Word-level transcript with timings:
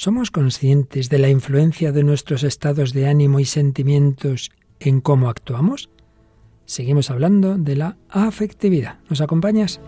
¿Somos 0.00 0.30
conscientes 0.30 1.08
de 1.08 1.18
la 1.18 1.28
influencia 1.28 1.90
de 1.90 2.04
nuestros 2.04 2.44
estados 2.44 2.92
de 2.92 3.08
ánimo 3.08 3.40
y 3.40 3.44
sentimientos 3.44 4.52
en 4.78 5.00
cómo 5.00 5.28
actuamos? 5.28 5.90
Seguimos 6.66 7.10
hablando 7.10 7.58
de 7.58 7.74
la 7.74 7.96
afectividad. 8.08 9.00
¿Nos 9.10 9.20
acompañas? 9.20 9.80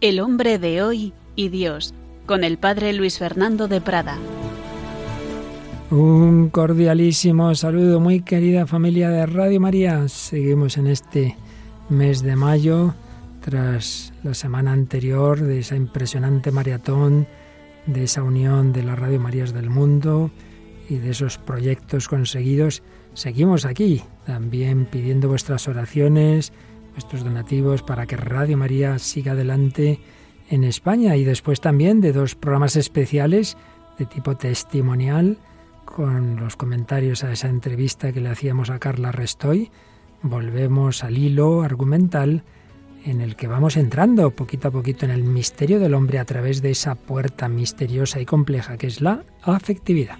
El 0.00 0.18
hombre 0.18 0.58
de 0.58 0.82
hoy 0.82 1.12
y 1.36 1.50
Dios, 1.50 1.94
con 2.26 2.42
el 2.42 2.58
padre 2.58 2.92
Luis 2.94 3.18
Fernando 3.18 3.68
de 3.68 3.80
Prada. 3.80 4.18
Un 5.90 6.50
cordialísimo 6.50 7.54
saludo, 7.54 7.98
muy 7.98 8.20
querida 8.20 8.66
familia 8.66 9.08
de 9.08 9.24
Radio 9.24 9.58
María. 9.58 10.06
Seguimos 10.08 10.76
en 10.76 10.86
este 10.86 11.34
mes 11.88 12.20
de 12.20 12.36
mayo, 12.36 12.94
tras 13.40 14.12
la 14.22 14.34
semana 14.34 14.72
anterior 14.72 15.40
de 15.40 15.60
esa 15.60 15.76
impresionante 15.76 16.50
maratón, 16.50 17.26
de 17.86 18.04
esa 18.04 18.22
unión 18.22 18.74
de 18.74 18.82
las 18.82 18.98
Radio 18.98 19.18
Marías 19.18 19.54
del 19.54 19.70
mundo 19.70 20.30
y 20.90 20.96
de 20.96 21.08
esos 21.08 21.38
proyectos 21.38 22.06
conseguidos. 22.06 22.82
Seguimos 23.14 23.64
aquí, 23.64 24.02
también 24.26 24.84
pidiendo 24.84 25.28
vuestras 25.28 25.68
oraciones, 25.68 26.52
vuestros 26.92 27.24
donativos 27.24 27.82
para 27.82 28.04
que 28.04 28.18
Radio 28.18 28.58
María 28.58 28.98
siga 28.98 29.32
adelante 29.32 30.00
en 30.50 30.64
España 30.64 31.16
y 31.16 31.24
después 31.24 31.62
también 31.62 32.02
de 32.02 32.12
dos 32.12 32.34
programas 32.34 32.76
especiales 32.76 33.56
de 33.98 34.04
tipo 34.04 34.36
testimonial 34.36 35.38
con 35.88 36.36
los 36.36 36.56
comentarios 36.56 37.24
a 37.24 37.32
esa 37.32 37.48
entrevista 37.48 38.12
que 38.12 38.20
le 38.20 38.28
hacíamos 38.28 38.70
a 38.70 38.78
Carla 38.78 39.10
Restoy, 39.10 39.70
volvemos 40.22 41.02
al 41.02 41.16
hilo 41.16 41.62
argumental 41.62 42.44
en 43.04 43.20
el 43.20 43.36
que 43.36 43.46
vamos 43.46 43.76
entrando 43.76 44.30
poquito 44.30 44.68
a 44.68 44.70
poquito 44.70 45.06
en 45.06 45.10
el 45.10 45.24
misterio 45.24 45.80
del 45.80 45.94
hombre 45.94 46.18
a 46.18 46.24
través 46.24 46.60
de 46.62 46.70
esa 46.70 46.94
puerta 46.94 47.48
misteriosa 47.48 48.20
y 48.20 48.26
compleja 48.26 48.76
que 48.76 48.86
es 48.86 49.00
la 49.00 49.24
afectividad. 49.42 50.18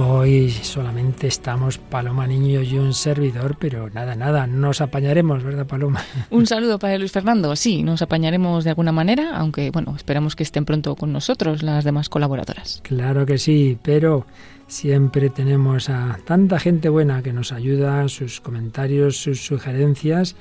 Hoy 0.00 0.50
solamente 0.50 1.26
estamos 1.26 1.78
Paloma 1.78 2.24
Niño 2.24 2.62
y 2.62 2.78
un 2.78 2.94
servidor, 2.94 3.56
pero 3.58 3.90
nada, 3.90 4.14
nada, 4.14 4.46
nos 4.46 4.80
apañaremos, 4.80 5.42
¿verdad, 5.42 5.66
Paloma? 5.66 6.00
Un 6.30 6.46
saludo 6.46 6.78
para 6.78 6.96
Luis 6.98 7.10
Fernando. 7.10 7.56
Sí, 7.56 7.82
nos 7.82 8.00
apañaremos 8.00 8.62
de 8.62 8.70
alguna 8.70 8.92
manera, 8.92 9.36
aunque 9.36 9.72
bueno, 9.72 9.96
esperamos 9.96 10.36
que 10.36 10.44
estén 10.44 10.64
pronto 10.64 10.94
con 10.94 11.12
nosotros 11.12 11.64
las 11.64 11.82
demás 11.82 12.08
colaboradoras. 12.08 12.80
Claro 12.84 13.26
que 13.26 13.38
sí, 13.38 13.76
pero 13.82 14.24
siempre 14.68 15.30
tenemos 15.30 15.88
a 15.88 16.20
tanta 16.24 16.60
gente 16.60 16.88
buena 16.88 17.20
que 17.20 17.32
nos 17.32 17.50
ayuda, 17.50 18.06
sus 18.06 18.40
comentarios, 18.40 19.16
sus 19.16 19.44
sugerencias. 19.44 20.36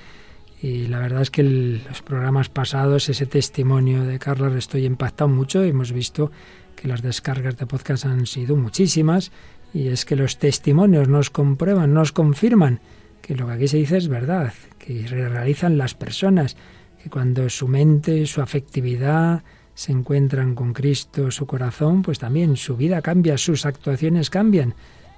Y 0.62 0.86
la 0.86 1.00
verdad 1.00 1.24
es 1.24 1.32
que 1.32 1.42
los 1.42 2.04
programas 2.04 2.50
pasados, 2.50 3.10
ese 3.10 3.26
testimonio 3.26 4.04
de 4.04 4.20
Carla 4.20 4.50
Restoy 4.50 4.86
impactado 4.86 5.30
mucho. 5.30 5.64
Hemos 5.64 5.92
visto 5.92 6.30
que 6.78 6.88
las 6.88 7.02
descargas 7.02 7.58
de 7.58 7.66
podcast 7.66 8.06
han 8.06 8.26
sido 8.26 8.56
muchísimas 8.56 9.32
y 9.74 9.88
es 9.88 10.06
que 10.06 10.16
los 10.16 10.38
testimonios 10.38 11.10
nos 11.10 11.30
comprueban, 11.30 11.94
nos 11.94 12.14
confirman 12.14 12.80
que 13.22 13.36
lo 13.36 13.48
que 13.48 13.54
aquí 13.54 13.68
se 13.68 13.78
dice 13.78 13.98
es 13.98 14.08
verdad, 14.08 14.54
que 14.78 15.06
realizan 15.08 15.78
las 15.78 15.96
personas, 15.96 16.56
que 17.04 17.10
cuando 17.10 17.50
su 17.50 17.68
mente, 17.68 18.26
su 18.28 18.42
afectividad 18.42 19.44
se 19.74 19.92
encuentran 19.92 20.56
con 20.56 20.74
Cristo, 20.74 21.30
su 21.32 21.46
corazón, 21.46 22.04
pues 22.04 22.20
también 22.20 22.56
su 22.56 22.78
vida 22.78 23.02
cambia, 23.02 23.38
sus 23.38 23.66
actuaciones 23.66 24.30
cambian. 24.30 24.76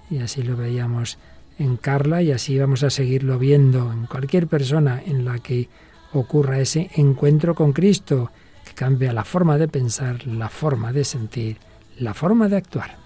Y 0.09 0.17
así 0.19 0.41
lo 0.41 0.57
veíamos 0.57 1.19
en 1.59 1.77
Carla 1.77 2.23
y 2.23 2.31
así 2.31 2.57
vamos 2.57 2.83
a 2.83 2.89
seguirlo 2.89 3.37
viendo 3.37 3.91
en 3.91 4.05
cualquier 4.07 4.47
persona 4.47 5.01
en 5.05 5.25
la 5.25 5.39
que 5.39 5.69
ocurra 6.13 6.59
ese 6.59 6.89
encuentro 6.95 7.53
con 7.53 7.73
Cristo 7.73 8.31
cambia 8.75 9.13
la 9.13 9.23
forma 9.23 9.57
de 9.57 9.67
pensar, 9.67 10.25
la 10.27 10.49
forma 10.49 10.91
de 10.93 11.03
sentir, 11.03 11.57
la 11.97 12.13
forma 12.13 12.47
de 12.47 12.57
actuar. 12.57 12.97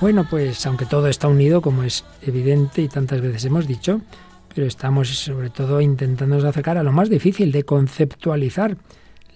Bueno, 0.00 0.26
pues 0.30 0.64
aunque 0.66 0.86
todo 0.86 1.08
está 1.08 1.26
unido, 1.26 1.60
como 1.60 1.82
es 1.82 2.04
evidente 2.22 2.82
y 2.82 2.88
tantas 2.88 3.20
veces 3.20 3.44
hemos 3.44 3.66
dicho, 3.66 4.00
pero 4.54 4.66
estamos 4.66 5.08
sobre 5.08 5.50
todo 5.50 5.80
intentando 5.80 6.36
acercar 6.48 6.78
a 6.78 6.82
lo 6.82 6.92
más 6.92 7.10
difícil 7.10 7.50
de 7.50 7.64
conceptualizar 7.64 8.76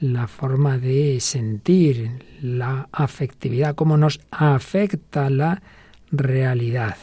la 0.01 0.27
forma 0.29 0.79
de 0.79 1.19
sentir, 1.21 2.25
la 2.41 2.89
afectividad, 2.93 3.75
cómo 3.75 3.97
nos 3.97 4.21
afecta 4.31 5.31
la 5.31 5.63
realidad 6.11 6.97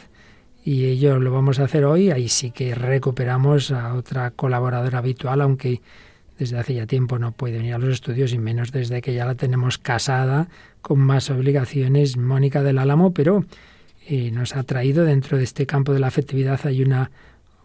y 0.70 0.86
ello 0.86 1.18
lo 1.18 1.32
vamos 1.32 1.58
a 1.58 1.64
hacer 1.64 1.84
hoy. 1.84 2.12
Ahí 2.12 2.28
sí 2.28 2.52
que 2.52 2.76
recuperamos 2.76 3.72
a 3.72 3.94
otra 3.94 4.30
colaboradora 4.30 4.98
habitual, 4.98 5.40
aunque 5.40 5.80
desde 6.38 6.58
hace 6.58 6.74
ya 6.74 6.86
tiempo 6.86 7.18
no 7.18 7.32
puede 7.32 7.56
venir 7.56 7.74
a 7.74 7.78
los 7.78 7.90
estudios 7.90 8.32
y 8.32 8.38
menos 8.38 8.70
desde 8.70 9.02
que 9.02 9.12
ya 9.12 9.26
la 9.26 9.34
tenemos 9.34 9.78
casada 9.78 10.46
con 10.80 11.00
más 11.00 11.28
obligaciones, 11.28 12.16
Mónica 12.16 12.62
del 12.62 12.78
Álamo, 12.78 13.12
pero 13.12 13.44
eh, 14.06 14.30
nos 14.30 14.54
ha 14.54 14.62
traído 14.62 15.04
dentro 15.04 15.38
de 15.38 15.42
este 15.42 15.66
campo 15.66 15.92
de 15.92 15.98
la 15.98 16.06
afectividad 16.06 16.60
hay 16.62 16.84
una 16.84 17.10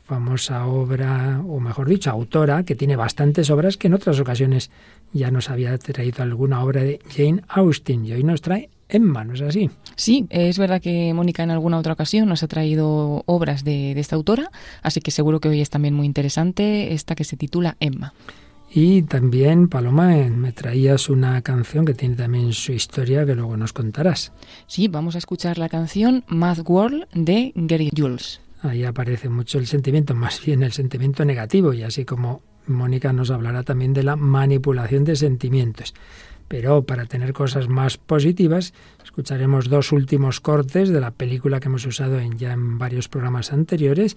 famosa 0.04 0.66
obra, 0.66 1.44
o 1.48 1.60
mejor 1.60 1.88
dicho, 1.88 2.10
autora, 2.10 2.64
que 2.64 2.74
tiene 2.74 2.96
bastantes 2.96 3.52
obras 3.52 3.78
que 3.78 3.86
en 3.86 3.94
otras 3.94 4.20
ocasiones 4.20 4.72
ya 5.14 5.30
nos 5.30 5.52
había 5.52 5.78
traído 5.78 6.24
alguna 6.24 6.64
obra 6.64 6.82
de 6.82 7.00
Jane 7.16 7.44
Austen 7.50 8.04
y 8.04 8.14
hoy 8.14 8.24
nos 8.24 8.42
trae 8.42 8.72
Emma, 8.90 9.24
¿no 9.24 9.34
es 9.34 9.42
así? 9.42 9.70
Sí, 9.96 10.28
es 10.30 10.60
verdad 10.60 10.82
que 10.82 11.14
Mónica 11.14 11.44
en 11.44 11.52
alguna 11.52 11.78
otra 11.78 11.94
ocasión 11.94 12.30
nos 12.30 12.44
ha 12.44 12.48
traído 12.48 13.24
obras 13.26 13.64
de, 13.64 13.92
esta 14.00 14.16
autora, 14.16 14.52
así 14.82 15.02
que 15.02 15.12
seguro 15.12 15.40
que 15.40 15.50
hoy 15.50 15.62
es 15.62 15.70
también 15.70 15.94
muy 15.94 16.06
interesante 16.06 16.94
esta 16.94 17.16
que 17.16 17.24
se 17.24 17.38
titula 17.38 17.78
Emma. 17.80 18.14
Y 18.70 19.04
también, 19.04 19.70
Paloma, 19.70 20.18
eh, 20.18 20.30
me 20.30 20.52
traías 20.52 21.10
una 21.10 21.42
canción 21.42 21.86
que 21.86 21.94
tiene 21.94 22.16
también 22.16 22.52
su 22.52 22.74
historia 22.74 23.26
que 23.26 23.34
luego 23.34 23.56
nos 23.56 23.72
contarás. 23.72 24.34
Sí, 24.68 24.88
vamos 24.90 25.16
a 25.16 25.20
escuchar 25.20 25.58
la 25.58 25.70
canción 25.70 26.26
Mad 26.28 26.60
World 26.66 27.06
de 27.14 27.54
Gary 27.56 27.90
Jules. 27.96 28.42
Ahí 28.62 28.84
aparece 28.84 29.30
mucho 29.30 29.60
el 29.60 29.68
sentimiento, 29.68 30.14
más 30.14 30.44
bien 30.44 30.64
el 30.64 30.74
sentimiento 30.74 31.24
negativo, 31.24 31.74
y 31.74 31.84
así 31.84 32.04
como 32.04 32.42
Mónica 32.68 33.14
nos 33.14 33.32
hablará 33.32 33.64
también 33.64 33.94
de 33.94 34.04
la 34.04 34.16
manipulación 34.16 35.04
de 35.04 35.16
sentimientos. 35.16 35.94
Pero 36.48 36.84
para 36.84 37.06
tener 37.06 37.34
cosas 37.34 37.68
más 37.68 37.98
positivas, 37.98 38.74
escucharemos 39.04 39.70
dos 39.70 39.92
últimos 39.92 40.40
cortes 40.40 40.90
de 40.90 41.02
la 41.02 41.12
película 41.12 41.60
que 41.60 41.68
hemos 41.68 41.86
usado 41.86 42.20
en, 42.20 42.38
ya 42.38 42.54
en 42.54 42.78
varios 42.78 43.08
programas 43.08 43.52
anteriores. 43.52 44.16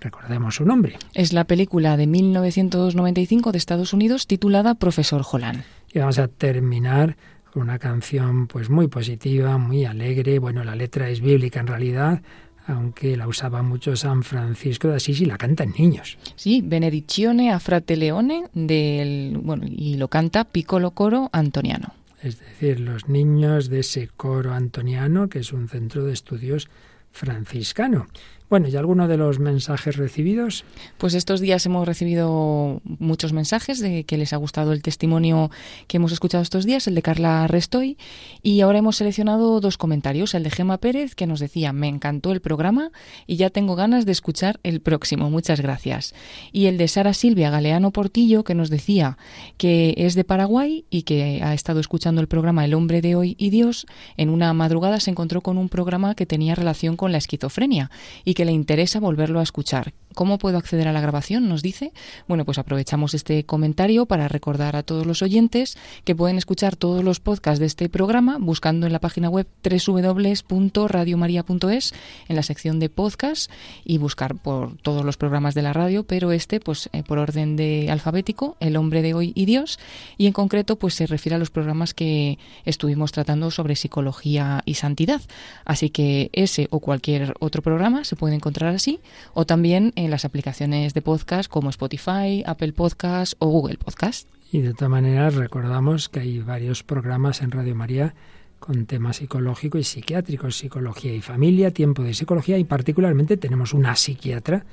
Recordemos 0.00 0.56
su 0.56 0.64
nombre. 0.64 0.98
Es 1.14 1.32
la 1.32 1.44
película 1.44 1.96
de 1.96 2.06
1995 2.06 3.52
de 3.52 3.58
Estados 3.58 3.92
Unidos 3.92 4.26
titulada 4.26 4.74
Profesor 4.74 5.22
Holland. 5.30 5.62
Y 5.92 5.98
vamos 5.98 6.18
a 6.18 6.28
terminar 6.28 7.16
con 7.52 7.62
una 7.62 7.78
canción 7.78 8.46
pues 8.46 8.70
muy 8.70 8.88
positiva, 8.88 9.58
muy 9.58 9.84
alegre. 9.84 10.38
Bueno, 10.38 10.64
la 10.64 10.74
letra 10.74 11.08
es 11.08 11.20
bíblica 11.20 11.60
en 11.60 11.66
realidad, 11.66 12.22
aunque 12.70 13.16
la 13.16 13.26
usaba 13.26 13.62
mucho 13.62 13.96
San 13.96 14.22
Francisco 14.22 14.88
de 14.88 14.96
Asís 14.96 15.20
y 15.20 15.26
la 15.26 15.38
cantan 15.38 15.74
niños. 15.78 16.18
Sí, 16.36 16.62
Benediccione 16.64 17.52
a 17.52 17.60
Frate 17.60 17.96
Leone 17.96 18.44
del, 18.54 19.38
bueno, 19.42 19.64
y 19.66 19.96
lo 19.96 20.08
canta 20.08 20.44
Piccolo 20.44 20.92
Coro 20.92 21.28
Antoniano. 21.32 21.94
Es 22.22 22.38
decir, 22.38 22.80
los 22.80 23.08
niños 23.08 23.70
de 23.70 23.80
ese 23.80 24.08
coro 24.14 24.52
antoniano, 24.52 25.28
que 25.28 25.38
es 25.38 25.52
un 25.52 25.68
centro 25.68 26.04
de 26.04 26.12
estudios 26.12 26.68
franciscano. 27.12 28.08
Bueno, 28.50 28.66
¿y 28.66 28.74
alguno 28.74 29.06
de 29.06 29.16
los 29.16 29.38
mensajes 29.38 29.96
recibidos? 29.96 30.64
Pues 30.98 31.14
estos 31.14 31.38
días 31.38 31.64
hemos 31.66 31.86
recibido 31.86 32.82
muchos 32.82 33.32
mensajes 33.32 33.78
de 33.78 34.02
que 34.02 34.18
les 34.18 34.32
ha 34.32 34.38
gustado 34.38 34.72
el 34.72 34.82
testimonio 34.82 35.52
que 35.86 35.98
hemos 35.98 36.10
escuchado 36.10 36.42
estos 36.42 36.66
días, 36.66 36.88
el 36.88 36.96
de 36.96 37.02
Carla 37.02 37.46
Restoy, 37.46 37.96
y 38.42 38.60
ahora 38.62 38.78
hemos 38.78 38.96
seleccionado 38.96 39.60
dos 39.60 39.78
comentarios, 39.78 40.34
el 40.34 40.42
de 40.42 40.50
Gema 40.50 40.78
Pérez, 40.78 41.14
que 41.14 41.28
nos 41.28 41.38
decía, 41.38 41.72
me 41.72 41.86
encantó 41.86 42.32
el 42.32 42.40
programa 42.40 42.90
y 43.24 43.36
ya 43.36 43.50
tengo 43.50 43.76
ganas 43.76 44.04
de 44.04 44.10
escuchar 44.10 44.58
el 44.64 44.80
próximo, 44.80 45.30
muchas 45.30 45.60
gracias. 45.60 46.12
Y 46.50 46.66
el 46.66 46.76
de 46.76 46.88
Sara 46.88 47.14
Silvia 47.14 47.50
Galeano 47.50 47.92
Portillo, 47.92 48.42
que 48.42 48.56
nos 48.56 48.68
decía 48.68 49.16
que 49.58 49.94
es 49.96 50.16
de 50.16 50.24
Paraguay 50.24 50.84
y 50.90 51.02
que 51.02 51.40
ha 51.44 51.54
estado 51.54 51.78
escuchando 51.78 52.20
el 52.20 52.26
programa 52.26 52.64
El 52.64 52.74
hombre 52.74 53.00
de 53.00 53.14
hoy 53.14 53.36
y 53.38 53.50
Dios, 53.50 53.86
en 54.16 54.28
una 54.28 54.52
madrugada 54.54 54.98
se 54.98 55.12
encontró 55.12 55.40
con 55.40 55.56
un 55.56 55.68
programa 55.68 56.16
que 56.16 56.26
tenía 56.26 56.56
relación 56.56 56.96
con 56.96 57.12
la 57.12 57.18
esquizofrenia 57.18 57.92
y 58.24 58.34
que 58.34 58.39
le 58.44 58.52
interesa 58.52 59.00
volverlo 59.00 59.40
a 59.40 59.42
escuchar. 59.42 59.92
¿Cómo 60.14 60.38
puedo 60.38 60.56
acceder 60.58 60.88
a 60.88 60.92
la 60.92 61.00
grabación? 61.00 61.48
Nos 61.48 61.62
dice. 61.62 61.92
Bueno, 62.26 62.44
pues 62.44 62.58
aprovechamos 62.58 63.14
este 63.14 63.44
comentario 63.44 64.06
para 64.06 64.26
recordar 64.26 64.74
a 64.74 64.82
todos 64.82 65.06
los 65.06 65.22
oyentes 65.22 65.78
que 66.04 66.16
pueden 66.16 66.36
escuchar 66.36 66.74
todos 66.74 67.04
los 67.04 67.20
podcasts 67.20 67.60
de 67.60 67.66
este 67.66 67.88
programa 67.88 68.38
buscando 68.40 68.86
en 68.86 68.92
la 68.92 68.98
página 68.98 69.28
web 69.28 69.46
www.radiomaria.es 69.62 71.94
en 72.28 72.36
la 72.36 72.42
sección 72.42 72.80
de 72.80 72.88
podcast 72.88 73.52
y 73.84 73.98
buscar 73.98 74.34
por 74.34 74.76
todos 74.78 75.04
los 75.04 75.16
programas 75.16 75.54
de 75.54 75.62
la 75.62 75.72
radio, 75.72 76.02
pero 76.02 76.32
este 76.32 76.58
pues 76.58 76.90
eh, 76.92 77.04
por 77.04 77.18
orden 77.18 77.54
de 77.56 77.88
alfabético, 77.90 78.56
El 78.58 78.76
hombre 78.76 79.02
de 79.02 79.14
hoy 79.14 79.32
y 79.36 79.44
Dios, 79.44 79.78
y 80.18 80.26
en 80.26 80.32
concreto 80.32 80.74
pues 80.76 80.94
se 80.94 81.06
refiere 81.06 81.36
a 81.36 81.38
los 81.38 81.50
programas 81.50 81.94
que 81.94 82.38
estuvimos 82.64 83.12
tratando 83.12 83.52
sobre 83.52 83.76
psicología 83.76 84.62
y 84.64 84.74
santidad. 84.74 85.20
Así 85.64 85.90
que 85.90 86.30
ese 86.32 86.66
o 86.70 86.80
cualquier 86.80 87.34
otro 87.38 87.62
programa 87.62 88.02
se 88.04 88.16
puede 88.16 88.34
encontrar 88.34 88.74
así 88.74 88.98
o 89.34 89.46
también 89.46 89.92
en 90.04 90.10
las 90.10 90.24
aplicaciones 90.24 90.94
de 90.94 91.02
podcast 91.02 91.50
como 91.50 91.70
Spotify, 91.70 92.42
Apple 92.46 92.72
Podcast 92.72 93.34
o 93.38 93.48
Google 93.48 93.78
Podcast. 93.78 94.28
Y 94.52 94.60
de 94.60 94.74
todas 94.74 94.90
maneras 94.90 95.34
recordamos 95.34 96.08
que 96.08 96.20
hay 96.20 96.38
varios 96.40 96.82
programas 96.82 97.42
en 97.42 97.50
Radio 97.50 97.74
María 97.74 98.14
con 98.58 98.86
temas 98.86 99.16
psicológico 99.16 99.78
y 99.78 99.84
psiquiátricos, 99.84 100.56
psicología 100.56 101.14
y 101.14 101.20
familia, 101.20 101.70
tiempo 101.70 102.02
de 102.02 102.14
psicología 102.14 102.58
y 102.58 102.64
particularmente 102.64 103.36
tenemos 103.36 103.72
una 103.72 103.96
psiquiatra 103.96 104.64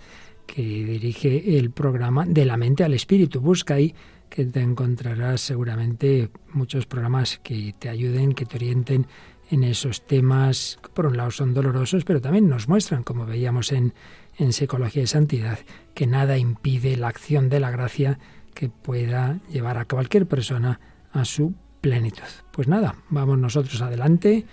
que 0.45 0.61
dirige 0.61 1.57
el 1.57 1.71
programa 1.71 2.25
De 2.25 2.45
la 2.45 2.57
mente 2.57 2.83
al 2.83 2.93
espíritu. 2.93 3.41
Busca 3.41 3.75
ahí 3.75 3.93
que 4.29 4.45
te 4.45 4.61
encontrarás 4.61 5.41
seguramente 5.41 6.29
muchos 6.53 6.85
programas 6.85 7.39
que 7.43 7.73
te 7.77 7.89
ayuden, 7.89 8.33
que 8.33 8.45
te 8.45 8.57
orienten 8.57 9.07
en 9.49 9.63
esos 9.63 10.05
temas, 10.05 10.79
que 10.81 10.89
por 10.89 11.05
un 11.05 11.17
lado 11.17 11.31
son 11.31 11.53
dolorosos, 11.53 12.03
pero 12.03 12.21
también 12.21 12.49
nos 12.49 12.67
muestran, 12.67 13.03
como 13.03 13.25
veíamos 13.25 13.71
en 13.71 13.93
en 14.37 14.53
Psicología 14.53 15.03
y 15.03 15.07
Santidad, 15.07 15.59
que 15.93 16.07
nada 16.07 16.37
impide 16.37 16.95
la 16.95 17.09
acción 17.09 17.49
de 17.49 17.59
la 17.59 17.71
gracia 17.71 18.17
que 18.53 18.69
pueda 18.69 19.41
llevar 19.51 19.77
a 19.77 19.83
cualquier 19.85 20.25
persona 20.27 20.79
a 21.11 21.25
su 21.25 21.53
plenitud. 21.81 22.23
Pues 22.51 22.69
nada, 22.69 22.95
vamos 23.09 23.37
nosotros 23.37 23.81
adelante 23.81 24.45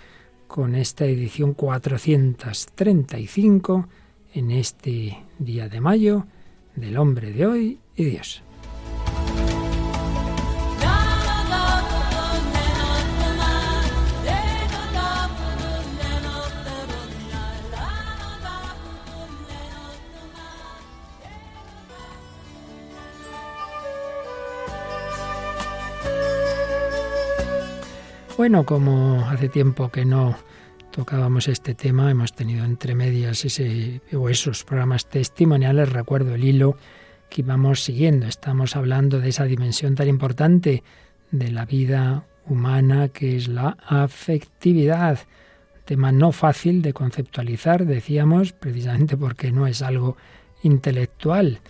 con 0.47 0.75
esta 0.75 1.05
edición 1.05 1.53
435 1.53 3.87
en 4.33 4.51
este 4.51 5.23
día 5.39 5.69
de 5.69 5.79
mayo 5.81 6.27
del 6.75 6.97
hombre 6.97 7.31
de 7.31 7.45
hoy 7.45 7.79
y 7.95 8.03
Dios. 8.05 8.44
Bueno, 28.37 28.65
como 28.65 29.21
hace 29.29 29.47
tiempo 29.47 29.87
que 29.87 30.03
no 30.03 30.35
tocábamos 30.91 31.47
este 31.47 31.73
tema, 31.73 32.11
hemos 32.11 32.33
tenido 32.33 32.65
entre 32.65 32.93
medias 32.93 33.45
ese, 33.45 34.01
o 34.13 34.27
esos 34.27 34.65
programas 34.65 35.05
testimoniales, 35.05 35.93
recuerdo 35.93 36.35
el 36.35 36.43
hilo 36.43 36.75
que 37.29 37.43
íbamos 37.43 37.81
siguiendo. 37.81 38.27
Estamos 38.27 38.75
hablando 38.75 39.21
de 39.21 39.29
esa 39.29 39.45
dimensión 39.45 39.95
tan 39.95 40.09
importante 40.09 40.83
de 41.31 41.49
la 41.49 41.65
vida 41.65 42.25
humana 42.45 43.07
que 43.07 43.37
es 43.37 43.47
la 43.47 43.77
afectividad. 43.87 45.19
Tema 45.85 46.11
no 46.11 46.33
fácil 46.33 46.81
de 46.81 46.91
conceptualizar, 46.91 47.85
decíamos, 47.85 48.51
precisamente 48.51 49.15
porque 49.15 49.53
no 49.53 49.65
es 49.65 49.81
algo 49.81 50.17
intelectual. 50.61 51.61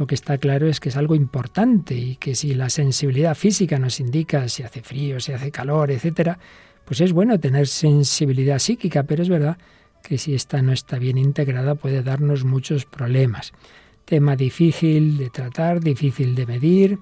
Lo 0.00 0.06
que 0.06 0.14
está 0.14 0.38
claro 0.38 0.66
es 0.66 0.80
que 0.80 0.88
es 0.88 0.96
algo 0.96 1.14
importante 1.14 1.94
y 1.94 2.16
que 2.16 2.34
si 2.34 2.54
la 2.54 2.70
sensibilidad 2.70 3.34
física 3.34 3.78
nos 3.78 4.00
indica 4.00 4.48
si 4.48 4.62
hace 4.62 4.80
frío, 4.80 5.20
si 5.20 5.32
hace 5.32 5.50
calor, 5.50 5.90
etcétera, 5.90 6.38
pues 6.86 7.02
es 7.02 7.12
bueno 7.12 7.38
tener 7.38 7.66
sensibilidad 7.66 8.58
psíquica, 8.60 9.02
pero 9.02 9.22
es 9.22 9.28
verdad 9.28 9.58
que 10.02 10.16
si 10.16 10.34
esta 10.34 10.62
no 10.62 10.72
está 10.72 10.98
bien 10.98 11.18
integrada 11.18 11.74
puede 11.74 12.02
darnos 12.02 12.44
muchos 12.44 12.86
problemas. 12.86 13.52
Tema 14.06 14.36
difícil 14.36 15.18
de 15.18 15.28
tratar, 15.28 15.80
difícil 15.80 16.34
de 16.34 16.46
medir. 16.46 16.98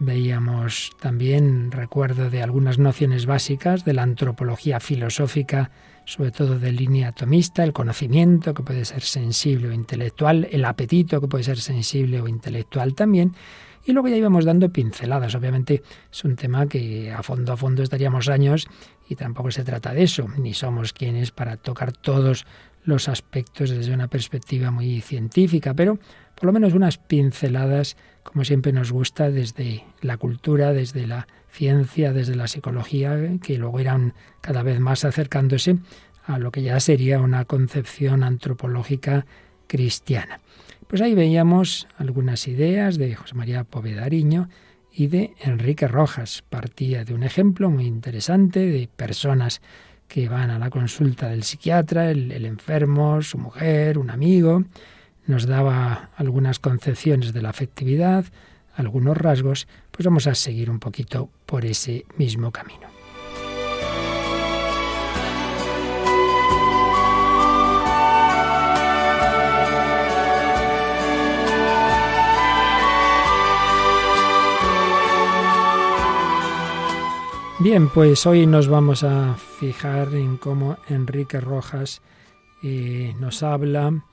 Veíamos 0.00 0.90
también, 0.98 1.70
recuerdo 1.70 2.30
de 2.30 2.42
algunas 2.42 2.80
nociones 2.80 3.26
básicas 3.26 3.84
de 3.84 3.92
la 3.92 4.02
antropología 4.02 4.80
filosófica 4.80 5.70
sobre 6.04 6.30
todo 6.30 6.58
de 6.58 6.72
línea 6.72 7.08
atomista, 7.08 7.64
el 7.64 7.72
conocimiento 7.72 8.54
que 8.54 8.62
puede 8.62 8.84
ser 8.84 9.02
sensible 9.02 9.68
o 9.68 9.72
intelectual, 9.72 10.48
el 10.50 10.64
apetito 10.64 11.20
que 11.20 11.28
puede 11.28 11.44
ser 11.44 11.58
sensible 11.58 12.20
o 12.20 12.28
intelectual 12.28 12.94
también. 12.94 13.34
Y 13.86 13.92
luego 13.92 14.08
ya 14.08 14.16
íbamos 14.16 14.44
dando 14.44 14.70
pinceladas. 14.70 15.34
Obviamente 15.34 15.82
es 16.10 16.24
un 16.24 16.36
tema 16.36 16.66
que 16.66 17.12
a 17.12 17.22
fondo 17.22 17.52
a 17.52 17.56
fondo 17.56 17.82
estaríamos 17.82 18.28
años 18.28 18.66
y 19.08 19.14
tampoco 19.14 19.50
se 19.50 19.64
trata 19.64 19.92
de 19.92 20.04
eso, 20.04 20.26
ni 20.38 20.54
somos 20.54 20.92
quienes 20.92 21.32
para 21.32 21.56
tocar 21.58 21.92
todos 21.92 22.46
los 22.84 23.08
aspectos 23.08 23.70
desde 23.70 23.92
una 23.92 24.08
perspectiva 24.08 24.70
muy 24.70 25.00
científica, 25.00 25.74
pero 25.74 25.98
por 26.34 26.44
lo 26.44 26.52
menos 26.52 26.74
unas 26.74 26.98
pinceladas, 26.98 27.96
como 28.24 28.44
siempre 28.44 28.72
nos 28.72 28.90
gusta, 28.90 29.30
desde 29.30 29.84
la 30.00 30.16
cultura, 30.16 30.72
desde 30.72 31.06
la 31.06 31.28
ciencia, 31.50 32.12
desde 32.12 32.34
la 32.34 32.48
psicología, 32.48 33.16
que 33.40 33.58
luego 33.58 33.78
irán 33.78 34.14
cada 34.40 34.64
vez 34.64 34.80
más 34.80 35.04
acercándose 35.04 35.76
a 36.26 36.38
lo 36.38 36.50
que 36.50 36.62
ya 36.62 36.80
sería 36.80 37.20
una 37.20 37.44
concepción 37.44 38.24
antropológica 38.24 39.24
cristiana. 39.68 40.40
Pues 40.88 41.00
ahí 41.00 41.14
veíamos 41.14 41.86
algunas 41.96 42.48
ideas 42.48 42.98
de 42.98 43.14
José 43.14 43.34
María 43.34 43.64
Povedariño 43.64 44.48
y 44.92 45.06
de 45.08 45.34
Enrique 45.40 45.86
Rojas. 45.86 46.42
Partía 46.48 47.04
de 47.04 47.14
un 47.14 47.22
ejemplo 47.22 47.70
muy 47.70 47.86
interesante 47.86 48.60
de 48.60 48.88
personas 48.88 49.60
que 50.08 50.28
van 50.28 50.50
a 50.50 50.58
la 50.58 50.70
consulta 50.70 51.28
del 51.28 51.42
psiquiatra, 51.42 52.10
el, 52.10 52.30
el 52.32 52.44
enfermo, 52.46 53.22
su 53.22 53.38
mujer, 53.38 53.98
un 53.98 54.10
amigo. 54.10 54.64
Nos 55.26 55.46
daba 55.46 56.10
algunas 56.16 56.58
concepciones 56.58 57.32
de 57.32 57.42
la 57.42 57.50
afectividad, 57.50 58.26
algunos 58.74 59.16
rasgos, 59.16 59.66
pues 59.90 60.04
vamos 60.04 60.26
a 60.26 60.34
seguir 60.34 60.70
un 60.70 60.80
poquito 60.80 61.30
por 61.46 61.64
ese 61.64 62.04
mismo 62.16 62.50
camino. 62.50 62.94
Bien, 77.64 77.88
pues 77.88 78.26
hoy 78.26 78.46
nos 78.46 78.68
vamos 78.68 79.04
a 79.04 79.36
fijar 79.36 80.12
en 80.12 80.36
cómo 80.36 80.76
Enrique 80.90 81.40
Rojas 81.40 82.02
eh, 82.62 83.14
nos 83.18 83.42
habla 83.42 84.04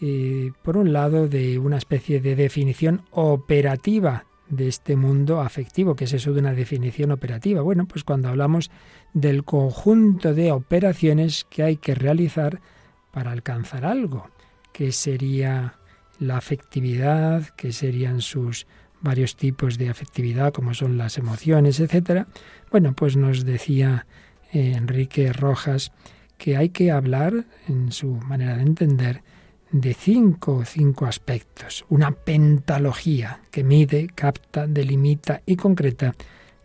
eh, 0.00 0.52
por 0.62 0.76
un 0.76 0.92
lado, 0.92 1.28
de 1.28 1.58
una 1.58 1.76
especie 1.76 2.20
de 2.20 2.36
definición 2.36 3.02
operativa 3.10 4.24
de 4.48 4.68
este 4.68 4.96
mundo 4.96 5.40
afectivo. 5.40 5.94
que 5.94 6.04
es 6.04 6.12
eso 6.12 6.32
de 6.32 6.40
una 6.40 6.54
definición 6.54 7.12
operativa? 7.12 7.62
Bueno, 7.62 7.86
pues 7.86 8.04
cuando 8.04 8.28
hablamos 8.28 8.70
del 9.12 9.44
conjunto 9.44 10.34
de 10.34 10.52
operaciones 10.52 11.46
que 11.48 11.62
hay 11.62 11.76
que 11.76 11.94
realizar 11.94 12.60
para 13.12 13.32
alcanzar 13.32 13.84
algo, 13.84 14.28
que 14.72 14.92
sería 14.92 15.74
la 16.18 16.36
afectividad, 16.36 17.48
que 17.56 17.72
serían 17.72 18.20
sus 18.20 18.66
varios 19.00 19.36
tipos 19.36 19.78
de 19.78 19.88
afectividad, 19.88 20.52
como 20.52 20.74
son 20.74 20.98
las 20.98 21.16
emociones, 21.16 21.80
etcétera. 21.80 22.26
Bueno, 22.70 22.92
pues 22.94 23.16
nos 23.16 23.44
decía 23.44 24.06
eh, 24.52 24.74
Enrique 24.76 25.32
Rojas 25.32 25.92
que 26.36 26.56
hay 26.56 26.70
que 26.70 26.90
hablar, 26.90 27.44
en 27.68 27.92
su 27.92 28.12
manera 28.12 28.56
de 28.56 28.62
entender, 28.62 29.22
de 29.72 29.94
cinco, 29.94 30.64
cinco 30.64 31.06
aspectos. 31.06 31.84
Una 31.88 32.10
pentalogía 32.10 33.40
que 33.50 33.64
mide, 33.64 34.08
capta, 34.14 34.66
delimita 34.66 35.42
y 35.46 35.56
concreta 35.56 36.14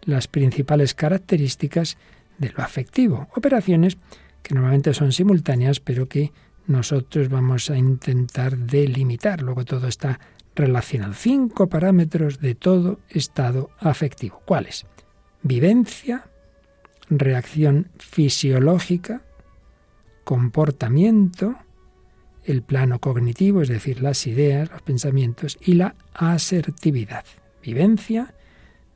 las 0.01 0.27
principales 0.27 0.93
características 0.93 1.97
de 2.37 2.51
lo 2.51 2.63
afectivo. 2.63 3.27
Operaciones 3.35 3.97
que 4.41 4.53
normalmente 4.53 4.93
son 4.93 5.11
simultáneas, 5.11 5.79
pero 5.79 6.07
que 6.07 6.31
nosotros 6.67 7.29
vamos 7.29 7.69
a 7.69 7.77
intentar 7.77 8.57
delimitar. 8.57 9.41
Luego 9.41 9.65
todo 9.65 9.87
está 9.87 10.19
relacionado. 10.55 11.13
Cinco 11.13 11.67
parámetros 11.67 12.39
de 12.39 12.55
todo 12.55 12.99
estado 13.09 13.69
afectivo. 13.79 14.41
¿Cuáles? 14.45 14.85
Vivencia, 15.43 16.25
reacción 17.09 17.89
fisiológica, 17.97 19.21
comportamiento, 20.23 21.55
el 22.45 22.61
plano 22.61 22.99
cognitivo, 22.99 23.61
es 23.61 23.69
decir, 23.69 24.01
las 24.01 24.27
ideas, 24.27 24.69
los 24.71 24.81
pensamientos, 24.81 25.57
y 25.61 25.73
la 25.73 25.95
asertividad, 26.13 27.25
vivencia 27.63 28.33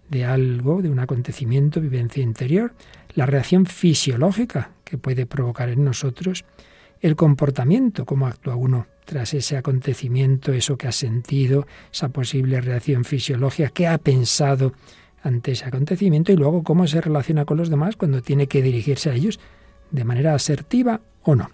de 0.09 0.25
algo, 0.25 0.81
de 0.81 0.89
un 0.89 0.99
acontecimiento, 0.99 1.81
vivencia 1.81 2.23
interior, 2.23 2.73
la 3.15 3.25
reacción 3.25 3.65
fisiológica 3.65 4.71
que 4.83 4.97
puede 4.97 5.25
provocar 5.25 5.69
en 5.69 5.83
nosotros 5.83 6.45
el 7.01 7.15
comportamiento, 7.15 8.05
cómo 8.05 8.27
actúa 8.27 8.55
uno 8.55 8.87
tras 9.05 9.33
ese 9.33 9.57
acontecimiento, 9.57 10.53
eso 10.53 10.77
que 10.77 10.87
ha 10.87 10.91
sentido, 10.91 11.65
esa 11.91 12.09
posible 12.09 12.61
reacción 12.61 13.05
fisiológica, 13.05 13.69
qué 13.69 13.87
ha 13.87 13.97
pensado 13.97 14.73
ante 15.23 15.53
ese 15.53 15.65
acontecimiento 15.65 16.31
y 16.31 16.35
luego 16.35 16.63
cómo 16.63 16.87
se 16.87 17.01
relaciona 17.01 17.45
con 17.45 17.57
los 17.57 17.69
demás 17.69 17.95
cuando 17.95 18.21
tiene 18.21 18.47
que 18.47 18.61
dirigirse 18.61 19.09
a 19.09 19.13
ellos 19.13 19.39
de 19.91 20.03
manera 20.03 20.33
asertiva 20.33 21.01
o 21.23 21.35
no. 21.35 21.49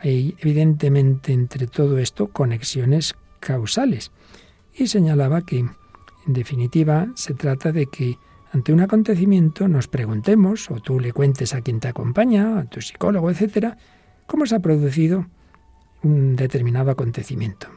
Hay 0.00 0.36
evidentemente 0.38 1.32
entre 1.32 1.66
todo 1.66 1.98
esto 1.98 2.28
conexiones 2.28 3.14
causales 3.40 4.12
y 4.74 4.88
señalaba 4.88 5.42
que 5.42 5.58
en 5.58 5.72
definitiva 6.26 7.08
se 7.14 7.34
trata 7.34 7.72
de 7.72 7.86
que 7.86 8.18
ante 8.52 8.72
un 8.72 8.80
acontecimiento 8.80 9.68
nos 9.68 9.88
preguntemos 9.88 10.70
o 10.70 10.80
tú 10.80 11.00
le 11.00 11.12
cuentes 11.12 11.54
a 11.54 11.60
quien 11.60 11.80
te 11.80 11.88
acompaña, 11.88 12.58
a 12.58 12.64
tu 12.64 12.80
psicólogo, 12.80 13.30
etcétera, 13.30 13.76
cómo 14.26 14.46
se 14.46 14.56
ha 14.56 14.60
producido 14.60 15.26
un 16.02 16.36
determinado 16.36 16.90
acontecimiento. 16.90 17.68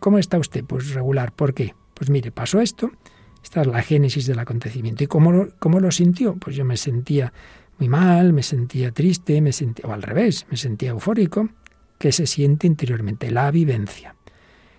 ¿Cómo 0.00 0.18
está 0.18 0.38
usted? 0.38 0.64
Pues 0.64 0.94
regular. 0.94 1.32
¿Por 1.32 1.54
qué? 1.54 1.74
Pues 1.94 2.10
mire, 2.10 2.30
pasó 2.30 2.60
esto, 2.60 2.90
esta 3.42 3.62
es 3.62 3.66
la 3.66 3.82
génesis 3.82 4.26
del 4.26 4.38
acontecimiento. 4.38 5.04
¿Y 5.04 5.06
cómo, 5.06 5.46
cómo 5.58 5.80
lo 5.80 5.90
sintió? 5.90 6.36
Pues 6.36 6.56
yo 6.56 6.64
me 6.64 6.76
sentía 6.76 7.32
muy 7.78 7.88
mal, 7.88 8.32
me 8.32 8.42
sentía 8.42 8.92
triste, 8.92 9.40
me 9.40 9.52
sentía, 9.52 9.88
o 9.88 9.92
al 9.92 10.02
revés, 10.02 10.46
me 10.50 10.56
sentía 10.56 10.90
eufórico. 10.90 11.48
¿Qué 11.98 12.12
se 12.12 12.26
siente 12.26 12.66
interiormente? 12.66 13.30
La 13.30 13.50
vivencia. 13.50 14.16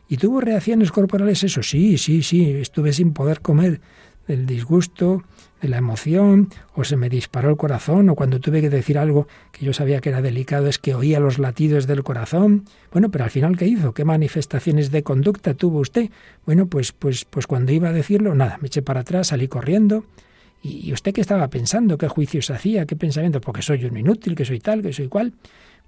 ¿Y 0.09 0.17
tuvo 0.17 0.41
reacciones 0.41 0.91
corporales 0.91 1.43
eso? 1.43 1.63
Sí, 1.63 1.97
sí, 1.97 2.21
sí, 2.21 2.51
estuve 2.51 2.93
sin 2.93 3.13
poder 3.13 3.41
comer 3.41 3.81
del 4.27 4.45
disgusto, 4.45 5.23
de 5.61 5.69
la 5.69 5.77
emoción, 5.77 6.49
o 6.75 6.83
se 6.83 6.97
me 6.97 7.09
disparó 7.09 7.49
el 7.49 7.57
corazón, 7.57 8.09
o 8.09 8.15
cuando 8.15 8.39
tuve 8.39 8.61
que 8.61 8.69
decir 8.69 8.97
algo 8.97 9.27
que 9.51 9.65
yo 9.65 9.73
sabía 9.73 10.01
que 10.01 10.09
era 10.09 10.21
delicado, 10.21 10.67
es 10.67 10.77
que 10.77 10.95
oía 10.95 11.19
los 11.19 11.39
latidos 11.39 11.87
del 11.87 12.03
corazón. 12.03 12.65
Bueno, 12.91 13.09
pero 13.09 13.23
al 13.23 13.31
final, 13.31 13.57
¿qué 13.57 13.67
hizo? 13.67 13.93
¿Qué 13.93 14.05
manifestaciones 14.05 14.91
de 14.91 15.03
conducta 15.03 15.53
tuvo 15.53 15.79
usted? 15.79 16.09
Bueno, 16.45 16.67
pues, 16.67 16.91
pues, 16.91 17.25
pues 17.25 17.47
cuando 17.47 17.71
iba 17.71 17.89
a 17.89 17.93
decirlo, 17.93 18.35
nada, 18.35 18.57
me 18.61 18.67
eché 18.67 18.81
para 18.81 19.01
atrás, 19.01 19.27
salí 19.27 19.47
corriendo. 19.47 20.05
¿Y 20.63 20.91
usted 20.93 21.13
qué 21.13 21.21
estaba 21.21 21.47
pensando? 21.49 21.97
¿Qué 21.97 22.07
juicios 22.07 22.49
hacía? 22.49 22.85
¿Qué 22.85 22.95
pensamiento? 22.95 23.41
Porque 23.41 23.61
soy 23.61 23.85
un 23.85 23.97
inútil, 23.97 24.33
que 24.33 24.45
soy 24.45 24.59
tal, 24.59 24.81
que 24.81 24.93
soy 24.93 25.09
cual. 25.09 25.33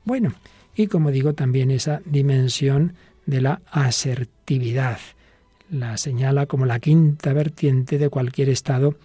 Bueno, 0.04 0.34
y 0.76 0.88
como 0.88 1.12
digo, 1.12 1.34
también 1.34 1.72
esa 1.72 2.02
dimensión 2.06 2.94
de 3.26 3.42
la 3.42 3.62
asertividad 3.72 5.00
la 5.70 5.98
señala 5.98 6.46
como 6.46 6.66
la 6.66 6.80
quinta 6.80 7.34
vertiente 7.34 7.98
de 7.98 8.10
cualquier 8.10 8.50
estado 8.50 8.96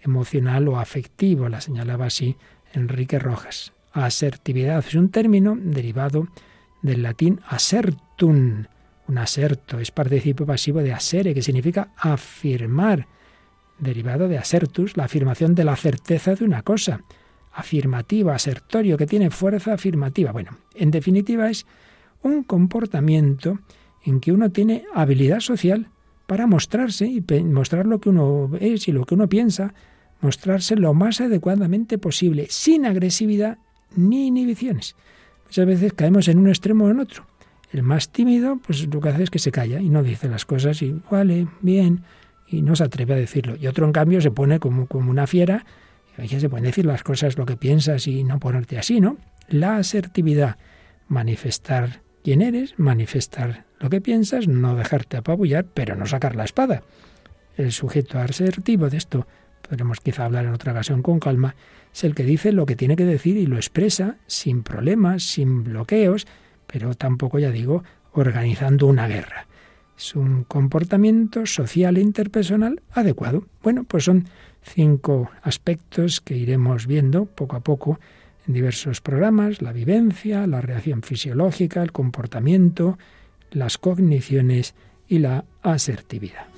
emocional 0.00 0.68
o 0.68 0.78
afectivo, 0.78 1.48
la 1.48 1.60
señalaba 1.60 2.06
así 2.06 2.36
Enrique 2.72 3.18
Rojas. 3.18 3.72
Asertividad 3.92 4.84
es 4.86 4.94
un 4.94 5.10
término 5.10 5.56
derivado 5.58 6.28
del 6.82 7.02
latín 7.02 7.40
asertum. 7.48 8.64
Un 9.06 9.18
aserto 9.18 9.78
es 9.78 9.90
participio 9.90 10.46
pasivo 10.46 10.80
de 10.80 10.92
asere, 10.92 11.34
que 11.34 11.42
significa 11.42 11.88
afirmar, 11.96 13.06
derivado 13.78 14.28
de 14.28 14.38
asertus, 14.38 14.96
la 14.96 15.04
afirmación 15.04 15.54
de 15.54 15.64
la 15.64 15.76
certeza 15.76 16.34
de 16.34 16.44
una 16.44 16.62
cosa. 16.62 17.02
Afirmativa, 17.52 18.34
asertorio, 18.34 18.96
que 18.96 19.06
tiene 19.06 19.30
fuerza 19.30 19.74
afirmativa. 19.74 20.32
Bueno, 20.32 20.56
en 20.74 20.90
definitiva 20.90 21.50
es 21.50 21.66
un 22.22 22.42
comportamiento 22.42 23.60
en 24.04 24.20
que 24.20 24.32
uno 24.32 24.50
tiene 24.50 24.84
habilidad 24.94 25.40
social 25.40 25.88
para 26.26 26.46
mostrarse 26.46 27.06
y 27.06 27.22
mostrar 27.44 27.86
lo 27.86 28.00
que 28.00 28.08
uno 28.08 28.50
es 28.60 28.88
y 28.88 28.92
lo 28.92 29.04
que 29.04 29.14
uno 29.14 29.28
piensa, 29.28 29.74
mostrarse 30.20 30.76
lo 30.76 30.94
más 30.94 31.20
adecuadamente 31.20 31.98
posible, 31.98 32.46
sin 32.48 32.86
agresividad 32.86 33.58
ni 33.94 34.26
inhibiciones. 34.28 34.96
Muchas 35.46 35.66
veces 35.66 35.92
caemos 35.92 36.28
en 36.28 36.38
un 36.38 36.48
extremo 36.48 36.86
o 36.86 36.90
en 36.90 37.00
otro. 37.00 37.26
El 37.72 37.82
más 37.82 38.10
tímido, 38.10 38.58
pues 38.64 38.86
lo 38.92 39.00
que 39.00 39.08
hace 39.08 39.24
es 39.24 39.30
que 39.30 39.38
se 39.38 39.52
calla 39.52 39.80
y 39.80 39.90
no 39.90 40.02
dice 40.02 40.28
las 40.28 40.44
cosas 40.44 40.80
y 40.82 41.00
vale, 41.10 41.48
bien, 41.60 42.04
y 42.46 42.62
no 42.62 42.76
se 42.76 42.84
atreve 42.84 43.14
a 43.14 43.16
decirlo. 43.16 43.56
Y 43.56 43.66
otro, 43.66 43.86
en 43.86 43.92
cambio, 43.92 44.20
se 44.20 44.30
pone 44.30 44.60
como, 44.60 44.86
como 44.86 45.10
una 45.10 45.26
fiera, 45.26 45.64
y 46.22 46.28
se 46.28 46.48
pueden 46.48 46.64
decir 46.64 46.86
las 46.86 47.02
cosas, 47.02 47.36
lo 47.36 47.46
que 47.46 47.56
piensas 47.56 48.06
y 48.06 48.24
no 48.24 48.38
ponerte 48.38 48.78
así, 48.78 49.00
¿no? 49.00 49.16
La 49.48 49.76
asertividad, 49.76 50.58
manifestar 51.08 52.02
quién 52.22 52.40
eres, 52.40 52.78
manifestar 52.78 53.64
lo 53.80 53.90
que 53.90 54.00
piensas, 54.00 54.48
no 54.48 54.76
dejarte 54.76 55.16
apabullar, 55.16 55.66
pero 55.74 55.96
no 55.96 56.06
sacar 56.06 56.36
la 56.36 56.44
espada. 56.44 56.82
El 57.56 57.72
sujeto 57.72 58.18
asertivo 58.18 58.88
de 58.88 58.96
esto, 58.96 59.26
podremos 59.68 60.00
quizá 60.00 60.24
hablar 60.24 60.44
en 60.46 60.52
otra 60.52 60.72
ocasión 60.72 61.02
con 61.02 61.18
calma, 61.18 61.54
es 61.92 62.04
el 62.04 62.14
que 62.14 62.24
dice 62.24 62.52
lo 62.52 62.66
que 62.66 62.76
tiene 62.76 62.96
que 62.96 63.04
decir 63.04 63.36
y 63.36 63.46
lo 63.46 63.56
expresa 63.56 64.16
sin 64.26 64.62
problemas, 64.62 65.22
sin 65.22 65.64
bloqueos, 65.64 66.26
pero 66.66 66.94
tampoco, 66.94 67.38
ya 67.38 67.50
digo, 67.50 67.84
organizando 68.12 68.86
una 68.86 69.06
guerra. 69.06 69.46
Es 69.96 70.14
un 70.14 70.44
comportamiento 70.44 71.46
social 71.46 71.96
e 71.96 72.00
interpersonal 72.00 72.82
adecuado. 72.92 73.46
Bueno, 73.62 73.84
pues 73.84 74.04
son 74.04 74.26
cinco 74.62 75.30
aspectos 75.42 76.20
que 76.20 76.36
iremos 76.36 76.86
viendo 76.86 77.26
poco 77.26 77.56
a 77.56 77.60
poco 77.60 78.00
en 78.46 78.54
diversos 78.54 79.00
programas, 79.00 79.62
la 79.62 79.72
vivencia, 79.72 80.46
la 80.46 80.60
reacción 80.60 81.02
fisiológica, 81.02 81.82
el 81.82 81.92
comportamiento, 81.92 82.98
las 83.50 83.78
cogniciones 83.78 84.74
y 85.08 85.18
la 85.18 85.44
asertividad. 85.62 86.53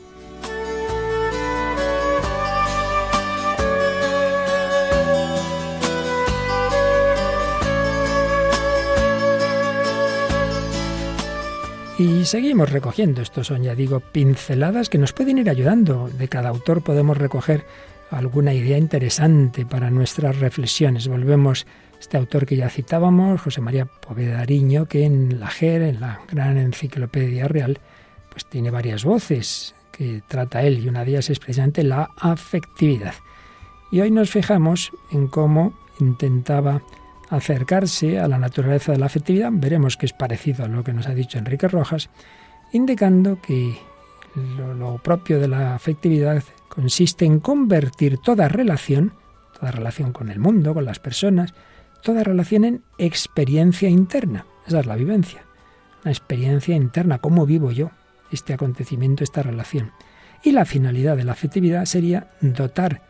Y 11.99 12.27
seguimos 12.27 12.71
recogiendo, 12.71 13.23
estos 13.23 13.47
son 13.47 13.63
ya 13.63 13.75
digo 13.75 14.01
pinceladas 14.01 14.91
que 14.91 14.99
nos 14.99 15.15
pueden 15.15 15.39
ir 15.39 15.49
ayudando. 15.49 16.11
De 16.11 16.29
cada 16.29 16.51
autor 16.51 16.83
podemos 16.83 17.17
recoger 17.17 17.65
alguna 18.11 18.53
idea 18.53 18.77
interesante 18.77 19.65
para 19.65 19.91
nuestras 19.91 20.39
reflexiones. 20.39 21.09
Volvemos 21.09 21.67
este 21.99 22.19
autor 22.19 22.45
que 22.45 22.57
ya 22.57 22.69
citábamos, 22.69 23.41
José 23.41 23.63
María 23.63 23.87
Povedariño, 23.87 24.85
que 24.85 25.05
en 25.05 25.41
la 25.41 25.47
GER, 25.47 25.83
en 25.83 26.01
la 26.01 26.21
gran 26.31 26.59
enciclopedia 26.59 27.49
real, 27.49 27.79
pues 28.31 28.45
tiene 28.45 28.71
varias 28.71 29.03
voces 29.03 29.75
que 29.91 30.23
trata 30.29 30.63
él 30.65 30.85
y 30.85 30.89
una 30.91 31.03
de 31.03 31.13
ellas 31.13 31.31
es 31.31 31.39
precisamente 31.39 31.83
la 31.83 32.11
afectividad. 32.19 33.15
Y 33.91 34.03
hoy 34.03 34.11
nos 34.11 34.29
fijamos 34.29 34.93
en 35.11 35.29
cómo 35.29 35.73
intentaba 35.99 36.83
acercarse 37.31 38.19
a 38.19 38.29
la 38.29 38.39
naturaleza 38.39 38.93
de 38.93 38.99
la 38.99 39.07
afectividad, 39.07 39.51
veremos 39.53 39.97
que 39.97 40.07
es 40.07 40.13
parecido 40.13 40.65
a 40.65 40.69
lo 40.69 40.85
que 40.85 40.93
nos 40.93 41.09
ha 41.09 41.15
dicho 41.15 41.39
Enrique 41.39 41.69
Rojas, 41.69 42.09
indicando 42.73 43.41
que 43.41 43.77
lo, 44.35 44.99
propio 44.99 45.41
de 45.41 45.49
la 45.49 45.75
afectividad 45.75 46.43
consiste 46.69 47.25
en 47.25 47.41
convertir 47.41 48.19
toda 48.19 48.49
relación, 48.49 49.15
toda 49.59 49.73
relación 49.73 50.13
con 50.13 50.29
el 50.31 50.39
mundo, 50.39 50.75
con 50.75 50.85
las 50.85 50.99
personas, 50.99 51.55
toda 52.03 52.23
relación 52.23 52.65
en 52.65 52.83
experiencia 52.99 53.89
interna. 53.89 54.47
Esa 54.67 54.81
es 54.81 54.87
la 54.87 54.97
vivencia. 54.97 55.43
Una 56.05 56.13
experiencia 56.13 56.77
interna, 56.77 57.19
cómo 57.19 57.47
vivo 57.47 57.73
yo 57.73 57.91
este 58.31 58.53
acontecimiento, 58.53 59.25
esta 59.25 59.43
relación. 59.43 59.93
Y 60.43 60.53
la 60.53 60.65
finalidad 60.65 61.17
de 61.17 61.25
la 61.25 61.33
afectividad 61.33 61.87
sería 61.87 62.31
dotar 62.41 63.03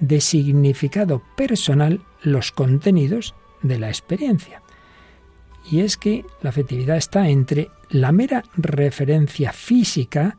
de 0.00 0.20
significado 0.20 1.22
personal 1.36 2.00
los 2.22 2.52
contenidos 2.52 3.34
de 3.64 3.78
la 3.78 3.88
experiencia. 3.88 4.62
Y 5.70 5.80
es 5.80 5.96
que 5.96 6.24
la 6.42 6.50
afectividad 6.50 6.96
está 6.96 7.28
entre 7.28 7.70
la 7.90 8.12
mera 8.12 8.44
referencia 8.56 9.52
física 9.52 10.36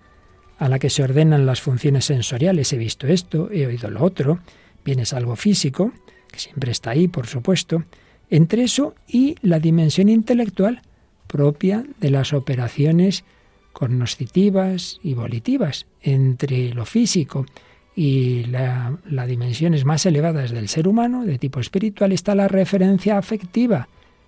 a 0.57 0.69
la 0.69 0.79
que 0.79 0.89
se 0.89 1.03
ordenan 1.03 1.45
las 1.45 1.59
funciones 1.59 2.05
sensoriales, 2.05 2.71
he 2.71 2.77
visto 2.77 3.07
esto, 3.07 3.49
he 3.51 3.65
oído 3.65 3.89
lo 3.89 4.03
otro, 4.03 4.39
bien 4.85 4.99
es 4.99 5.11
algo 5.11 5.35
físico, 5.35 5.91
que 6.31 6.39
siempre 6.39 6.71
está 6.71 6.91
ahí, 6.91 7.07
por 7.07 7.27
supuesto, 7.27 7.83
entre 8.29 8.63
eso 8.63 8.95
y 9.07 9.35
la 9.41 9.59
dimensión 9.59 10.07
intelectual 10.07 10.81
propia 11.27 11.83
de 11.99 12.11
las 12.11 12.31
operaciones 12.31 13.25
cognoscitivas 13.73 14.99
y 15.03 15.15
volitivas, 15.15 15.87
entre 16.01 16.73
lo 16.73 16.85
físico 16.85 17.45
y 17.95 18.43
las 18.45 19.27
dimensiones 19.27 19.85
más 19.85 20.05
elevadas 20.05 20.51
del 20.51 20.67
ser 20.67 20.87
humano, 20.87 21.23
de 21.25 21.37
tipo 21.37 21.59
espiritual, 21.59 22.11
está 22.11 22.35
la 22.35 22.49
referencia 22.49 23.17
afectiva, 23.17 23.87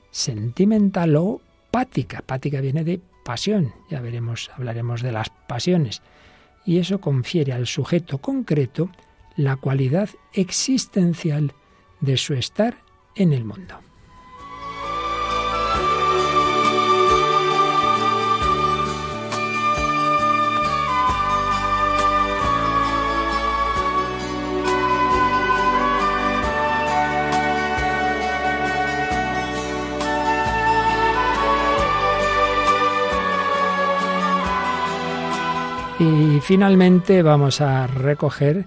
sentimental 0.10 1.16
o 1.18 1.42
pática. 1.70 2.24
Pática 2.26 2.62
viene 2.62 2.86
de 2.86 3.02
pasión, 3.26 3.74
ya 3.90 4.00
veremos, 4.00 4.50
hablaremos 4.56 5.02
de 5.02 5.12
las 5.12 5.30
pasiones. 5.30 6.02
Y 6.66 6.78
eso 6.80 7.02
confiere 7.02 7.52
al 7.52 7.68
sujeto 7.68 8.20
concreto 8.20 8.90
la 9.36 9.58
cualidad 9.58 10.10
existencial 10.34 11.54
de 12.00 12.18
su 12.18 12.34
estar 12.34 12.78
en 13.16 13.34
el 13.34 13.44
mundo. 13.44 13.87
Y 36.08 36.40
finalmente 36.40 37.22
vamos 37.22 37.60
a 37.60 37.86
recoger 37.86 38.66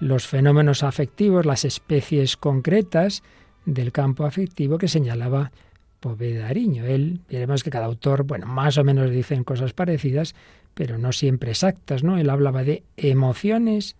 los 0.00 0.26
fenómenos 0.26 0.82
afectivos, 0.82 1.44
las 1.44 1.66
especies 1.66 2.38
concretas 2.38 3.22
del 3.66 3.92
campo 3.92 4.24
afectivo 4.24 4.78
que 4.78 4.88
señalaba 4.88 5.52
Povedariño. 6.00 6.86
Él, 6.86 7.20
veremos 7.28 7.62
que 7.62 7.70
cada 7.70 7.86
autor, 7.86 8.22
bueno, 8.22 8.46
más 8.46 8.78
o 8.78 8.84
menos 8.84 9.10
dicen 9.10 9.44
cosas 9.44 9.74
parecidas, 9.74 10.34
pero 10.72 10.96
no 10.96 11.12
siempre 11.12 11.50
exactas, 11.50 12.04
¿no? 12.04 12.16
Él 12.16 12.30
hablaba 12.30 12.64
de 12.64 12.84
emociones, 12.96 13.96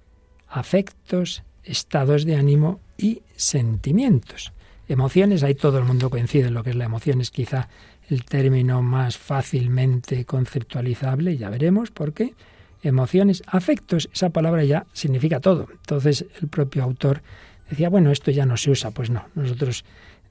afectos, 0.49 1.43
estados 1.65 2.25
de 2.25 2.37
ánimo 2.37 2.81
y 2.97 3.21
sentimientos. 3.37 4.53
Emociones, 4.89 5.43
ahí 5.43 5.55
todo 5.55 5.79
el 5.79 5.85
mundo 5.85 6.09
coincide 6.09 6.47
en 6.47 6.55
lo 6.55 6.63
que 6.63 6.71
es 6.71 6.77
la 6.77 6.85
emoción, 6.85 7.21
es 7.21 7.31
quizá 7.31 7.69
el 8.09 8.25
término 8.25 8.81
más 8.81 9.19
fácilmente 9.19 10.25
conceptualizable, 10.25 11.37
ya 11.37 11.51
veremos 11.51 11.91
por 11.91 12.15
qué. 12.15 12.35
Emociones, 12.83 13.43
afectos, 13.47 14.09
esa 14.13 14.31
palabra 14.31 14.65
ya 14.65 14.87
significa 14.93 15.41
todo. 15.41 15.69
Entonces 15.71 16.27
el 16.41 16.49
propio 16.49 16.85
autor 16.85 17.23
decía, 17.69 17.89
bueno, 17.89 18.11
esto 18.11 18.31
ya 18.31 18.47
no 18.47 18.57
se 18.57 18.71
usa, 18.71 18.91
pues 18.91 19.11
no, 19.11 19.27
nosotros 19.35 19.85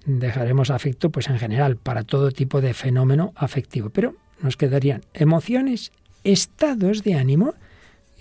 dejaremos 0.06 0.70
afecto 0.70 1.10
pues 1.10 1.27
en 1.27 1.38
general 1.38 1.75
para 1.75 2.04
todo 2.04 2.32
tipo 2.32 2.62
de 2.62 2.74
fenómeno 2.74 3.34
afectivo, 3.36 3.89
pero 3.89 4.16
nos 4.42 4.56
quedarían 4.56 5.01
emociones, 5.13 5.92
estados 6.24 7.04
de 7.04 7.16
ánimo, 7.16 7.54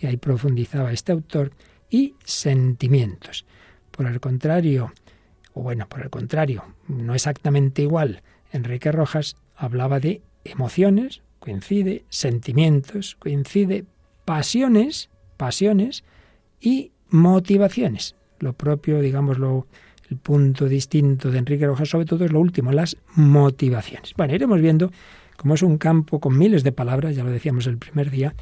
y 0.01 0.07
ahí 0.07 0.17
profundizaba 0.17 0.93
este 0.93 1.13
autor, 1.13 1.53
y 1.89 2.15
sentimientos. 2.25 3.47
Por 3.91 4.07
el 4.07 4.21
contrario, 4.21 4.93
o 5.55 5.63
bueno, 5.63 5.89
por 5.89 6.03
el 6.03 6.11
contrario, 6.11 6.65
no 6.89 7.15
exactamente 7.15 7.83
igual, 7.83 8.23
Enrique 8.53 8.93
Rojas 8.93 9.37
hablaba 9.57 10.01
de 10.01 10.23
emociones, 10.45 11.23
coincide, 11.39 12.05
sentimientos, 12.09 13.17
coincide, 13.17 13.85
pasiones, 14.27 15.09
pasiones 15.39 16.05
y 16.61 16.93
motivaciones. 17.09 18.17
Lo 18.39 18.53
propio, 18.53 19.01
digámoslo, 19.01 19.67
el 20.11 20.19
punto 20.19 20.67
distinto 20.67 21.31
de 21.31 21.39
Enrique 21.39 21.67
Rojas 21.67 21.89
sobre 21.89 22.05
todo 22.05 22.27
es 22.27 22.33
lo 22.33 22.41
último, 22.41 22.73
las 22.73 22.99
motivaciones. 23.15 24.13
Bueno, 24.15 24.35
iremos 24.35 24.61
viendo 24.61 24.93
como 25.39 25.55
es 25.55 25.63
un 25.63 25.79
campo 25.79 26.21
con 26.21 26.37
miles 26.37 26.65
de 26.65 26.73
palabras, 26.73 27.17
ya 27.17 27.25
lo 27.25 27.31
decíamos 27.31 27.67
el 27.67 27.79
primer 27.79 28.11
día, 28.11 28.35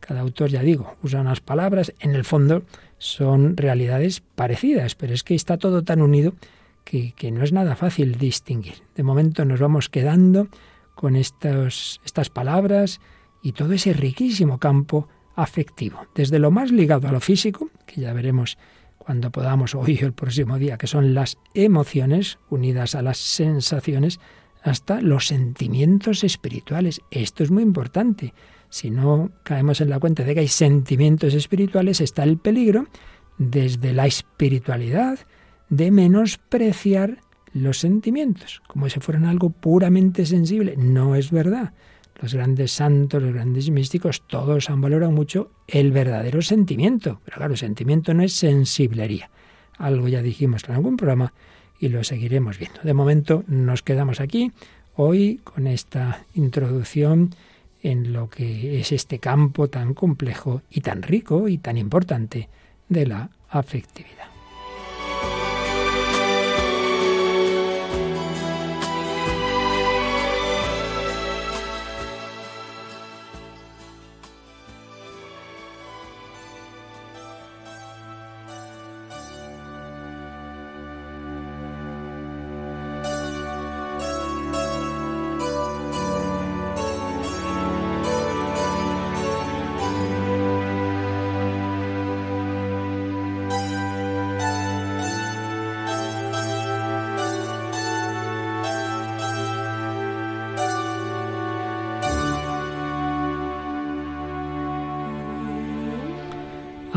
cada 0.00 0.20
autor, 0.20 0.50
ya 0.50 0.62
digo, 0.62 0.96
usa 1.02 1.20
unas 1.20 1.40
palabras, 1.40 1.92
en 2.00 2.14
el 2.14 2.24
fondo 2.24 2.62
son 2.98 3.56
realidades 3.56 4.20
parecidas, 4.20 4.94
pero 4.94 5.12
es 5.14 5.22
que 5.22 5.34
está 5.34 5.58
todo 5.58 5.82
tan 5.82 6.02
unido 6.02 6.34
que, 6.84 7.14
no 7.32 7.44
es 7.44 7.52
nada 7.52 7.76
fácil 7.76 8.16
distinguir. 8.18 8.82
De 8.96 9.02
momento 9.02 9.44
nos 9.44 9.60
vamos 9.60 9.88
quedando 9.88 10.48
con 10.94 11.16
estas 11.16 12.30
palabras 12.32 13.00
y 13.42 13.52
todo 13.52 13.72
ese 13.72 13.92
riquísimo 13.92 14.58
campo 14.58 15.08
afectivo, 15.34 16.06
desde 16.14 16.38
lo 16.38 16.50
más 16.50 16.70
ligado 16.70 17.08
a 17.08 17.12
lo 17.12 17.20
físico, 17.20 17.70
que 17.86 18.00
ya 18.00 18.12
veremos 18.12 18.58
cuando 18.98 19.30
podamos 19.30 19.74
hoy 19.74 19.98
el 20.00 20.12
próximo 20.12 20.58
día, 20.58 20.78
que 20.78 20.86
son 20.86 21.14
las 21.14 21.38
emociones 21.54 22.38
unidas 22.50 22.94
a 22.94 23.02
las 23.02 23.18
sensaciones, 23.18 24.20
hasta 24.62 25.00
los 25.00 25.26
sentimientos 25.26 26.22
espirituales. 26.22 27.00
Esto 27.10 27.42
es 27.42 27.50
muy 27.50 27.62
importante. 27.62 28.32
Si 28.68 28.90
no 28.90 29.30
caemos 29.42 29.80
en 29.80 29.90
la 29.90 29.98
cuenta 29.98 30.22
de 30.22 30.34
que 30.34 30.40
hay 30.40 30.48
sentimientos 30.48 31.34
espirituales, 31.34 32.00
está 32.00 32.22
el 32.22 32.38
peligro 32.38 32.86
desde 33.38 33.92
la 33.92 34.06
espiritualidad 34.06 35.18
de 35.68 35.90
menospreciar 35.90 37.18
los 37.52 37.78
sentimientos, 37.78 38.62
como 38.68 38.88
si 38.88 39.00
fueran 39.00 39.24
algo 39.24 39.50
puramente 39.50 40.26
sensible. 40.26 40.76
No 40.76 41.16
es 41.16 41.30
verdad. 41.30 41.74
Los 42.22 42.34
grandes 42.34 42.70
santos, 42.70 43.20
los 43.20 43.34
grandes 43.34 43.68
místicos, 43.70 44.22
todos 44.28 44.70
han 44.70 44.80
valorado 44.80 45.10
mucho 45.10 45.50
el 45.66 45.90
verdadero 45.90 46.40
sentimiento. 46.40 47.20
Pero 47.24 47.38
claro, 47.38 47.56
sentimiento 47.56 48.14
no 48.14 48.22
es 48.22 48.32
sensiblería. 48.34 49.28
Algo 49.76 50.06
ya 50.06 50.22
dijimos 50.22 50.62
en 50.68 50.76
algún 50.76 50.96
programa 50.96 51.32
y 51.80 51.88
lo 51.88 52.04
seguiremos 52.04 52.58
viendo. 52.58 52.80
De 52.84 52.94
momento 52.94 53.42
nos 53.48 53.82
quedamos 53.82 54.20
aquí 54.20 54.52
hoy 54.94 55.40
con 55.42 55.66
esta 55.66 56.24
introducción 56.34 57.34
en 57.82 58.12
lo 58.12 58.30
que 58.30 58.78
es 58.78 58.92
este 58.92 59.18
campo 59.18 59.68
tan 59.68 59.92
complejo 59.92 60.62
y 60.70 60.80
tan 60.80 61.02
rico 61.02 61.48
y 61.48 61.58
tan 61.58 61.76
importante 61.76 62.48
de 62.88 63.06
la 63.06 63.30
afectividad. 63.48 64.31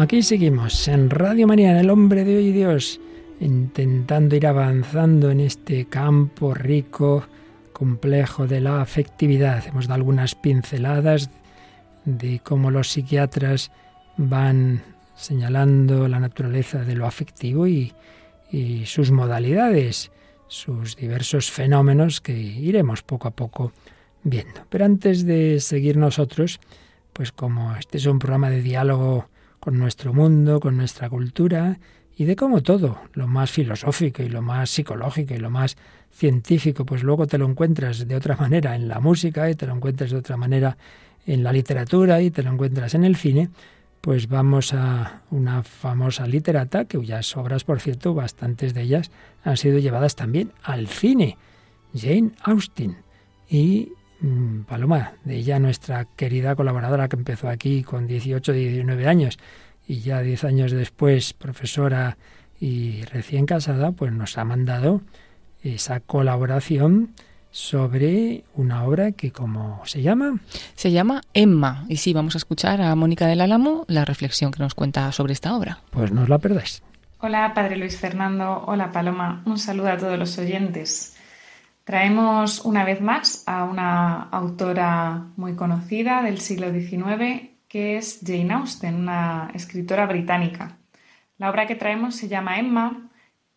Aquí 0.06 0.22
seguimos 0.22 0.88
en 0.88 1.10
Radio 1.10 1.48
María, 1.48 1.72
en 1.72 1.78
el 1.78 1.90
hombre 1.90 2.24
de 2.24 2.38
hoy 2.38 2.52
Dios, 2.52 3.02
intentando 3.40 4.36
ir 4.36 4.46
avanzando 4.46 5.32
en 5.32 5.40
este 5.40 5.86
campo 5.86 6.54
rico, 6.54 7.26
complejo 7.74 8.46
de 8.46 8.62
la 8.62 8.84
afectividad. 8.84 9.66
Hemos 9.66 9.88
dado 9.88 9.96
algunas 9.96 10.36
pinceladas 10.36 11.32
de 12.06 12.40
cómo 12.44 12.70
los 12.70 12.90
psiquiatras 12.90 13.72
van 14.16 14.84
señalando 15.16 16.08
la 16.08 16.20
naturaleza 16.20 16.84
de 16.84 16.94
lo 16.94 17.08
afectivo 17.08 17.66
y, 17.66 17.92
y 18.52 18.86
sus 18.86 19.10
modalidades, 19.10 20.12
sus 20.48 20.96
diversos 20.96 21.50
fenómenos 21.50 22.22
que 22.22 22.38
iremos 22.38 23.02
poco 23.02 23.28
a 23.28 23.32
poco 23.32 23.72
viendo. 24.24 24.68
Pero 24.70 24.86
antes 24.86 25.26
de 25.26 25.60
seguir 25.60 25.98
nosotros, 25.98 26.60
pues 27.12 27.32
como 27.32 27.76
este 27.76 27.98
es 27.98 28.06
un 28.06 28.20
programa 28.20 28.52
de 28.52 28.62
diálogo 28.62 29.30
con 29.66 29.80
nuestro 29.80 30.14
mundo, 30.14 30.60
con 30.60 30.78
nuestra 30.78 31.10
cultura 31.10 31.80
y 32.16 32.26
de 32.26 32.36
cómo 32.36 32.62
todo, 32.62 33.02
lo 33.14 33.26
más 33.26 33.50
filosófico 33.50 34.22
y 34.22 34.30
lo 34.30 34.44
más 34.44 34.70
psicológico 34.70 35.34
y 35.34 35.40
lo 35.40 35.50
más 35.50 35.76
científico, 36.12 36.86
pues 36.86 37.02
luego 37.02 37.26
te 37.26 37.40
lo 37.40 37.48
encuentras 37.48 38.08
de 38.08 38.16
otra 38.16 38.38
manera 38.38 38.76
en 38.76 38.88
la 38.88 39.00
música 39.00 39.50
y 39.50 39.56
te 39.56 39.66
lo 39.66 39.74
encuentras 39.74 40.12
de 40.12 40.18
otra 40.18 40.38
manera 40.38 40.78
en 41.26 41.44
la 41.44 41.52
literatura 41.52 42.22
y 42.22 42.30
te 42.30 42.44
lo 42.44 42.52
encuentras 42.52 42.94
en 42.94 43.06
el 43.06 43.16
cine, 43.16 43.50
pues 44.02 44.30
vamos 44.30 44.72
a 44.72 45.24
una 45.32 45.64
famosa 45.64 46.28
literata, 46.28 46.86
que 46.86 47.00
cuyas 47.00 47.36
obras, 47.36 47.64
por 47.64 47.80
cierto, 47.80 48.14
bastantes 48.14 48.76
de 48.76 48.84
ellas 48.84 49.10
han 49.44 49.58
sido 49.58 49.80
llevadas 49.80 50.16
también 50.16 50.52
al 50.62 50.88
cine, 50.88 51.40
Jane 51.96 52.34
Austen. 52.44 52.98
Y 53.50 53.94
Paloma, 54.68 55.14
de 55.24 55.36
ella 55.38 55.60
nuestra 55.60 56.06
querida 56.16 56.56
colaboradora 56.56 57.08
que 57.08 57.16
empezó 57.16 57.50
aquí 57.50 57.84
con 57.84 58.08
18, 58.08 58.52
19 58.52 59.08
años 59.08 59.38
y 59.88 60.00
ya 60.00 60.22
10 60.22 60.44
años 60.46 60.72
después 60.72 61.34
profesora 61.34 62.18
y 62.60 63.04
recién 63.04 63.46
casada, 63.46 63.92
pues 63.92 64.12
nos 64.12 64.38
ha 64.38 64.46
mandado 64.46 65.02
esa 65.64 66.00
colaboración 66.00 67.14
sobre 67.52 68.44
una 68.56 68.84
obra 68.84 69.14
que, 69.14 69.32
¿cómo 69.32 69.82
se 69.86 70.02
llama? 70.02 70.40
Se 70.76 70.92
llama 70.92 71.22
Emma. 71.34 71.86
Y 71.88 71.98
sí, 71.98 72.12
vamos 72.12 72.36
a 72.36 72.38
escuchar 72.38 72.82
a 72.82 72.94
Mónica 72.96 73.28
del 73.28 73.42
Álamo 73.42 73.86
la 73.88 74.04
reflexión 74.04 74.52
que 74.52 74.60
nos 74.60 74.76
cuenta 74.76 75.12
sobre 75.12 75.34
esta 75.34 75.56
obra. 75.56 75.80
Pues 75.92 76.12
no 76.12 76.24
os 76.24 76.30
la 76.30 76.38
perdáis. 76.38 76.84
Hola, 77.20 77.54
Padre 77.54 77.78
Luis 77.78 77.98
Fernando. 77.98 78.66
Hola, 78.68 78.92
Paloma. 78.92 79.42
Un 79.46 79.58
saludo 79.58 79.90
a 79.90 79.98
todos 79.98 80.20
los 80.20 80.38
oyentes. 80.38 81.15
Traemos 81.86 82.66
una 82.66 82.84
vez 82.84 83.00
más 83.00 83.44
a 83.46 83.64
una 83.64 84.24
autora 84.24 85.28
muy 85.38 85.56
conocida 85.56 86.24
del 86.24 86.40
siglo 86.40 86.72
XIX, 86.72 87.52
que 87.68 87.98
es 87.98 88.22
Jane 88.26 88.52
Austen, 88.56 88.96
una 88.96 89.52
escritora 89.54 90.08
británica. 90.08 90.80
La 91.38 91.48
obra 91.52 91.68
que 91.68 91.76
traemos 91.76 92.16
se 92.16 92.28
llama 92.28 92.58
Emma, 92.58 93.12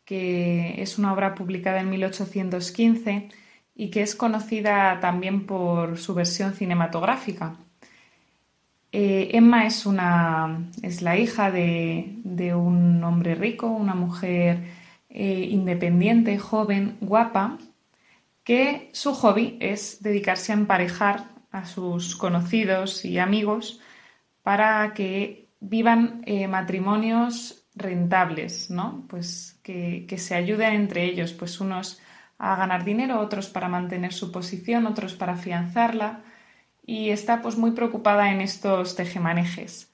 que 0.05 0.75
es 0.83 0.99
una 0.99 1.15
obra 1.15 1.35
publicada 1.35 1.81
en 1.81 1.89
1815 1.89 3.31
y 3.75 3.91
que 3.91 4.03
es 4.03 4.15
conocida 4.15 5.01
también 5.01 5.47
por 5.47 5.97
su 5.97 6.13
versión 6.13 6.53
cinematográfica. 6.53 7.57
Eh, 8.93 9.31
Emma 9.33 9.65
es, 9.65 9.87
una, 9.87 10.69
es 10.83 11.01
la 11.01 11.17
hija 11.17 11.51
de, 11.51 12.53
un 12.55 13.03
hombre 13.05 13.35
rico, 13.37 13.69
una 13.69 13.95
mujer 13.95 14.65
eh, 15.09 15.49
independiente, 15.51 16.37
joven, 16.39 16.99
guapa, 17.01 17.57
que 18.49 18.89
su 18.95 19.13
hobby 19.13 19.59
es 19.61 20.03
dedicarse 20.03 20.53
a 20.53 20.55
emparejar 20.55 21.33
a 21.51 21.67
sus 21.67 22.17
conocidos 22.17 23.05
y 23.05 23.19
amigos 23.19 23.79
para 24.43 24.95
que 24.95 25.51
vivan 25.61 26.23
eh, 26.25 26.49
matrimonios 26.49 27.67
rentables, 27.75 28.71
¿no? 28.71 29.05
Pues 29.07 29.61
que, 29.63 30.07
que, 30.09 30.17
se 30.17 30.35
ayuden 30.35 30.73
entre 30.73 31.05
ellos, 31.05 31.35
pues 31.35 31.61
unos 31.61 32.01
a 32.39 32.57
ganar 32.57 32.87
dinero, 32.87 33.21
otros 33.21 33.51
para 33.51 33.69
mantener 33.69 34.15
su 34.15 34.33
posición, 34.33 34.87
otros 34.87 35.13
para 35.13 35.35
afianzarla, 35.35 36.23
y 36.87 37.11
está 37.11 37.43
pues 37.43 37.59
muy 37.59 37.73
preocupada 37.73 38.33
en 38.33 38.41
estos 38.41 38.97
tejemanejes. 38.97 39.93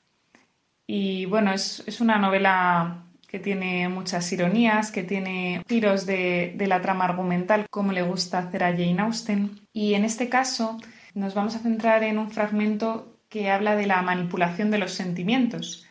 Y 0.87 1.25
bueno, 1.27 1.53
es, 1.53 1.83
es 1.89 2.01
una 2.01 2.19
novela 2.19 3.03
que 3.35 3.41
tiene 3.41 3.89
muchas 3.89 4.33
ironías, 4.33 4.93
que 4.93 5.03
tiene 5.03 5.65
giros 5.69 6.07
de, 6.07 6.55
de, 6.57 6.69
la 6.69 6.81
trama 6.81 7.05
argumental, 7.05 7.67
como 7.69 7.91
le 7.91 8.03
gusta 8.03 8.39
hacer 8.39 8.63
a 8.63 8.71
Jane 8.71 9.01
Austen. 9.01 9.59
Y 9.73 9.95
en 9.95 10.05
este 10.05 10.29
caso 10.29 10.79
nos 11.15 11.35
vamos 11.35 11.57
a 11.57 11.59
centrar 11.59 12.05
en 12.05 12.21
un 12.21 12.31
fragmento 12.31 13.19
que 13.29 13.51
habla 13.51 13.75
de 13.75 13.89
la 13.89 14.01
manipulación 14.03 14.71
de 14.71 14.79
los 14.79 14.93
sentimientos. 14.93 15.85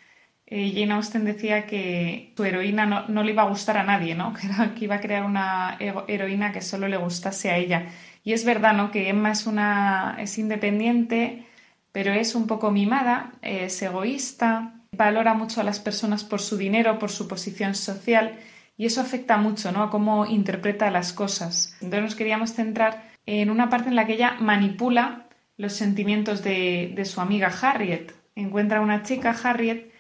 Eh, 0.46 0.72
Jane 0.74 0.94
Austen 0.94 1.26
decía 1.26 1.66
que 1.66 2.32
su 2.38 2.46
heroína 2.46 2.86
no, 2.86 3.10
no, 3.10 3.24
le 3.24 3.34
iba 3.34 3.44
a 3.44 3.50
gustar 3.50 3.76
a 3.76 3.84
nadie, 3.84 4.16
¿no? 4.16 4.32
Que, 4.40 4.48
era, 4.48 4.74
que 4.74 4.86
iba 4.86 4.96
a 4.96 5.02
crear 5.02 5.26
una 5.26 5.78
heroína 6.08 6.54
que 6.54 6.62
solo 6.62 6.88
le 6.88 6.96
gustase 6.96 7.52
a 7.52 7.58
ella. 7.58 7.88
Y 8.24 8.32
es 8.32 8.46
verdad, 8.46 8.74
¿no? 8.74 8.90
Que 8.90 9.10
Emma 9.10 9.32
es 9.34 9.48
una 9.48 10.16
es 10.18 10.38
independiente, 10.38 11.46
pero 11.92 12.14
es 12.14 12.36
un 12.36 12.48
poco 12.48 12.72
mimada, 12.72 13.34
es 13.42 13.82
egoísta, 13.82 14.76
valora 14.96 15.34
mucho 15.34 15.62
a 15.62 15.64
las 15.64 15.80
personas 15.80 16.24
por 16.24 16.42
su 16.42 16.58
dinero, 16.58 17.00
por 17.00 17.12
su 17.12 17.28
posición 17.28 17.76
social 17.76 18.40
y 18.78 18.86
eso 18.86 19.02
afecta 19.02 19.38
mucho 19.38 19.72
¿no? 19.72 19.84
a 19.84 19.90
cómo 19.90 20.26
interpreta 20.26 20.92
las 20.92 21.14
cosas. 21.14 21.76
Entonces 21.82 22.04
nos 22.04 22.16
queríamos 22.16 22.54
centrar 22.54 23.12
en 23.26 23.50
una 23.50 23.70
parte 23.70 23.90
en 23.90 23.96
la 23.96 24.06
que 24.06 24.14
ella 24.14 24.38
manipula 24.40 25.28
los 25.58 25.74
sentimientos 25.74 26.44
de, 26.44 27.02
su 27.06 27.22
amiga 27.22 27.52
Harriet. 27.62 28.14
Encuentra 28.36 28.82
una 28.82 29.04
chica, 29.04 29.36
Harriet, 29.44 29.92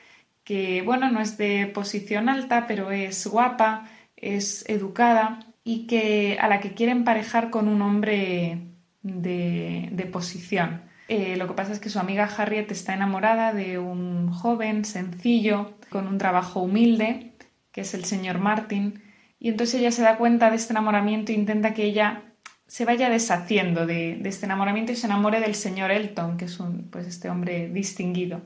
que 0.43 0.81
bueno, 0.81 1.11
no 1.11 1.21
es 1.21 1.37
de 1.37 1.67
posición 1.67 2.29
alta, 2.29 2.65
pero 2.67 2.91
es 2.91 3.25
guapa, 3.27 3.87
es 4.17 4.67
educada 4.67 5.39
y 5.63 5.85
que 5.87 6.37
a 6.41 6.47
la 6.47 6.59
que 6.59 6.73
quiere 6.73 6.91
emparejar 6.91 7.49
con 7.49 7.67
un 7.67 7.81
hombre 7.81 8.59
de 9.03 10.09
posición. 10.11 10.92
Eh, 11.07 11.35
lo 11.37 11.47
que 11.47 11.53
pasa 11.53 11.73
es 11.73 11.79
que 11.79 11.89
su 11.89 11.99
amiga 11.99 12.25
Harriet 12.25 12.71
está 12.71 12.93
enamorada 12.93 13.53
de 13.53 13.77
un 13.77 14.31
joven 14.31 14.85
sencillo, 14.85 15.77
con 15.89 16.07
un 16.07 16.17
trabajo 16.17 16.61
humilde, 16.61 17.33
que 17.71 17.81
es 17.81 17.93
el 17.93 18.05
señor 18.05 18.39
Martin, 18.39 19.03
y 19.39 19.49
entonces 19.49 19.81
ella 19.81 19.91
se 19.91 20.03
da 20.03 20.17
cuenta 20.17 20.49
de 20.49 20.55
este 20.55 20.71
enamoramiento 20.73 21.31
e 21.31 21.35
intenta 21.35 21.73
que 21.73 21.83
ella 21.83 22.23
se 22.65 22.85
vaya 22.85 23.09
deshaciendo 23.09 23.85
de, 23.85 24.21
este 24.23 24.45
enamoramiento 24.45 24.93
y 24.93 24.95
se 24.95 25.05
enamore 25.05 25.39
del 25.41 25.53
señor 25.53 25.91
Elton, 25.91 26.37
que 26.37 26.45
es 26.45 26.59
un, 26.59 26.89
pues 26.89 27.05
este 27.07 27.29
hombre 27.29 27.69
distinguido. 27.69 28.41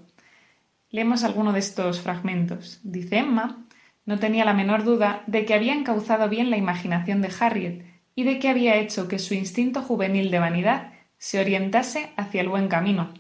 Leemos 0.90 1.24
alguno 1.24 1.54
de 1.54 1.60
estos 1.60 2.02
fragmentos. 2.02 2.80
Dice 2.84 3.20
Emma, 3.20 3.68
no 4.06 4.20
tenía 4.20 4.44
la 4.44 4.54
menor 4.54 4.84
duda 4.84 5.24
de 5.28 5.46
que 5.46 5.54
había 5.54 5.74
encauzado 5.74 6.30
bien 6.30 6.50
la 6.50 6.58
imaginación 6.58 7.22
de 7.22 7.32
Harriet 7.40 7.86
y 8.16 8.24
de 8.24 8.40
que 8.40 8.50
había 8.50 8.78
hecho 8.78 9.08
que 9.08 9.20
su 9.20 9.34
instinto 9.34 9.82
juvenil 9.84 10.32
de 10.32 10.40
vanidad 10.40 10.94
se 11.18 11.40
orientase 11.40 12.12
hacia 12.16 12.42
el 12.42 12.50
buen 12.50 12.68
camino, 12.68 13.14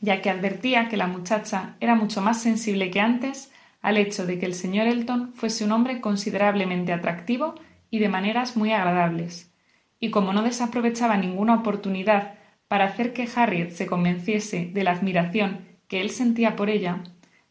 ya 0.00 0.20
que 0.20 0.30
advertía 0.30 0.88
que 0.88 0.96
la 0.96 1.06
muchacha 1.06 1.76
era 1.80 1.94
mucho 1.94 2.20
más 2.20 2.40
sensible 2.40 2.90
que 2.90 3.00
antes 3.00 3.52
al 3.80 3.96
hecho 3.96 4.26
de 4.26 4.38
que 4.38 4.46
el 4.46 4.54
señor 4.54 4.86
Elton 4.86 5.32
fuese 5.34 5.64
un 5.64 5.72
hombre 5.72 6.00
considerablemente 6.00 6.92
atractivo 6.92 7.54
y 7.90 7.98
de 7.98 8.08
maneras 8.08 8.56
muy 8.56 8.72
agradables. 8.72 9.52
Y 9.98 10.10
como 10.10 10.32
no 10.32 10.42
desaprovechaba 10.42 11.16
ninguna 11.16 11.56
oportunidad 11.56 12.34
para 12.68 12.86
hacer 12.86 13.12
que 13.12 13.28
Harriet 13.34 13.70
se 13.70 13.86
convenciese 13.86 14.70
de 14.72 14.84
la 14.84 14.92
admiración 14.92 15.66
que 15.88 16.00
él 16.00 16.10
sentía 16.10 16.56
por 16.56 16.70
ella, 16.70 17.02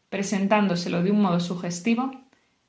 presentándoselo 0.08 1.02
de 1.02 1.10
un 1.10 1.22
modo 1.22 1.38
sugestivo, 1.38 2.10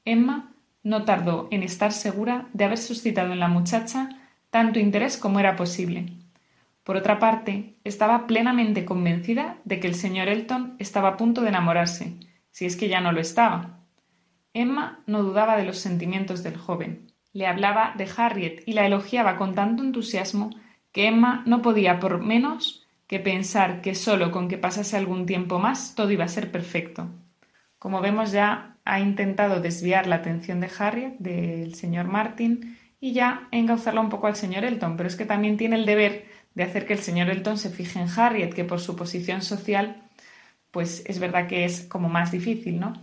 Emma 0.06 0.54
no 0.84 1.04
tardó 1.04 1.48
en 1.52 1.64
estar 1.64 1.92
segura 1.92 2.48
de 2.54 2.66
haber 2.66 2.78
suscitado 2.78 3.34
en 3.34 3.40
la 3.40 3.48
muchacha 3.48 4.10
tanto 4.50 4.80
interés 4.80 5.18
como 5.18 5.40
era 5.40 5.56
posible, 5.56 6.14
por 6.84 6.98
otra 6.98 7.20
parte, 7.20 7.78
estaba 7.84 8.28
plenamente 8.28 8.84
convencida 8.84 9.58
de 9.64 9.80
que 9.80 9.88
el 9.88 9.96
señor 9.96 10.28
Elton 10.28 10.76
estaba 10.80 11.10
a 11.10 11.18
punto 11.18 11.42
de 11.42 11.50
enamorarse, 11.50 12.16
si 12.52 12.66
es 12.66 12.76
que 12.76 12.90
ya 12.90 13.00
no 13.00 13.12
lo 13.12 13.22
estaba. 13.22 13.80
Emma 14.54 15.04
no 15.08 15.24
dudaba 15.24 15.58
de 15.58 15.64
los 15.64 15.78
sentimientos 15.78 16.44
del 16.44 16.58
joven. 16.58 17.12
Le 17.32 17.48
hablaba 17.48 17.94
de 17.98 18.08
Harriet 18.16 18.64
y 18.66 18.74
la 18.74 18.86
elogiaba 18.86 19.38
con 19.38 19.56
tanto 19.56 19.82
entusiasmo 19.82 20.52
que 20.92 21.08
Emma 21.08 21.44
no 21.48 21.62
podía 21.62 22.00
por 22.00 22.22
menos 22.22 22.86
que 23.08 23.20
pensar 23.20 23.82
que 23.82 23.96
solo 23.96 24.32
con 24.32 24.48
que 24.48 24.58
pasase 24.58 24.98
algún 24.98 25.26
tiempo 25.26 25.60
más 25.60 25.96
todo 25.96 26.12
iba 26.12 26.26
a 26.26 26.28
ser 26.28 26.52
perfecto. 26.52 27.10
Como 27.80 28.02
vemos 28.02 28.32
ya 28.32 28.78
ha 28.86 29.00
intentado 29.00 29.60
desviar 29.60 30.08
la 30.08 30.18
atención 30.18 30.60
de 30.60 30.70
Harriet 30.78 31.16
del 31.18 31.74
señor 31.76 32.08
Martin 32.08 32.78
y 33.00 33.14
ya 33.14 33.48
engauzarla 33.52 34.02
un 34.02 34.10
poco 34.10 34.28
al 34.28 34.36
señor 34.36 34.64
Elton, 34.64 34.96
pero 34.96 35.08
es 35.08 35.16
que 35.16 35.26
también 35.26 35.58
tiene 35.58 35.76
el 35.78 35.86
deber 35.86 36.26
de 36.56 36.64
hacer 36.64 36.86
que 36.86 36.94
el 36.94 37.00
señor 37.00 37.30
Elton 37.30 37.58
se 37.58 37.70
fije 37.70 38.00
en 38.00 38.08
Harriet, 38.10 38.54
que 38.54 38.64
por 38.64 38.80
su 38.80 38.96
posición 38.96 39.42
social, 39.42 40.04
pues 40.72 41.04
es 41.06 41.20
verdad 41.20 41.48
que 41.48 41.66
es 41.66 41.82
como 41.82 42.10
más 42.10 42.32
difícil, 42.32 42.80
¿no? 42.80 42.94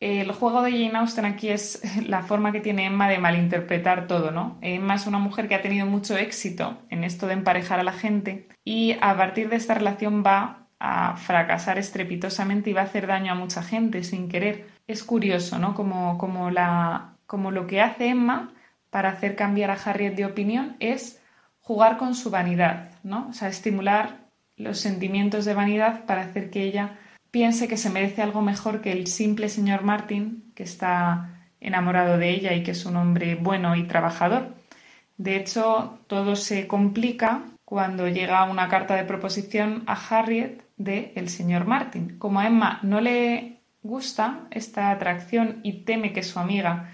El 0.00 0.32
juego 0.32 0.62
de 0.62 0.70
Jane 0.72 0.96
Austen 0.96 1.26
aquí 1.26 1.50
es 1.50 1.82
la 2.08 2.22
forma 2.22 2.52
que 2.52 2.60
tiene 2.60 2.86
Emma 2.86 3.08
de 3.08 3.18
malinterpretar 3.18 4.06
todo, 4.06 4.30
¿no? 4.30 4.58
Emma 4.62 4.94
es 4.94 5.06
una 5.06 5.18
mujer 5.18 5.46
que 5.46 5.54
ha 5.54 5.62
tenido 5.62 5.86
mucho 5.86 6.16
éxito 6.16 6.78
en 6.88 7.04
esto 7.04 7.26
de 7.26 7.34
emparejar 7.34 7.80
a 7.80 7.84
la 7.84 7.92
gente 7.92 8.48
y 8.64 8.96
a 9.00 9.16
partir 9.16 9.50
de 9.50 9.56
esta 9.56 9.74
relación 9.74 10.24
va 10.24 10.68
a 10.78 11.16
fracasar 11.18 11.78
estrepitosamente 11.78 12.70
y 12.70 12.72
va 12.72 12.80
a 12.80 12.84
hacer 12.84 13.06
daño 13.06 13.32
a 13.32 13.34
mucha 13.34 13.62
gente 13.62 14.02
sin 14.02 14.28
querer. 14.30 14.66
Es 14.86 15.04
curioso, 15.04 15.58
¿no? 15.58 15.74
Como, 15.74 16.16
como, 16.16 16.50
la, 16.50 17.16
como 17.26 17.50
lo 17.50 17.66
que 17.66 17.82
hace 17.82 18.08
Emma 18.08 18.54
para 18.88 19.10
hacer 19.10 19.36
cambiar 19.36 19.70
a 19.70 19.74
Harriet 19.74 20.14
de 20.14 20.24
opinión 20.24 20.76
es 20.80 21.19
jugar 21.60 21.96
con 21.98 22.14
su 22.14 22.30
vanidad, 22.30 22.90
¿no? 23.02 23.28
O 23.28 23.32
sea, 23.32 23.48
estimular 23.48 24.28
los 24.56 24.78
sentimientos 24.78 25.44
de 25.44 25.54
vanidad 25.54 26.04
para 26.04 26.22
hacer 26.22 26.50
que 26.50 26.64
ella 26.64 26.98
piense 27.30 27.68
que 27.68 27.76
se 27.76 27.90
merece 27.90 28.22
algo 28.22 28.42
mejor 28.42 28.80
que 28.80 28.92
el 28.92 29.06
simple 29.06 29.48
señor 29.48 29.82
Martin, 29.82 30.52
que 30.54 30.62
está 30.62 31.48
enamorado 31.60 32.18
de 32.18 32.30
ella 32.30 32.54
y 32.54 32.62
que 32.62 32.72
es 32.72 32.84
un 32.86 32.96
hombre 32.96 33.34
bueno 33.34 33.76
y 33.76 33.84
trabajador. 33.84 34.54
De 35.16 35.36
hecho, 35.36 35.98
todo 36.06 36.34
se 36.36 36.66
complica 36.66 37.42
cuando 37.64 38.08
llega 38.08 38.44
una 38.44 38.68
carta 38.68 38.96
de 38.96 39.04
proposición 39.04 39.84
a 39.86 39.92
Harriet 39.94 40.62
de 40.76 41.12
el 41.14 41.28
señor 41.28 41.66
Martin. 41.66 42.18
Como 42.18 42.40
a 42.40 42.46
Emma 42.46 42.80
no 42.82 43.00
le 43.00 43.60
gusta 43.82 44.46
esta 44.50 44.90
atracción 44.90 45.60
y 45.62 45.84
teme 45.84 46.12
que 46.12 46.22
su 46.22 46.38
amiga, 46.38 46.90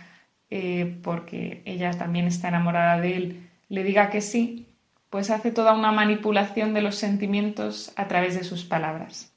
eh, 0.51 0.99
porque 1.03 1.63
ella 1.65 1.93
también 1.93 2.27
está 2.27 2.49
enamorada 2.49 3.01
de 3.01 3.17
él, 3.17 3.46
le 3.69 3.85
diga 3.85 4.11
que 4.11 4.21
sí, 4.21 4.67
pues 5.11 5.31
hace 5.31 5.51
toda 5.51 5.73
una 5.73 5.93
manipulación 5.93 6.75
de 6.75 6.83
los 6.83 6.97
sentimientos 6.97 7.93
a 7.97 8.09
través 8.09 8.35
de 8.35 8.45
sus 8.45 8.65
palabras. 8.65 9.33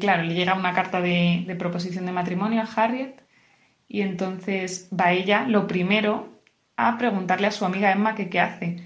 Claro, 0.00 0.24
le 0.24 0.34
llega 0.34 0.54
una 0.54 0.74
carta 0.74 1.00
de, 1.00 1.54
proposición 1.58 2.04
de 2.04 2.12
matrimonio 2.12 2.60
a 2.60 2.64
Harriet 2.64 3.22
y 3.86 4.00
entonces 4.00 4.88
va 4.98 5.12
ella, 5.12 5.46
lo 5.46 5.68
primero, 5.68 6.28
a 6.76 6.98
preguntarle 6.98 7.46
a 7.46 7.52
su 7.52 7.64
amiga 7.64 7.92
Emma 7.92 8.14
qué 8.16 8.40
hace. 8.40 8.84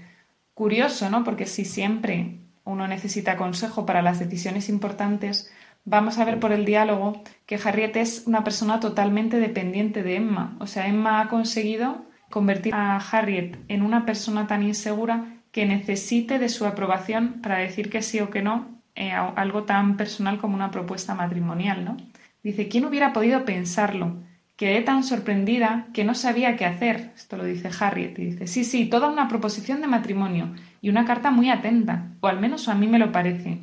Curioso, 0.53 1.09
¿no? 1.09 1.23
Porque 1.23 1.47
si 1.47 1.65
siempre 1.65 2.37
uno 2.63 2.87
necesita 2.87 3.37
consejo 3.37 3.85
para 3.85 4.03
las 4.03 4.19
decisiones 4.19 4.69
importantes, 4.69 5.51
vamos 5.83 6.19
a 6.19 6.25
ver 6.25 6.39
por 6.39 6.51
el 6.51 6.63
diálogo 6.63 7.23
que 7.45 7.59
Harriet 7.63 7.95
es 7.97 8.23
una 8.27 8.43
persona 8.43 8.79
totalmente 8.79 9.39
dependiente 9.39 10.03
de 10.03 10.17
Emma. 10.17 10.55
O 10.59 10.67
sea, 10.67 10.87
Emma 10.87 11.21
ha 11.21 11.27
conseguido 11.27 12.05
convertir 12.33 12.73
a 12.73 12.97
Harriet 12.97 13.59
en 13.67 13.83
una 13.83 14.07
persona 14.07 14.47
tan 14.47 14.63
insegura 14.63 15.43
que 15.51 15.67
necesite 15.67 16.39
de 16.39 16.49
su 16.49 16.65
aprobación 16.65 17.41
para 17.43 17.59
decir 17.59 17.91
que 17.91 18.01
sí 18.01 18.21
o 18.21 18.31
que 18.31 18.41
no 18.41 18.81
eh, 18.95 19.11
algo 19.11 19.65
tan 19.65 19.97
personal 19.97 20.39
como 20.39 20.55
una 20.55 20.71
propuesta 20.71 21.13
matrimonial, 21.13 21.85
¿no? 21.85 21.95
Dice, 22.41 22.67
¿quién 22.69 22.85
hubiera 22.85 23.13
podido 23.13 23.45
pensarlo? 23.45 24.23
Quedé 24.55 24.81
tan 24.81 25.03
sorprendida 25.03 25.89
que 25.93 26.03
no 26.03 26.15
sabía 26.15 26.55
qué 26.55 26.65
hacer. 26.65 27.11
Esto 27.15 27.37
lo 27.37 27.43
dice 27.43 27.69
Harriet 27.79 28.17
y 28.17 28.25
dice, 28.25 28.47
sí, 28.47 28.63
sí, 28.63 28.87
toda 28.87 29.11
una 29.11 29.27
proposición 29.27 29.81
de 29.81 29.87
matrimonio 29.87 30.55
y 30.81 30.89
una 30.89 31.05
carta 31.05 31.29
muy 31.29 31.51
atenta, 31.51 32.15
o 32.19 32.25
al 32.25 32.39
menos 32.39 32.67
a 32.67 32.73
mí 32.73 32.87
me 32.87 32.97
lo 32.97 33.11
parece. 33.11 33.59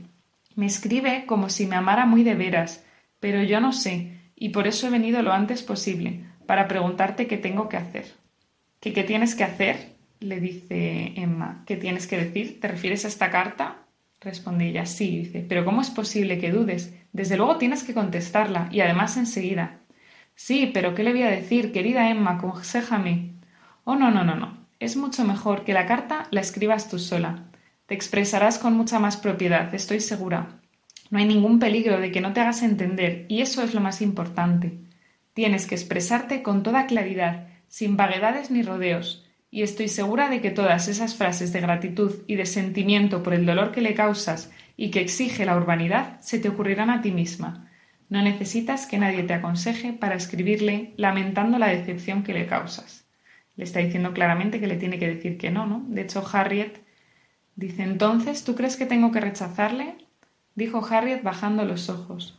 Me 0.55 0.67
escribe 0.67 1.25
como 1.27 1.49
si 1.49 1.67
me 1.67 1.75
amara 1.75 2.07
muy 2.07 2.23
de 2.23 2.37
veras, 2.37 2.85
pero 3.19 3.43
yo 3.43 3.61
no 3.61 3.73
sé, 3.73 4.17
y 4.37 4.51
por 4.51 4.69
eso 4.69 4.87
he 4.87 4.91
venido 4.91 5.23
lo 5.23 5.33
antes 5.33 5.65
posible, 5.65 6.25
para 6.47 6.69
preguntarte 6.69 7.27
qué 7.27 7.37
tengo 7.37 7.69
que 7.69 7.77
hacer. 7.77 8.20
¿Qué, 8.81 8.93
tienes 9.05 9.35
que 9.35 9.45
hacer? 9.45 9.91
le 10.21 10.41
dice 10.41 11.13
Emma, 11.17 11.65
¿qué 11.67 11.77
tienes 11.77 12.07
que 12.07 12.17
decir? 12.17 12.61
¿Te 12.61 12.69
refieres 12.69 13.05
a 13.05 13.09
esta 13.09 13.31
carta? 13.31 13.87
Responde 14.21 14.69
ella, 14.69 14.87
sí, 14.87 15.19
dice, 15.19 15.45
pero 15.47 15.65
¿cómo 15.65 15.81
es 15.81 15.91
posible 15.91 16.39
que 16.39 16.51
dudes? 16.51 16.95
Desde 17.13 17.37
luego 17.37 17.57
tienes 17.57 17.85
que 17.85 17.95
contestarla, 17.95 18.69
y 18.71 18.81
además 18.81 19.17
enseguida. 19.17 19.81
Sí, 20.35 20.71
pero 20.73 20.95
¿qué 20.95 21.05
le 21.05 21.13
voy 21.13 21.23
a 21.23 21.31
decir, 21.31 21.73
querida 21.73 22.11
Emma? 22.11 22.33
Aconséjame. 22.33 23.33
Oh, 23.85 23.97
no, 23.97 24.11
no, 24.11 24.25
no, 24.25 24.35
no. 24.35 24.67
Es 24.79 24.97
mucho 24.97 25.25
mejor 25.25 25.65
que 25.65 25.75
la 25.75 25.87
carta 25.87 26.27
la 26.31 26.41
escribas 26.41 26.89
tú 26.89 26.99
sola. 26.99 27.51
Te 27.87 27.95
expresarás 27.95 28.59
con 28.59 28.75
mucha 28.75 28.99
más 28.99 29.19
propiedad, 29.19 29.75
estoy 29.75 30.01
segura. 30.01 30.61
No 31.11 31.19
hay 31.19 31.27
ningún 31.27 31.59
peligro 31.59 32.01
de 32.01 32.13
que 32.13 32.21
no 32.23 32.33
te 32.33 32.41
hagas 32.41 32.63
entender, 32.63 33.27
y 33.29 33.43
eso 33.43 33.63
es 33.63 33.75
lo 33.75 33.81
más 33.81 34.01
importante. 34.01 34.79
Tienes 35.35 35.67
que 35.67 35.75
expresarte 35.75 36.43
con 36.43 36.63
toda 36.63 36.87
claridad, 36.87 37.50
sin 37.71 37.97
vaguedades 37.97 38.51
ni 38.51 38.63
rodeos, 38.63 39.25
y 39.51 39.63
estoy 39.63 39.89
segura 39.89 40.29
de 40.29 40.41
que 40.41 40.51
todas 40.51 40.89
esas 40.89 41.15
frases 41.15 41.53
de 41.53 41.61
gratitud 41.61 42.17
y 42.27 42.35
de 42.35 42.45
sentimiento 42.45 43.23
por 43.23 43.33
el 43.33 43.47
dolor 43.47 43.71
que 43.71 43.81
le 43.81 43.95
causas 43.95 44.51
y 44.77 44.91
que 44.91 45.01
exige 45.01 45.45
la 45.45 45.57
urbanidad 45.57 46.21
se 46.21 46.41
te 46.41 46.49
ocurrirán 46.49 46.91
a 46.91 47.01
ti 47.01 47.13
misma. 47.13 47.71
No 48.09 48.23
necesitas 48.23 48.87
que 48.87 48.99
nadie 48.99 49.23
te 49.23 49.35
aconseje 49.35 49.93
para 49.93 50.17
escribirle 50.17 50.95
lamentando 50.97 51.59
la 51.59 51.69
decepción 51.69 52.25
que 52.25 52.35
le 52.35 52.47
causas. 52.47 53.07
Le 53.55 53.65
está 53.65 53.79
diciendo 53.79 54.13
claramente 54.13 54.59
que 54.59 54.67
le 54.67 54.77
tiene 54.77 54.99
que 54.99 55.07
decir 55.07 55.39
que 55.39 55.51
no, 55.53 55.67
¿no? 55.67 55.85
De 55.87 56.03
hecho, 56.03 56.25
Harriet 56.33 56.81
dice 57.55 57.85
entonces, 57.85 58.43
¿tú 58.43 58.57
crees 58.57 58.77
que 58.77 58.87
tengo 58.87 59.13
que 59.13 59.21
rechazarle? 59.21 59.95
dijo 60.57 60.85
Harriet 60.85 61.23
bajando 61.23 61.65
los 61.65 61.89
ojos. 61.89 62.37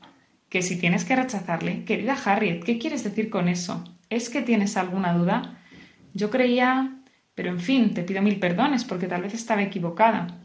Que 0.52 0.62
si 0.62 0.78
tienes 0.78 1.06
que 1.06 1.16
rechazarle, 1.16 1.86
querida 1.86 2.18
Harriet, 2.26 2.66
¿qué 2.66 2.78
quieres 2.78 3.06
decir 3.06 3.30
con 3.30 3.48
eso? 3.48 3.86
¿Es 4.10 4.30
que 4.30 4.42
tienes 4.42 4.76
alguna 4.76 5.14
duda? 5.14 5.58
Yo 6.14 6.30
creía. 6.30 6.98
Pero 7.36 7.50
en 7.52 7.62
fin, 7.62 7.94
te 7.94 8.04
pido 8.04 8.22
mil 8.22 8.38
perdones 8.38 8.84
porque 8.84 9.08
tal 9.08 9.22
vez 9.22 9.34
estaba 9.34 9.64
equivocada. 9.64 10.42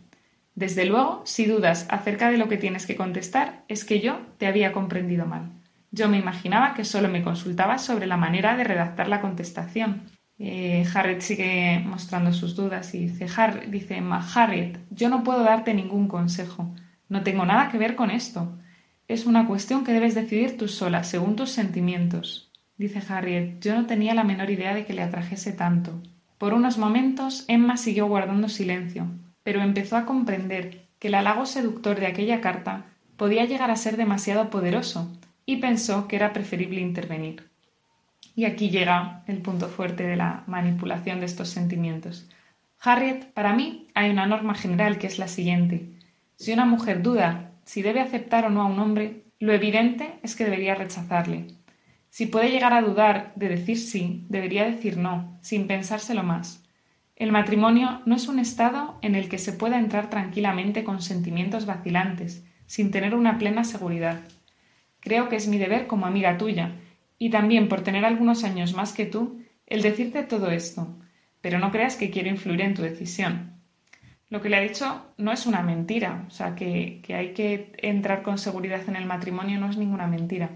Desde 0.55 0.85
luego, 0.85 1.23
si 1.25 1.47
dudas 1.47 1.89
acerca 1.91 2.31
de 2.31 2.39
lo 2.39 2.49
que 2.49 2.57
tienes 2.57 2.87
que 2.87 2.95
contestar, 2.95 3.65
es 3.67 3.85
que 3.85 3.99
yo 3.99 4.21
te 4.39 4.47
había 4.47 4.71
comprendido 4.71 5.27
mal. 5.27 5.51
Yo 5.91 6.09
me 6.09 6.19
imaginaba 6.19 6.75
que 6.75 6.85
solo 6.85 7.09
me 7.09 7.25
consultabas 7.25 7.85
sobre 7.85 8.07
la 8.07 8.17
manera 8.17 8.57
de 8.57 8.63
redactar 8.63 9.09
la 9.09 9.21
contestación. 9.21 10.03
Eh, 10.39 10.87
Harriet 10.95 11.21
sigue 11.21 11.83
mostrando 11.85 12.33
sus 12.33 12.55
dudas 12.55 12.95
y 12.95 13.09
dice, 13.09 13.27
dice 13.69 14.03
Harriet, 14.37 14.79
yo 14.91 15.09
no 15.09 15.25
puedo 15.25 15.43
darte 15.43 15.75
ningún 15.75 16.07
consejo. 16.07 16.73
No 17.09 17.25
tengo 17.25 17.45
nada 17.45 17.71
que 17.73 17.79
ver 17.79 17.97
con 17.97 18.13
esto. 18.13 18.57
Es 19.09 19.25
una 19.25 19.47
cuestión 19.47 19.85
que 19.85 19.93
debes 19.93 20.17
decidir 20.17 20.57
tú 20.57 20.67
sola, 20.67 21.05
según 21.05 21.37
tus 21.37 21.51
sentimientos. 21.51 22.51
Dice 22.77 23.01
Harriet, 23.09 23.61
yo 23.61 23.75
no 23.75 23.87
tenía 23.87 24.15
la 24.15 24.25
menor 24.25 24.51
idea 24.51 24.75
de 24.75 24.85
que 24.85 24.95
le 24.95 25.03
atrajese 25.03 25.53
tanto. 25.53 26.03
Por 26.39 26.53
unos 26.53 26.77
momentos 26.77 27.45
Emma 27.47 27.77
siguió 27.77 28.07
guardando 28.07 28.49
silencio, 28.49 29.07
pero 29.45 29.63
empezó 29.63 29.97
a 29.97 30.07
comprender 30.07 30.89
que 30.99 31.09
el 31.09 31.15
halago 31.15 31.47
seductor 31.47 32.01
de 32.01 32.07
aquella 32.07 32.41
carta 32.41 32.87
podía 33.17 33.45
llegar 33.45 33.71
a 33.71 33.77
ser 33.77 33.97
demasiado 33.97 34.51
poderoso 34.51 35.17
y 35.47 35.59
pensó 35.59 36.09
que 36.09 36.17
era 36.17 36.33
preferible 36.33 36.81
intervenir. 36.81 37.49
Y 38.35 38.45
aquí 38.45 38.71
llega 38.71 39.23
el 39.29 39.39
punto 39.39 39.69
fuerte 39.69 40.03
de 40.03 40.17
la 40.17 40.43
manipulación 40.47 41.21
de 41.21 41.27
estos 41.27 41.49
sentimientos. 41.49 42.29
Harriet, 42.81 43.33
para 43.33 43.55
mí 43.55 43.87
hay 43.95 44.11
una 44.11 44.27
norma 44.27 44.55
general 44.55 44.99
que 44.99 45.07
es 45.07 45.19
la 45.19 45.29
siguiente. 45.29 45.93
Si 46.37 46.53
una 46.53 46.67
mujer 46.67 47.03
duda 47.03 47.53
si 47.67 47.83
debe 47.83 48.01
aceptar 48.01 48.47
o 48.47 48.51
no 48.51 48.63
a 48.63 48.67
un 48.67 48.79
hombre, 48.79 49.25
lo 49.41 49.53
evidente 49.53 50.19
es 50.23 50.37
que 50.37 50.45
debería 50.45 50.77
rechazarle. 50.77 51.49
Si 52.09 52.27
puede 52.27 52.51
llegar 52.51 52.73
a 52.73 52.81
dudar 52.81 53.33
de 53.35 53.49
decir 53.49 53.77
sí, 53.77 54.25
debería 54.29 54.65
decir 54.65 54.97
no, 54.97 55.37
sin 55.43 55.67
pensárselo 55.67 56.23
más. 56.23 56.65
El 57.17 57.33
matrimonio 57.33 58.03
no 58.07 58.15
es 58.15 58.29
un 58.29 58.39
estado 58.39 58.99
en 59.03 59.17
el 59.17 59.29
que 59.29 59.39
se 59.39 59.53
pueda 59.53 59.79
entrar 59.79 60.09
tranquilamente 60.09 60.85
con 60.85 61.03
sentimientos 61.03 61.67
vacilantes, 61.67 62.47
sin 62.67 62.93
tener 62.93 63.15
una 63.15 63.37
plena 63.37 63.65
seguridad. 63.65 64.21
Creo 65.01 65.29
que 65.29 65.37
es 65.37 65.49
mi 65.49 65.59
deber 65.59 65.89
como 65.89 66.07
amiga 66.07 66.39
tuya, 66.39 66.77
y 67.19 67.31
también 67.31 67.69
por 67.69 67.81
tener 67.81 68.05
algunos 68.05 68.45
años 68.45 68.75
más 68.75 68.93
que 68.93 69.07
tú, 69.07 69.43
el 69.67 69.83
decirte 69.83 70.23
todo 70.23 70.51
esto, 70.53 70.97
pero 71.41 71.59
no 71.59 71.73
creas 71.73 71.97
que 71.97 72.11
quiero 72.11 72.29
influir 72.29 72.61
en 72.61 72.75
tu 72.75 72.83
decisión. 72.83 73.56
Lo 74.29 74.43
que 74.43 74.49
le 74.49 74.57
ha 74.57 74.61
dicho 74.61 75.15
no 75.19 75.33
es 75.33 75.47
una 75.47 75.63
mentira, 75.63 76.25
o 76.27 76.31
sea, 76.31 76.55
que, 76.55 77.01
que 77.03 77.15
hay 77.15 77.33
que 77.33 77.73
entrar 77.79 78.23
con 78.23 78.39
seguridad 78.39 78.83
en 78.89 78.97
el 78.97 79.07
matrimonio 79.07 79.61
no 79.61 79.71
es 79.71 79.77
ninguna 79.77 80.07
mentira. 80.07 80.51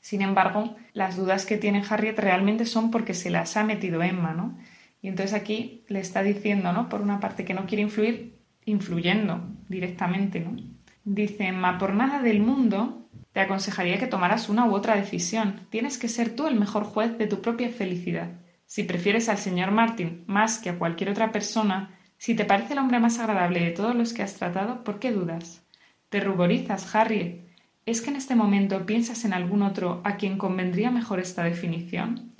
Sin 0.00 0.22
embargo, 0.22 0.76
las 0.92 1.16
dudas 1.16 1.46
que 1.46 1.56
tiene 1.56 1.82
Harriet 1.88 2.18
realmente 2.18 2.66
son 2.66 2.90
porque 2.90 3.14
se 3.14 3.30
las 3.30 3.56
ha 3.56 3.64
metido 3.64 4.02
Emma, 4.02 4.32
¿no? 4.34 4.56
Y 5.00 5.08
entonces 5.08 5.34
aquí 5.34 5.84
le 5.88 6.00
está 6.00 6.22
diciendo, 6.22 6.72
¿no? 6.72 6.88
Por 6.88 7.00
una 7.00 7.20
parte 7.20 7.44
que 7.44 7.54
no 7.54 7.66
quiere 7.66 7.82
influir, 7.82 8.38
influyendo 8.64 9.42
directamente, 9.68 10.40
¿no? 10.40 10.56
Dice 11.04 11.46
Emma, 11.46 11.78
por 11.78 11.94
nada 11.94 12.20
del 12.22 12.40
mundo 12.40 13.08
te 13.32 13.40
aconsejaría 13.40 13.98
que 13.98 14.06
tomaras 14.06 14.48
una 14.48 14.66
u 14.66 14.74
otra 14.74 14.94
decisión. 14.94 15.66
Tienes 15.68 15.98
que 15.98 16.08
ser 16.08 16.36
tú 16.36 16.46
el 16.46 16.54
mejor 16.54 16.84
juez 16.84 17.18
de 17.18 17.26
tu 17.26 17.42
propia 17.42 17.68
felicidad. 17.68 18.30
Si 18.66 18.84
prefieres 18.84 19.28
al 19.28 19.38
señor 19.38 19.72
Martin 19.72 20.24
más 20.26 20.58
que 20.58 20.70
a 20.70 20.78
cualquier 20.78 21.10
otra 21.10 21.32
persona, 21.32 21.98
si 22.24 22.34
te 22.34 22.46
parece 22.46 22.72
el 22.72 22.78
hombre 22.78 23.00
más 23.00 23.18
agradable 23.18 23.60
de 23.60 23.72
todos 23.72 23.94
los 23.94 24.14
que 24.14 24.22
has 24.22 24.32
tratado, 24.32 24.82
¿por 24.82 24.98
qué 24.98 25.12
dudas? 25.12 25.62
Te 26.08 26.20
ruborizas, 26.20 26.94
Harriet. 26.94 27.44
¿Es 27.84 28.00
que 28.00 28.08
en 28.08 28.16
este 28.16 28.34
momento 28.34 28.86
piensas 28.86 29.26
en 29.26 29.34
algún 29.34 29.60
otro 29.60 30.00
a 30.04 30.16
quien 30.16 30.38
convendría 30.38 30.90
mejor 30.90 31.20
esta 31.20 31.44
definición? 31.44 32.32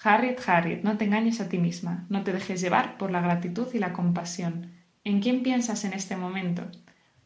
Harriet, 0.00 0.38
Harriet, 0.46 0.84
no 0.84 0.96
te 0.96 1.06
engañes 1.06 1.40
a 1.40 1.48
ti 1.48 1.58
misma, 1.58 2.06
no 2.08 2.22
te 2.22 2.32
dejes 2.32 2.60
llevar 2.60 2.96
por 2.96 3.10
la 3.10 3.20
gratitud 3.20 3.66
y 3.74 3.80
la 3.80 3.92
compasión. 3.92 4.70
¿En 5.02 5.18
quién 5.18 5.42
piensas 5.42 5.84
en 5.84 5.94
este 5.94 6.16
momento? 6.16 6.70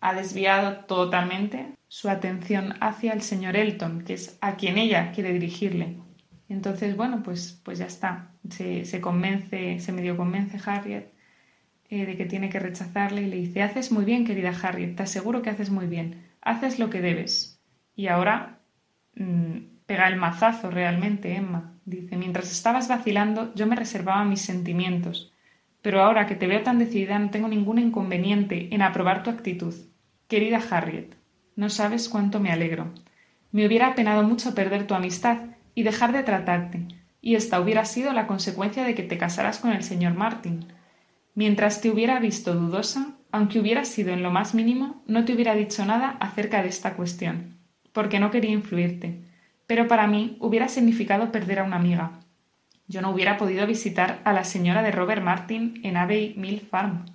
Ha 0.00 0.14
desviado 0.14 0.86
totalmente 0.86 1.74
su 1.88 2.08
atención 2.08 2.72
hacia 2.80 3.12
el 3.12 3.20
señor 3.20 3.54
Elton, 3.54 4.00
que 4.00 4.14
es 4.14 4.38
a 4.40 4.56
quien 4.56 4.78
ella 4.78 5.12
quiere 5.12 5.34
dirigirle. 5.34 5.98
Entonces, 6.48 6.96
bueno, 6.96 7.22
pues, 7.22 7.60
pues 7.62 7.78
ya 7.78 7.84
está. 7.84 8.30
Se, 8.48 8.86
se 8.86 9.02
convence, 9.02 9.78
se 9.78 9.92
medio 9.92 10.16
convence 10.16 10.58
Harriet 10.64 11.11
eh, 11.92 12.06
de 12.06 12.16
que 12.16 12.24
tiene 12.24 12.48
que 12.48 12.58
rechazarle 12.58 13.20
y 13.20 13.26
le 13.26 13.36
dice, 13.36 13.62
haces 13.62 13.92
muy 13.92 14.06
bien, 14.06 14.24
querida 14.24 14.54
Harriet, 14.62 14.96
te 14.96 15.02
aseguro 15.02 15.42
que 15.42 15.50
haces 15.50 15.68
muy 15.68 15.86
bien, 15.86 16.22
haces 16.40 16.78
lo 16.78 16.88
que 16.88 17.02
debes. 17.02 17.60
Y 17.94 18.06
ahora 18.06 18.60
mm, 19.14 19.56
pega 19.84 20.08
el 20.08 20.16
mazazo 20.16 20.70
realmente, 20.70 21.36
Emma. 21.36 21.74
Dice, 21.84 22.16
mientras 22.16 22.50
estabas 22.50 22.88
vacilando, 22.88 23.52
yo 23.54 23.66
me 23.66 23.76
reservaba 23.76 24.24
mis 24.24 24.40
sentimientos, 24.40 25.34
pero 25.82 26.02
ahora 26.02 26.26
que 26.26 26.34
te 26.34 26.46
veo 26.46 26.62
tan 26.62 26.78
decidida 26.78 27.18
no 27.18 27.28
tengo 27.28 27.48
ningún 27.48 27.78
inconveniente 27.78 28.74
en 28.74 28.80
aprobar 28.80 29.22
tu 29.22 29.28
actitud. 29.28 29.74
Querida 30.28 30.62
Harriet, 30.70 31.14
no 31.56 31.68
sabes 31.68 32.08
cuánto 32.08 32.40
me 32.40 32.52
alegro. 32.52 32.90
Me 33.50 33.66
hubiera 33.66 33.88
apenado 33.88 34.22
mucho 34.22 34.54
perder 34.54 34.86
tu 34.86 34.94
amistad 34.94 35.40
y 35.74 35.82
dejar 35.82 36.12
de 36.12 36.22
tratarte, 36.22 36.86
y 37.20 37.34
esta 37.34 37.60
hubiera 37.60 37.84
sido 37.84 38.14
la 38.14 38.26
consecuencia 38.26 38.82
de 38.82 38.94
que 38.94 39.02
te 39.02 39.18
casaras 39.18 39.58
con 39.58 39.72
el 39.72 39.82
señor 39.82 40.14
Martin. 40.14 40.64
Mientras 41.34 41.80
te 41.80 41.90
hubiera 41.90 42.20
visto 42.20 42.54
dudosa, 42.54 43.16
aunque 43.30 43.58
hubiera 43.58 43.84
sido 43.86 44.12
en 44.12 44.22
lo 44.22 44.30
más 44.30 44.54
mínimo, 44.54 45.02
no 45.06 45.24
te 45.24 45.32
hubiera 45.32 45.54
dicho 45.54 45.84
nada 45.86 46.16
acerca 46.20 46.62
de 46.62 46.68
esta 46.68 46.94
cuestión, 46.94 47.56
porque 47.92 48.20
no 48.20 48.30
quería 48.30 48.50
influirte. 48.50 49.22
Pero 49.66 49.88
para 49.88 50.06
mí 50.06 50.36
hubiera 50.40 50.68
significado 50.68 51.32
perder 51.32 51.60
a 51.60 51.64
una 51.64 51.76
amiga. 51.76 52.20
Yo 52.86 53.00
no 53.00 53.10
hubiera 53.10 53.38
podido 53.38 53.66
visitar 53.66 54.20
a 54.24 54.34
la 54.34 54.44
señora 54.44 54.82
de 54.82 54.90
Robert 54.90 55.22
Martin 55.22 55.80
en 55.82 55.96
Abbey 55.96 56.34
Mill 56.36 56.60
Farm. 56.60 57.06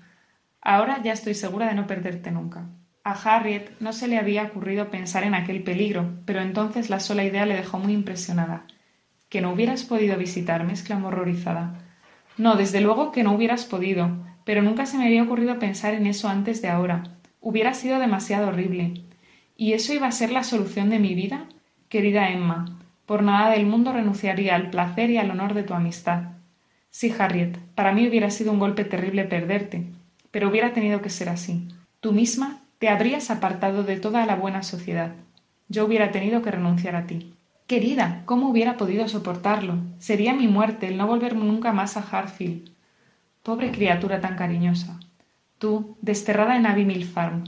Ahora 0.62 1.02
ya 1.04 1.14
estoy 1.14 1.36
segura 1.36 1.68
de 1.68 1.76
no 1.76 1.86
perderte 1.86 2.32
nunca. 2.32 2.66
A 3.04 3.12
Harriet 3.12 3.80
no 3.80 3.94
se 3.94 4.08
le 4.08 4.18
había 4.18 4.44
ocurrido 4.44 4.90
pensar 4.90 5.24
en 5.24 5.36
aquel 5.36 5.64
peligro, 5.64 6.16
pero 6.26 6.42
entonces 6.42 6.90
la 6.90 7.00
sola 7.00 7.24
idea 7.24 7.46
le 7.46 7.56
dejó 7.56 7.78
muy 7.78 7.94
impresionada. 7.94 8.66
¿Que 9.30 9.40
no 9.40 9.54
hubieras 9.54 9.84
podido 9.84 10.18
visitarme? 10.18 10.72
exclamó 10.74 11.10
horrorizada. 11.10 11.87
No, 12.38 12.56
desde 12.56 12.82
luego 12.82 13.12
que 13.12 13.24
no 13.24 13.34
hubieras 13.34 13.66
podido, 13.66 14.10
pero 14.46 14.62
nunca 14.62 14.86
se 14.86 14.98
me 14.98 15.06
había 15.06 15.24
ocurrido 15.24 15.60
pensar 15.60 15.94
en 15.94 16.08
eso 16.08 16.30
antes 16.30 16.62
de 16.62 16.70
ahora. 16.70 17.04
Hubiera 17.42 17.74
sido 17.74 18.00
demasiado 18.00 18.48
horrible. 18.50 19.04
¿Y 19.56 19.74
eso 19.74 19.94
iba 19.94 20.08
a 20.08 20.12
ser 20.12 20.32
la 20.32 20.44
solución 20.44 20.90
de 20.90 21.00
mi 21.00 21.16
vida? 21.16 21.46
Querida 21.90 22.30
Emma, 22.30 22.78
por 23.06 23.24
nada 23.24 23.52
del 23.52 23.66
mundo 23.66 23.92
renunciaría 23.92 24.56
al 24.56 24.70
placer 24.70 25.10
y 25.10 25.18
al 25.18 25.32
honor 25.32 25.54
de 25.54 25.64
tu 25.64 25.74
amistad. 25.74 26.24
Sí, 26.92 27.14
Harriet, 27.18 27.58
para 27.74 27.92
mí 27.92 28.08
hubiera 28.08 28.30
sido 28.30 28.52
un 28.52 28.60
golpe 28.60 28.84
terrible 28.84 29.24
perderte, 29.24 29.86
pero 30.32 30.50
hubiera 30.50 30.74
tenido 30.74 31.02
que 31.02 31.10
ser 31.10 31.30
así. 31.30 31.68
Tú 32.00 32.12
misma 32.12 32.60
te 32.80 32.90
habrías 32.90 33.32
apartado 33.32 33.84
de 33.84 33.98
toda 33.98 34.26
la 34.26 34.36
buena 34.36 34.62
sociedad. 34.62 35.14
Yo 35.70 35.86
hubiera 35.86 36.12
tenido 36.12 36.42
que 36.42 36.52
renunciar 36.52 36.96
a 36.96 37.08
ti. 37.08 37.34
Querida, 37.68 38.22
¿cómo 38.24 38.48
hubiera 38.48 38.78
podido 38.78 39.10
soportarlo? 39.10 39.76
Sería 40.00 40.34
mi 40.34 40.48
muerte 40.48 40.88
el 40.88 40.96
no 40.96 41.06
volver 41.06 41.36
nunca 41.36 41.74
más 41.74 41.98
a 41.98 42.00
Harfield. 42.00 42.72
Pobre 43.44 43.72
criatura 43.72 44.22
tan 44.22 44.38
cariñosa. 44.38 45.02
Tú, 45.58 45.98
desterrada 46.02 46.56
en 46.56 46.66
Abbey 46.66 47.04
Farm, 47.04 47.44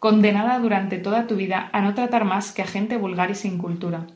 condenada 0.00 0.58
durante 0.58 0.98
toda 0.98 1.28
tu 1.28 1.36
vida 1.36 1.70
a 1.72 1.82
no 1.82 1.94
tratar 1.94 2.24
más 2.24 2.50
que 2.50 2.62
a 2.62 2.66
gente 2.66 2.96
vulgar 2.96 3.30
y 3.30 3.36
sin 3.36 3.58
cultura. 3.58 4.08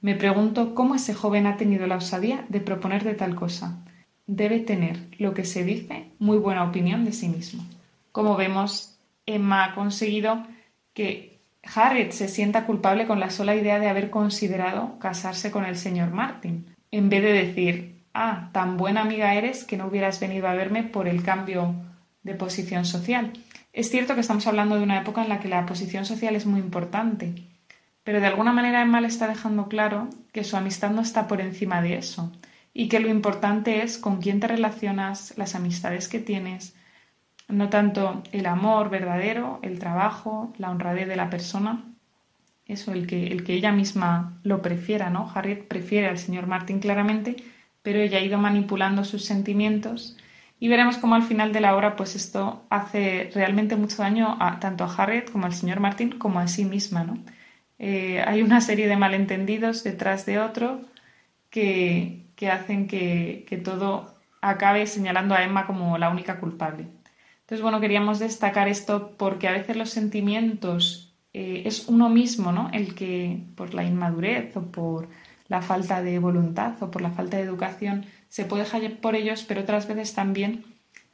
Me 0.00 0.14
pregunto 0.14 0.72
cómo 0.72 0.94
ese 0.94 1.14
joven 1.14 1.48
ha 1.48 1.56
tenido 1.56 1.88
la 1.88 1.96
osadía 1.96 2.44
de 2.48 2.60
proponer 2.60 3.02
de 3.02 3.14
tal 3.14 3.34
cosa. 3.34 3.84
Debe 4.28 4.60
tener, 4.60 5.08
lo 5.18 5.34
que 5.34 5.44
se 5.44 5.64
dice, 5.64 6.12
muy 6.20 6.38
buena 6.38 6.62
opinión 6.62 7.04
de 7.04 7.12
sí 7.12 7.28
mismo. 7.28 7.64
Como 8.12 8.36
vemos, 8.36 9.00
Emma 9.26 9.64
ha 9.64 9.74
conseguido 9.74 10.46
que 10.94 11.31
Harriet 11.62 12.12
se 12.12 12.28
sienta 12.28 12.66
culpable 12.66 13.06
con 13.06 13.20
la 13.20 13.30
sola 13.30 13.54
idea 13.54 13.78
de 13.78 13.88
haber 13.88 14.10
considerado 14.10 14.98
casarse 14.98 15.50
con 15.50 15.64
el 15.64 15.76
señor 15.76 16.10
Martin, 16.10 16.74
en 16.90 17.08
vez 17.08 17.22
de 17.22 17.32
decir 17.32 18.04
ah, 18.14 18.50
tan 18.52 18.76
buena 18.76 19.02
amiga 19.02 19.34
eres 19.34 19.64
que 19.64 19.76
no 19.76 19.86
hubieras 19.86 20.20
venido 20.20 20.48
a 20.48 20.54
verme 20.54 20.82
por 20.82 21.08
el 21.08 21.22
cambio 21.22 21.74
de 22.22 22.34
posición 22.34 22.84
social. 22.84 23.32
Es 23.72 23.90
cierto 23.90 24.14
que 24.14 24.20
estamos 24.20 24.46
hablando 24.46 24.76
de 24.76 24.82
una 24.82 25.00
época 25.00 25.22
en 25.22 25.28
la 25.28 25.40
que 25.40 25.48
la 25.48 25.64
posición 25.64 26.04
social 26.04 26.36
es 26.36 26.46
muy 26.46 26.60
importante, 26.60 27.34
pero 28.04 28.20
de 28.20 28.26
alguna 28.26 28.52
manera 28.52 28.82
Emma 28.82 29.00
le 29.00 29.08
está 29.08 29.28
dejando 29.28 29.68
claro 29.68 30.08
que 30.32 30.44
su 30.44 30.56
amistad 30.56 30.90
no 30.90 31.00
está 31.00 31.26
por 31.26 31.40
encima 31.40 31.80
de 31.80 31.96
eso 31.96 32.32
y 32.74 32.88
que 32.88 33.00
lo 33.00 33.08
importante 33.08 33.82
es 33.82 33.98
con 33.98 34.20
quién 34.20 34.40
te 34.40 34.48
relacionas, 34.48 35.34
las 35.36 35.54
amistades 35.54 36.08
que 36.08 36.18
tienes, 36.18 36.74
no 37.52 37.68
tanto 37.68 38.22
el 38.32 38.46
amor 38.46 38.90
verdadero, 38.90 39.60
el 39.62 39.78
trabajo, 39.78 40.52
la 40.58 40.70
honradez 40.70 41.06
de 41.08 41.16
la 41.16 41.30
persona, 41.30 41.84
eso, 42.66 42.92
el 42.92 43.06
que, 43.06 43.28
el 43.28 43.44
que 43.44 43.54
ella 43.54 43.72
misma 43.72 44.40
lo 44.42 44.62
prefiera, 44.62 45.10
¿no? 45.10 45.30
Harriet 45.34 45.66
prefiere 45.68 46.08
al 46.08 46.18
señor 46.18 46.46
Martin 46.46 46.80
claramente, 46.80 47.36
pero 47.82 47.98
ella 47.98 48.18
ha 48.18 48.22
ido 48.22 48.38
manipulando 48.38 49.04
sus 49.04 49.24
sentimientos 49.24 50.16
y 50.60 50.68
veremos 50.68 50.96
cómo 50.98 51.16
al 51.16 51.24
final 51.24 51.52
de 51.52 51.60
la 51.60 51.76
obra 51.76 51.96
pues 51.96 52.14
esto 52.14 52.64
hace 52.70 53.30
realmente 53.34 53.76
mucho 53.76 54.02
daño 54.02 54.38
tanto 54.60 54.84
a 54.84 54.94
Harriet 54.94 55.30
como 55.30 55.46
al 55.46 55.54
señor 55.54 55.80
Martin 55.80 56.18
como 56.18 56.38
a 56.40 56.46
sí 56.48 56.64
misma, 56.64 57.04
¿no? 57.04 57.18
Eh, 57.78 58.22
hay 58.26 58.42
una 58.42 58.60
serie 58.60 58.86
de 58.86 58.96
malentendidos 58.96 59.82
detrás 59.82 60.24
de 60.24 60.38
otro 60.38 60.80
que, 61.50 62.26
que 62.36 62.50
hacen 62.50 62.86
que, 62.86 63.44
que 63.48 63.56
todo 63.56 64.14
acabe 64.40 64.86
señalando 64.86 65.34
a 65.34 65.42
Emma 65.42 65.66
como 65.66 65.98
la 65.98 66.10
única 66.10 66.38
culpable. 66.40 66.86
Entonces, 67.52 67.64
bueno, 67.64 67.80
queríamos 67.80 68.18
destacar 68.18 68.66
esto 68.66 69.12
porque 69.18 69.46
a 69.46 69.52
veces 69.52 69.76
los 69.76 69.90
sentimientos 69.90 71.14
eh, 71.34 71.64
es 71.66 71.86
uno 71.86 72.08
mismo, 72.08 72.50
¿no? 72.50 72.70
El 72.72 72.94
que 72.94 73.42
por 73.56 73.74
la 73.74 73.84
inmadurez 73.84 74.56
o 74.56 74.62
por 74.72 75.10
la 75.48 75.60
falta 75.60 76.00
de 76.00 76.18
voluntad 76.18 76.82
o 76.82 76.90
por 76.90 77.02
la 77.02 77.10
falta 77.10 77.36
de 77.36 77.42
educación 77.42 78.06
se 78.30 78.46
puede 78.46 78.62
dejar 78.64 78.96
por 79.02 79.16
ellos, 79.16 79.44
pero 79.46 79.60
otras 79.60 79.86
veces 79.86 80.14
también 80.14 80.64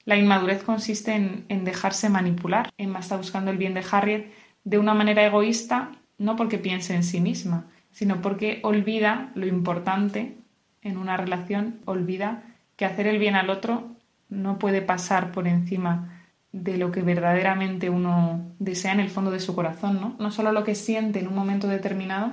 la 0.04 0.16
inmadurez 0.16 0.62
consiste 0.62 1.16
en, 1.16 1.44
en 1.48 1.64
dejarse 1.64 2.08
manipular. 2.08 2.70
Emma 2.78 3.00
está 3.00 3.16
buscando 3.16 3.50
el 3.50 3.58
bien 3.58 3.74
de 3.74 3.84
Harriet 3.90 4.30
de 4.62 4.78
una 4.78 4.94
manera 4.94 5.26
egoísta, 5.26 5.90
no 6.18 6.36
porque 6.36 6.58
piense 6.58 6.94
en 6.94 7.02
sí 7.02 7.20
misma, 7.20 7.66
sino 7.90 8.22
porque 8.22 8.60
olvida 8.62 9.32
lo 9.34 9.48
importante 9.48 10.36
en 10.82 10.98
una 10.98 11.16
relación, 11.16 11.80
olvida 11.84 12.44
que 12.76 12.84
hacer 12.84 13.08
el 13.08 13.18
bien 13.18 13.34
al 13.34 13.50
otro 13.50 13.96
no 14.28 14.60
puede 14.60 14.82
pasar 14.82 15.32
por 15.32 15.48
encima 15.48 16.14
de 16.52 16.78
lo 16.78 16.90
que 16.90 17.02
verdaderamente 17.02 17.90
uno 17.90 18.54
desea 18.58 18.92
en 18.92 19.00
el 19.00 19.10
fondo 19.10 19.30
de 19.30 19.40
su 19.40 19.54
corazón, 19.54 20.00
¿no? 20.00 20.16
No 20.18 20.30
solo 20.30 20.52
lo 20.52 20.64
que 20.64 20.74
siente 20.74 21.18
en 21.18 21.28
un 21.28 21.34
momento 21.34 21.68
determinado, 21.68 22.32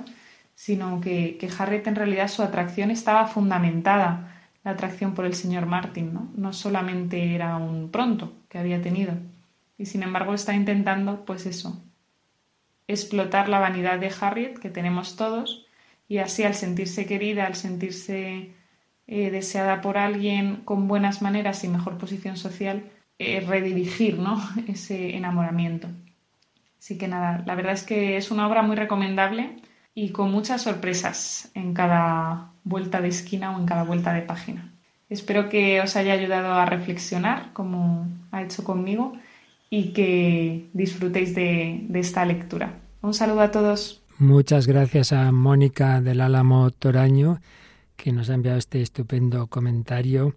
sino 0.54 1.00
que, 1.00 1.36
que 1.38 1.50
Harriet 1.58 1.86
en 1.86 1.96
realidad 1.96 2.28
su 2.28 2.42
atracción 2.42 2.90
estaba 2.90 3.26
fundamentada, 3.26 4.32
la 4.64 4.72
atracción 4.72 5.14
por 5.14 5.26
el 5.26 5.34
señor 5.34 5.66
Martin, 5.66 6.12
¿no? 6.12 6.32
No 6.34 6.52
solamente 6.52 7.34
era 7.34 7.56
un 7.56 7.90
pronto 7.90 8.32
que 8.48 8.58
había 8.58 8.82
tenido. 8.82 9.14
Y 9.78 9.86
sin 9.86 10.02
embargo 10.02 10.34
está 10.34 10.54
intentando, 10.54 11.24
pues 11.24 11.46
eso, 11.46 11.82
explotar 12.88 13.48
la 13.48 13.58
vanidad 13.58 13.98
de 13.98 14.12
Harriet 14.20 14.58
que 14.58 14.70
tenemos 14.70 15.16
todos 15.16 15.66
y 16.08 16.18
así 16.18 16.44
al 16.44 16.54
sentirse 16.54 17.06
querida, 17.06 17.46
al 17.46 17.54
sentirse 17.54 18.54
eh, 19.06 19.30
deseada 19.30 19.80
por 19.80 19.98
alguien 19.98 20.56
con 20.64 20.88
buenas 20.88 21.22
maneras 21.22 21.64
y 21.64 21.68
mejor 21.68 21.98
posición 21.98 22.36
social, 22.36 22.90
eh, 23.18 23.40
redirigir 23.40 24.18
¿no? 24.18 24.42
ese 24.68 25.16
enamoramiento. 25.16 25.88
Así 26.78 26.98
que 26.98 27.08
nada, 27.08 27.42
la 27.46 27.54
verdad 27.54 27.72
es 27.72 27.82
que 27.82 28.16
es 28.16 28.30
una 28.30 28.46
obra 28.46 28.62
muy 28.62 28.76
recomendable 28.76 29.56
y 29.94 30.10
con 30.10 30.30
muchas 30.30 30.62
sorpresas 30.62 31.50
en 31.54 31.74
cada 31.74 32.52
vuelta 32.64 33.00
de 33.00 33.08
esquina 33.08 33.56
o 33.56 33.60
en 33.60 33.66
cada 33.66 33.82
vuelta 33.82 34.12
de 34.12 34.22
página. 34.22 34.72
Espero 35.08 35.48
que 35.48 35.80
os 35.80 35.96
haya 35.96 36.12
ayudado 36.12 36.52
a 36.52 36.66
reflexionar 36.66 37.52
como 37.52 38.08
ha 38.30 38.42
hecho 38.42 38.64
conmigo 38.64 39.14
y 39.70 39.92
que 39.92 40.68
disfrutéis 40.72 41.34
de, 41.34 41.84
de 41.88 42.00
esta 42.00 42.24
lectura. 42.24 42.74
Un 43.02 43.14
saludo 43.14 43.40
a 43.40 43.50
todos. 43.50 44.02
Muchas 44.18 44.66
gracias 44.66 45.12
a 45.12 45.30
Mónica 45.32 46.00
del 46.00 46.20
Álamo 46.20 46.70
Toraño 46.70 47.40
que 47.96 48.12
nos 48.12 48.30
ha 48.30 48.34
enviado 48.34 48.58
este 48.58 48.82
estupendo 48.82 49.46
comentario 49.46 50.34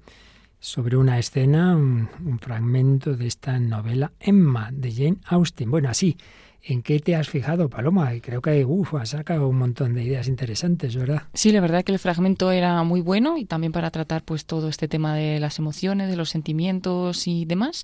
sobre 0.59 0.97
una 0.97 1.17
escena, 1.17 1.75
un, 1.75 2.09
fragmento 2.41 3.15
de 3.15 3.27
esta 3.27 3.59
novela 3.59 4.11
Emma 4.19 4.69
de 4.71 4.91
Jane 4.91 5.17
Austen. 5.25 5.71
Bueno, 5.71 5.89
así, 5.89 6.17
¿En 6.61 6.81
qué 6.81 6.99
te 6.99 7.15
has 7.15 7.29
fijado, 7.29 7.69
Paloma? 7.69 8.11
Creo 8.21 8.41
que 8.41 8.65
uf, 8.65 8.93
has 8.95 9.09
sacado 9.09 9.47
un 9.47 9.57
montón 9.57 9.93
de 9.93 10.03
ideas 10.03 10.27
interesantes, 10.27 10.95
¿verdad? 10.95 11.23
Sí, 11.33 11.51
la 11.51 11.61
verdad 11.61 11.83
que 11.83 11.93
el 11.93 11.99
fragmento 11.99 12.51
era 12.51 12.83
muy 12.83 13.01
bueno 13.01 13.37
y 13.37 13.45
también 13.45 13.71
para 13.71 13.91
tratar 13.91 14.23
pues 14.23 14.45
todo 14.45 14.67
este 14.67 14.87
tema 14.87 15.15
de 15.15 15.39
las 15.39 15.57
emociones, 15.57 16.09
de 16.09 16.17
los 16.17 16.29
sentimientos 16.29 17.27
y 17.27 17.45
demás. 17.45 17.83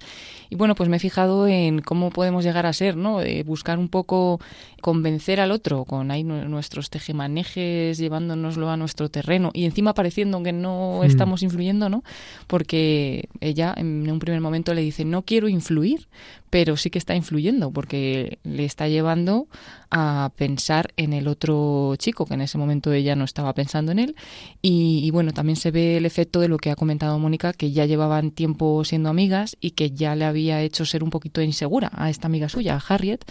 Y 0.50 0.56
bueno, 0.56 0.76
pues 0.76 0.90
me 0.90 0.98
he 0.98 1.00
fijado 1.00 1.48
en 1.48 1.80
cómo 1.80 2.10
podemos 2.10 2.44
llegar 2.44 2.66
a 2.66 2.74
ser, 2.74 2.98
¿no? 2.98 3.20
buscar 3.46 3.80
un 3.80 3.90
poco 3.90 4.40
convencer 4.82 5.40
al 5.40 5.52
otro 5.52 5.86
con 5.86 6.12
ahí 6.12 6.24
nuestros 6.24 6.90
tejemanejes 6.90 7.98
llevándonoslo 7.98 8.70
a 8.70 8.78
nuestro 8.78 9.10
terreno 9.10 9.52
y 9.54 9.66
encima 9.66 9.94
pareciendo 9.94 10.44
que 10.44 10.54
no 10.54 11.00
hmm. 11.02 11.06
estamos 11.06 11.44
influyendo, 11.44 11.90
¿no? 11.90 12.04
Porque 12.48 13.30
ella 13.42 13.74
en 13.78 14.10
un 14.10 14.20
primer 14.20 14.42
momento 14.42 14.74
le 14.74 14.82
dice, 14.82 15.06
"No 15.06 15.24
quiero 15.24 15.48
influir", 15.48 16.08
pero 16.56 16.78
sí 16.78 16.90
que 16.90 17.00
está 17.00 17.14
influyendo 17.18 17.70
porque 17.72 18.40
le 18.46 18.64
está 18.64 18.88
llevando 18.88 19.50
a 19.92 20.32
pensar 20.38 20.94
en 20.96 21.12
el 21.12 21.28
otro 21.28 21.98
chico, 21.98 22.26
que 22.26 22.36
en 22.36 22.40
ese 22.40 22.58
momento 22.58 22.94
ella 22.94 23.14
no 23.18 23.26
estaba 23.26 23.54
pensando 23.54 23.92
en 23.92 24.00
él. 24.00 24.16
Y, 24.62 25.12
bueno, 25.12 25.34
también 25.34 25.58
se 25.58 25.72
ve 25.72 25.98
el 25.98 26.06
efecto 26.06 26.40
de 26.40 26.48
lo 26.48 26.58
que 26.58 26.72
ha 26.72 26.78
comentado 26.78 27.20
Mónica, 27.20 27.52
que 27.52 27.74
ya 27.74 27.86
llevaban 27.86 28.32
tiempo 28.32 28.86
siendo 28.86 29.10
amigas 29.10 29.58
y 29.60 29.72
que 29.72 29.92
ya 29.92 30.16
le 30.16 30.24
había 30.24 30.62
hecho 30.62 30.86
ser 30.86 31.04
un 31.04 31.10
poquito 31.10 31.42
insegura 31.42 31.92
a 31.94 32.10
esta 32.10 32.28
amiga 32.28 32.48
suya, 32.48 32.76
a 32.76 32.94
Harriet, 32.94 33.26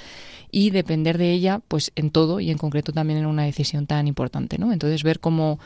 y 0.51 0.69
depender 0.69 1.17
de 1.17 1.33
ella, 1.33 1.63
pues 1.67 1.93
en 1.97 2.11
todo 2.11 2.41
y 2.41 2.51
en 2.51 2.59
concreto 2.59 2.93
también 2.93 3.21
en 3.21 3.27
una 3.27 3.45
decisión 3.45 3.87
tan 3.87 4.07
importante, 4.07 4.59
¿no? 4.59 4.71
Entonces 4.71 5.03
ver 5.03 5.19
cómo 5.19 5.59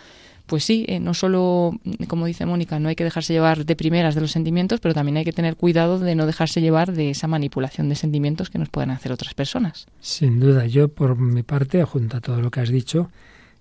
pues 0.48 0.64
sí, 0.64 0.84
eh, 0.88 0.98
no 0.98 1.14
solo, 1.14 1.78
como 2.08 2.26
dice 2.26 2.46
Mónica, 2.46 2.80
no 2.80 2.88
hay 2.88 2.96
que 2.96 3.04
dejarse 3.04 3.32
llevar 3.32 3.64
de 3.64 3.76
primeras 3.76 4.14
de 4.14 4.22
los 4.22 4.32
sentimientos, 4.32 4.80
pero 4.80 4.94
también 4.94 5.18
hay 5.18 5.24
que 5.24 5.32
tener 5.32 5.56
cuidado 5.56 5.98
de 5.98 6.14
no 6.14 6.26
dejarse 6.26 6.60
llevar 6.60 6.92
de 6.92 7.10
esa 7.10 7.28
manipulación 7.28 7.88
de 7.88 7.94
sentimientos 7.94 8.50
que 8.50 8.58
nos 8.58 8.70
pueden 8.70 8.90
hacer 8.90 9.12
otras 9.12 9.34
personas. 9.34 9.86
Sin 10.00 10.40
duda, 10.40 10.66
yo 10.66 10.88
por 10.88 11.16
mi 11.16 11.42
parte, 11.42 11.84
junto 11.84 12.16
a 12.16 12.20
todo 12.20 12.40
lo 12.40 12.50
que 12.50 12.60
has 12.60 12.70
dicho, 12.70 13.10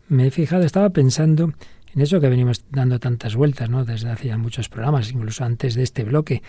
me 0.07 0.27
he 0.27 0.31
fijado, 0.31 0.63
estaba 0.63 0.89
pensando 0.89 1.53
en 1.93 2.01
eso 2.01 2.21
que 2.21 2.29
venimos 2.29 2.63
dando 2.71 2.99
tantas 2.99 3.35
vueltas, 3.35 3.69
¿no? 3.69 3.83
Desde 3.83 4.09
hacía 4.09 4.37
muchos 4.37 4.69
programas, 4.69 5.11
incluso 5.11 5.43
antes 5.43 5.75
de 5.75 5.83
este 5.83 6.03
bloque, 6.03 6.41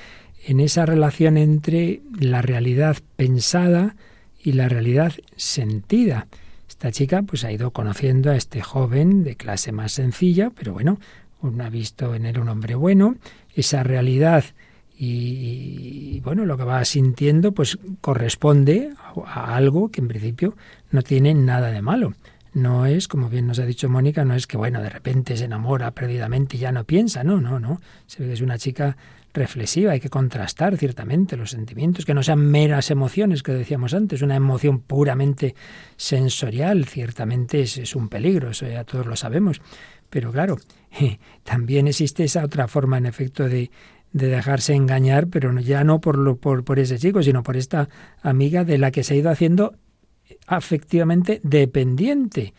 en 0.47 0.61
esa 0.61 0.87
relación 0.87 1.37
entre 1.37 2.03
la 2.19 2.43
realidad 2.43 2.99
pensada 3.17 3.97
y 4.43 4.53
la 4.53 4.69
realidad 4.69 5.13
sentida. 5.37 6.29
Esta 6.79 6.93
chica 6.93 7.23
pues 7.23 7.43
ha 7.43 7.51
ido 7.51 7.73
conociendo 7.73 8.31
a 8.31 8.37
este 8.37 8.63
joven 8.63 9.25
de 9.25 9.35
clase 9.35 9.73
más 9.73 9.91
sencilla, 9.91 10.53
pero 10.57 10.75
bueno, 10.75 11.01
ha 11.43 11.71
visto 11.71 12.15
en 12.15 12.25
él 12.25 12.39
un 12.39 12.49
hombre 12.49 12.77
bueno, 12.77 13.17
esa 13.53 13.83
realidad 13.83 14.45
y, 14.97 16.21
bueno, 16.21 16.47
lo 16.47 16.57
que 16.57 16.63
va 16.63 16.85
sintiendo 16.85 17.51
pues 17.51 17.81
corresponde 18.01 18.93
a, 19.27 19.57
algo 19.57 19.91
que 19.91 20.01
en 20.01 20.07
principio 20.07 20.57
no 20.93 21.03
tiene 21.03 21.35
nada 21.35 21.73
de 21.73 21.83
malo. 21.83 22.15
No 22.55 22.87
es, 22.87 23.09
como 23.09 23.29
bien 23.29 23.49
nos 23.49 23.59
ha 23.59 23.67
dicho 23.67 23.89
Mónica, 23.89 24.25
no 24.25 24.35
es 24.35 24.47
que 24.47 24.57
bueno, 24.57 24.81
de 24.81 24.91
repente 24.91 25.37
se 25.37 25.47
enamora 25.47 25.91
perdidamente 25.91 26.59
y 26.59 26.61
ya 26.61 26.71
no 26.71 26.85
piensa, 26.85 27.25
no, 27.25 27.41
no, 27.41 27.59
no. 27.59 27.81
Se 28.07 28.23
ve 28.23 28.29
que 28.29 28.35
es 28.35 28.41
una 28.41 28.57
chica 28.57 28.97
reflexiva, 29.39 29.93
hay 29.93 30.01
que 30.01 30.11
contrastar 30.11 30.77
ciertamente 30.77 31.37
los 31.37 31.51
sentimientos, 31.51 32.05
que 32.05 32.15
no 32.15 32.23
sean 32.23 32.41
meras 32.41 32.91
emociones 32.91 33.43
que 33.43 33.53
decíamos 33.53 33.95
antes, 33.95 34.23
una 34.23 34.37
emoción 34.37 34.81
puramente 34.81 35.55
sensorial, 35.97 36.85
ciertamente 36.85 37.63
es, 37.63 37.97
un 37.97 38.09
peligro, 38.09 38.51
eso 38.51 38.67
ya 38.67 38.85
todos 38.85 39.07
lo 39.07 39.17
sabemos, 39.17 39.61
pero 40.11 40.33
claro, 40.33 40.59
también 41.45 41.89
existe 41.89 42.25
esa 42.25 42.45
otra 42.45 42.69
forma 42.69 42.99
en 42.99 43.07
efecto 43.07 43.49
de, 43.49 43.71
de 44.13 44.27
dejarse 44.27 44.75
engañar, 44.75 45.29
pero 45.29 45.59
ya 45.61 45.85
no 45.85 46.01
por, 46.01 46.19
lo, 46.19 46.37
por, 46.37 46.65
por 46.65 46.79
ese 46.79 46.99
chico, 46.99 47.23
sino 47.23 47.43
por 47.43 47.57
esta 47.57 47.89
amiga 48.23 48.65
de 48.65 48.79
la 48.79 48.91
que 48.91 49.05
se 49.05 49.15
ha 49.15 49.17
ido 49.17 49.31
haciendo 49.31 49.75
afectivamente 50.47 51.41
dependiente. 51.43 52.55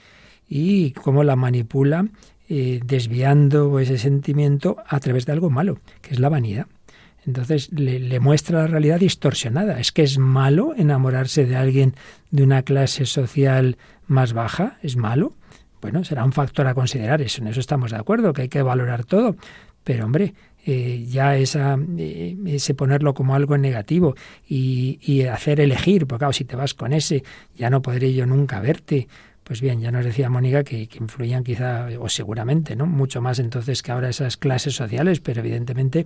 Y 0.47 0.91
cómo 0.93 1.23
la 1.23 1.35
manipula 1.35 2.07
desviando 2.49 3.79
ese 3.79 3.99
sentimiento 3.99 4.77
a 4.87 4.99
través 4.99 5.25
de 5.27 5.33
algo 5.33 5.51
malo, 5.51 5.77
que 6.01 6.13
es 6.13 6.19
la 6.19 6.29
vanidad. 6.29 6.65
Entonces 7.25 7.71
le, 7.71 8.19
muestra 8.19 8.61
la 8.61 8.67
realidad 8.67 8.99
distorsionada. 8.99 9.79
Es 9.79 9.91
que 9.91 10.03
es 10.03 10.17
malo 10.17 10.73
enamorarse 10.75 11.45
de 11.45 11.55
alguien 11.55 11.95
de 12.31 12.43
una 12.43 12.63
clase 12.63 13.05
social 13.05 13.77
más 14.07 14.33
baja, 14.33 14.77
es 14.81 14.95
malo. 14.95 15.33
Bueno, 15.81 16.03
será 16.03 16.25
un 16.25 16.33
factor 16.33 16.67
a 16.67 16.73
considerar, 16.73 17.21
eso, 17.21 17.41
en 17.41 17.47
eso 17.47 17.59
estamos 17.59 17.91
de 17.91 17.97
acuerdo, 17.97 18.33
que 18.33 18.43
hay 18.43 18.49
que 18.49 18.61
valorar 18.61 19.05
todo. 19.05 19.35
Pero 19.83 20.05
hombre, 20.05 20.33
eh, 20.65 21.05
ya 21.07 21.37
esa, 21.37 21.77
eh, 21.97 22.35
ese 22.47 22.73
ponerlo 22.73 23.13
como 23.13 23.35
algo 23.35 23.57
negativo 23.57 24.15
y, 24.47 24.99
y 25.01 25.23
hacer 25.23 25.61
elegir, 25.61 26.05
porque 26.05 26.19
claro, 26.19 26.33
si 26.33 26.45
te 26.45 26.55
vas 26.55 26.73
con 26.73 26.93
ese, 26.93 27.23
ya 27.55 27.69
no 27.69 27.81
podré 27.81 28.13
yo 28.13 28.25
nunca 28.25 28.59
verte 28.59 29.07
Pues 29.49 29.61
bien, 29.61 29.81
ya 29.81 29.91
nos 29.91 30.05
decía 30.05 30.29
Mónica 30.29 30.63
que, 30.63 30.87
influían 30.99 31.43
quizá, 31.43 31.87
o 31.99 32.07
seguramente, 32.07 32.75
¿no? 32.75 32.85
Mucho 32.85 33.19
más 33.19 33.39
entonces 33.39 33.81
que 33.81 33.91
ahora 33.91 34.07
esas 34.07 34.37
clases 34.37 34.75
sociales, 34.75 35.21
pero 35.21 35.39
evidentemente 35.39 36.05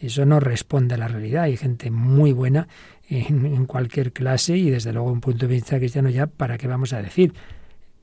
eso 0.00 0.24
no 0.24 0.38
responde 0.38 0.94
a 0.94 0.98
la 0.98 1.08
realidad. 1.08 1.42
Hay 1.42 1.56
gente 1.56 1.90
muy 1.90 2.30
buena 2.30 2.68
en, 3.08 3.46
en 3.46 3.66
cualquier 3.66 4.12
clase 4.12 4.56
y 4.56 4.70
desde 4.70 4.92
luego 4.92 5.10
un 5.10 5.20
punto 5.20 5.48
de 5.48 5.54
vista 5.54 5.76
cristiano 5.78 6.08
ya, 6.08 6.28
¿para 6.28 6.56
qué 6.56 6.68
vamos 6.68 6.92
a 6.92 7.02
decir? 7.02 7.34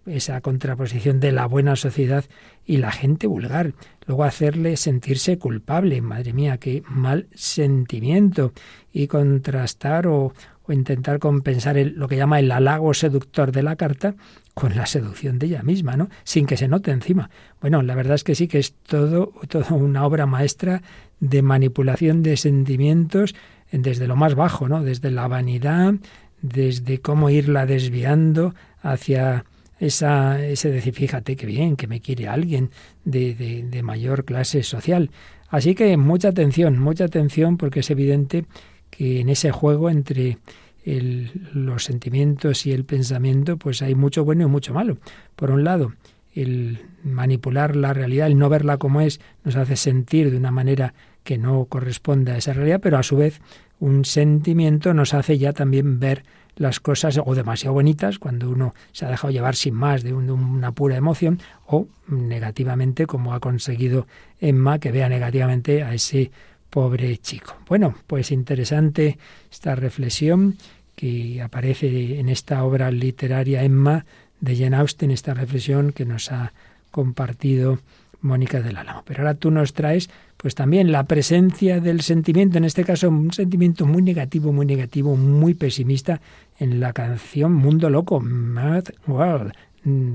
esa 0.05 0.41
contraposición 0.41 1.19
de 1.19 1.31
la 1.31 1.45
buena 1.45 1.75
sociedad 1.75 2.25
y 2.65 2.77
la 2.77 2.91
gente 2.91 3.27
vulgar. 3.27 3.73
Luego 4.05 4.23
hacerle 4.23 4.77
sentirse 4.77 5.37
culpable. 5.37 6.01
Madre 6.01 6.33
mía, 6.33 6.57
qué 6.57 6.83
mal 6.89 7.27
sentimiento. 7.35 8.51
Y 8.91 9.07
contrastar 9.07 10.07
o, 10.07 10.33
intentar 10.74 11.19
compensar 11.19 11.78
el, 11.78 11.93
lo 11.95 12.07
que 12.07 12.17
llama 12.17 12.39
el 12.39 12.51
halago 12.51 12.93
seductor 12.93 13.51
de 13.51 13.63
la 13.63 13.76
carta 13.76 14.15
con 14.53 14.76
la 14.76 14.86
seducción 14.86 15.39
de 15.39 15.47
ella 15.47 15.63
misma, 15.63 15.95
¿no? 15.95 16.09
Sin 16.24 16.45
que 16.45 16.57
se 16.57 16.67
note 16.67 16.91
encima. 16.91 17.30
Bueno, 17.61 17.82
la 17.82 17.95
verdad 17.95 18.15
es 18.15 18.24
que 18.24 18.36
sí 18.36 18.47
que 18.47 18.59
es 18.59 18.74
todo, 18.74 19.34
todo 19.47 19.76
una 19.76 20.05
obra 20.05 20.26
maestra 20.26 20.82
de 21.19 21.41
manipulación 21.41 22.24
de 22.24 22.38
sentimientos 22.38 23.36
desde 23.72 24.07
lo 24.07 24.15
más 24.15 24.36
bajo, 24.36 24.67
¿no? 24.67 24.84
Desde 24.84 25.11
la 25.11 25.28
vanidad, 25.28 25.93
desde 26.41 26.99
cómo 26.99 27.30
irla 27.30 27.65
desviando 27.65 28.53
hacia 28.82 29.45
esa, 29.80 30.43
ese 30.43 30.69
decir, 30.69 30.93
fíjate 30.93 31.36
qué 31.36 31.45
bien, 31.45 31.76
que 31.76 31.88
me 31.88 32.01
quiere 32.01 32.28
alguien 32.28 32.72
de, 33.05 33.34
de, 33.34 33.63
de 33.63 33.84
mayor 33.84 34.26
clase 34.26 34.63
social. 34.63 35.09
Así 35.49 35.76
que 35.76 35.97
mucha 35.97 36.30
atención, 36.30 36.80
mucha 36.80 37.05
atención, 37.05 37.57
porque 37.57 37.82
es 37.82 37.89
evidente 37.89 38.45
que 38.89 39.22
en 39.22 39.30
ese 39.30 39.51
juego 39.51 39.89
entre 39.89 40.38
el, 40.84 41.32
los 41.53 41.84
sentimientos 41.84 42.65
y 42.65 42.71
el 42.71 42.86
pensamiento, 42.86 43.57
pues 43.57 43.82
hay 43.82 43.95
mucho 43.95 44.25
bueno 44.25 44.43
y 44.43 44.47
mucho 44.47 44.73
malo. 44.73 44.97
Por 45.36 45.51
un 45.51 45.63
lado, 45.63 45.93
el 46.34 46.79
manipular 47.03 47.75
la 47.75 47.93
realidad, 47.93 48.27
el 48.27 48.38
no 48.38 48.49
verla 48.49 48.77
como 48.77 49.01
es, 49.01 49.19
nos 49.43 49.55
hace 49.55 49.75
sentir 49.75 50.32
de 50.32 50.38
una 50.38 50.51
manera 50.51 50.93
que 51.23 51.38
no 51.38 51.65
corresponde 51.65 52.32
a 52.32 52.38
esa 52.38 52.53
realidad, 52.53 52.79
pero 52.82 52.97
a 52.97 53.03
su 53.03 53.17
vez 53.17 53.41
un 53.79 54.05
sentimiento 54.05 54.93
nos 54.93 55.13
hace 55.13 55.38
ya 55.38 55.53
también 55.53 55.99
ver 55.99 56.23
las 56.55 56.79
cosas 56.79 57.19
o 57.23 57.36
demasiado 57.36 57.73
bonitas 57.73 58.19
cuando 58.19 58.49
uno 58.49 58.75
se 58.91 59.05
ha 59.05 59.09
dejado 59.09 59.32
llevar 59.32 59.55
sin 59.55 59.73
más 59.73 60.03
de, 60.03 60.13
un, 60.13 60.27
de, 60.27 60.34
una 60.34 60.71
pura 60.71 60.95
emoción 60.95 61.39
o 61.65 61.88
negativamente 62.07 63.07
como 63.07 63.34
ha 63.34 63.39
conseguido 63.39 64.05
Emma 64.39 64.79
que 64.79 64.91
vea 64.91 65.09
negativamente 65.09 65.84
a 65.84 65.93
ese 65.93 66.32
pobre 66.72 67.17
chico. 67.17 67.55
Bueno, 67.67 67.93
pues 68.07 68.32
interesante 68.32 69.19
esta 69.51 69.76
reflexión 69.76 70.55
que 70.95 71.41
aparece 71.41 72.19
en 72.19 72.30
esta 72.30 72.63
obra 72.63 72.89
literaria 72.89 73.63
Emma 73.63 74.05
de 74.39 74.55
Jane 74.55 74.78
Austen, 74.78 75.11
esta 75.11 75.36
reflexión 75.36 75.91
que 75.91 76.05
nos 76.05 76.32
ha 76.32 76.53
compartido 76.89 77.80
Mónica 78.22 78.61
del 78.61 78.78
Álamo. 78.78 79.03
Pero 79.05 79.22
ahora 79.22 79.34
tú 79.36 79.51
nos 79.51 79.74
traes 79.74 80.09
pues 80.38 80.55
también 80.55 80.91
la 80.91 81.03
presencia 81.03 81.80
del 81.80 82.01
sentimiento, 82.01 82.57
en 82.57 82.65
este 82.65 82.84
caso 82.84 83.09
un 83.09 83.32
sentimiento 83.32 83.86
muy 83.86 84.01
negativo, 84.01 84.51
muy 84.51 84.65
negativo, 84.65 85.15
muy 85.15 85.53
pesimista 85.53 86.22
en 86.57 86.80
la 86.80 86.93
canción 86.93 87.53
Mundo 87.53 87.89
Loco, 87.89 88.19
Mad 88.19 88.86
World, 89.07 89.53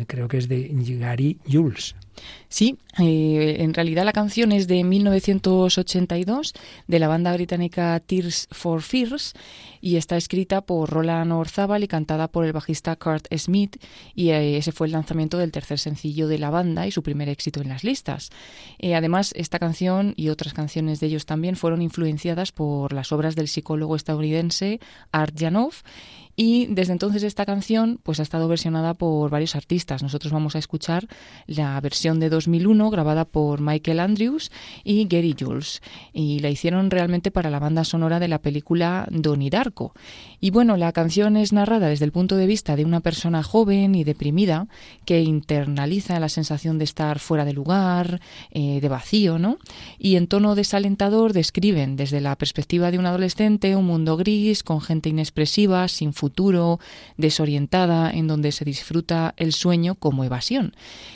creo 0.07 0.29
que 0.29 0.39
es 0.39 0.49
de 0.49 0.69
Gary 0.99 1.39
Jules. 1.51 1.95
Sí, 2.49 2.79
eh, 2.99 3.57
en 3.59 3.75
realidad 3.75 4.05
la 4.05 4.13
canción 4.13 4.53
es 4.53 4.69
de 4.69 4.85
1982 4.85 6.55
de 6.87 6.99
la 6.99 7.09
banda 7.09 7.33
británica 7.35 8.01
Tears 8.01 8.49
for 8.51 8.83
Fears 8.83 9.35
y 9.81 9.97
está 9.97 10.17
escrita 10.17 10.63
por 10.63 10.91
Roland 10.91 11.33
Orzabal 11.33 11.85
y 11.85 11.89
cantada 11.89 12.29
por 12.29 12.45
el 12.45 12.53
bajista 12.53 12.97
Kurt 12.97 13.27
Smith 13.37 13.77
y 14.15 14.31
eh, 14.31 14.57
ese 14.57 14.73
fue 14.73 14.87
el 14.87 14.93
lanzamiento 14.93 15.39
del 15.39 15.53
tercer 15.53 15.79
sencillo 15.79 16.29
de 16.29 16.39
la 16.39 16.51
banda 16.51 16.87
y 16.87 16.93
su 16.93 17.03
primer 17.03 17.29
éxito 17.29 17.61
en 17.61 17.69
las 17.69 17.85
listas. 17.85 18.31
Eh, 18.79 18.95
además, 18.95 19.33
esta 19.37 19.59
canción 19.59 20.15
y 20.17 20.29
otras 20.29 20.55
canciones 20.55 21.01
de 21.01 21.09
ellos 21.09 21.27
también 21.27 21.57
fueron 21.57 21.83
influenciadas 21.83 22.53
por 22.53 22.93
las 22.93 23.13
obras 23.13 23.35
del 23.35 23.49
psicólogo 23.49 23.97
estadounidense 23.97 24.81
Art 25.13 25.35
Janov 25.39 25.75
y 26.37 26.67
desde 26.67 26.93
entonces 26.93 27.23
esta 27.23 27.47
canción 27.47 27.99
pues 28.03 28.21
ha 28.21 28.23
estado 28.23 28.47
versionada 28.47 28.93
por 28.93 29.31
varios 29.31 29.57
artistas. 29.57 30.03
Nosotros 30.03 30.33
vamos 30.33 30.55
a 30.55 30.59
escuchar 30.59 31.09
la 31.47 31.81
versión 31.81 32.21
de 32.21 32.29
2001 32.29 32.91
grabada 32.91 33.25
por 33.25 33.63
Michael 33.63 34.01
Andrews 34.01 34.53
y 34.85 35.07
Gary 35.09 35.35
Jules 35.39 35.81
y 36.13 36.41
la 36.41 36.51
hicieron 36.51 36.91
realmente 36.91 37.31
para 37.31 37.49
la 37.49 37.59
banda 37.59 37.85
sonora 37.85 38.21
de 38.21 38.29
la 38.29 38.41
película 38.41 39.09
Donnie 39.11 39.49
Darko. 39.49 39.95
Y 40.39 40.51
bueno, 40.51 40.77
la 40.77 40.93
canción 40.93 41.39
es 41.39 41.55
narrada 41.55 41.89
desde 41.89 42.05
el 42.05 42.13
punto 42.13 42.37
de 42.37 42.47
vista 42.47 42.77
de 42.77 42.85
una 42.85 43.01
persona 43.01 43.43
joven 43.43 43.95
y 43.95 44.05
deprimida 44.05 44.69
que 45.07 45.23
internaliza 45.23 46.21
la 46.21 46.29
sensación 46.29 46.77
de 46.77 46.85
estar 46.85 47.19
fuera 47.19 47.47
de 47.47 47.55
lugar, 47.55 48.21
eh, 48.51 48.81
de 48.83 48.89
vacío, 48.91 49.39
¿no? 49.39 49.57
Y 49.99 50.17
en 50.17 50.27
tono 50.27 50.55
desalentador 50.55 51.33
describen 51.33 51.97
desde 51.97 52.21
la 52.21 52.37
perspectiva 52.37 52.91
de 52.91 52.99
un 52.99 53.07
adolescente 53.07 53.75
un 53.75 53.87
mundo 53.87 54.19
gris 54.19 54.63
con 54.63 54.83
gente 54.83 55.09
inexpresiva, 55.09 55.89
sin 55.89 56.13
futuro 56.13 56.26
futuro, 56.27 56.81
desorientada, 57.17 58.11
en 58.11 58.27
donde 58.27 58.51
se 58.51 58.65
disfruta 58.65 59.33
el 59.37 59.53
sueño 59.53 59.95
como 59.95 60.25
evasión. 60.25 60.75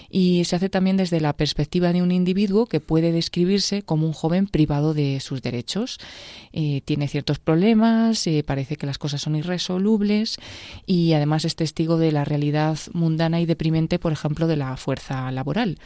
Y 0.09 0.45
se 0.45 0.55
hace 0.55 0.69
también 0.69 0.97
desde 0.97 1.21
la 1.21 1.33
perspectiva 1.33 1.93
de 1.93 2.01
un 2.01 2.13
individuo 2.13 2.67
que 2.67 2.79
puede 2.79 3.11
describirse 3.11 3.83
como 3.83 4.07
un 4.07 4.13
joven 4.13 4.47
privado 4.47 4.95
de 4.95 5.19
sus 5.19 5.43
derechos. 5.43 5.99
Eh, 6.53 6.83
tiene 6.85 7.09
ciertos 7.09 7.41
problemas, 7.41 8.25
eh, 8.29 8.45
parece 8.47 8.77
que 8.77 8.87
las 8.87 8.99
cosas 8.99 9.21
son 9.21 9.35
irresolubles 9.35 10.39
y 10.87 11.13
además 11.13 11.45
es 11.45 11.57
testigo 11.57 11.97
de 11.97 12.13
la 12.13 12.25
realidad 12.25 12.79
mundana 12.93 13.41
y 13.41 13.47
deprimente, 13.47 13.99
por 13.99 14.13
ejemplo, 14.13 14.47
de 14.47 14.57
la 14.57 14.77
fuerza 14.77 15.33
laboral. 15.33 15.77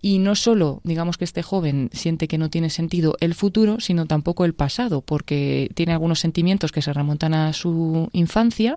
Y 0.00 0.18
no 0.18 0.36
solo, 0.36 0.80
digamos 0.84 1.18
que 1.18 1.24
este 1.24 1.42
joven 1.42 1.90
siente 1.92 2.28
que 2.28 2.38
no 2.38 2.50
tiene 2.50 2.70
sentido 2.70 3.16
el 3.20 3.34
futuro, 3.34 3.80
sino 3.80 4.06
tampoco 4.06 4.44
el 4.44 4.54
pasado, 4.54 5.00
porque 5.00 5.70
tiene 5.74 5.92
algunos 5.92 6.20
sentimientos 6.20 6.70
que 6.70 6.82
se 6.82 6.92
remontan 6.92 7.34
a 7.34 7.52
su 7.52 8.08
infancia 8.12 8.76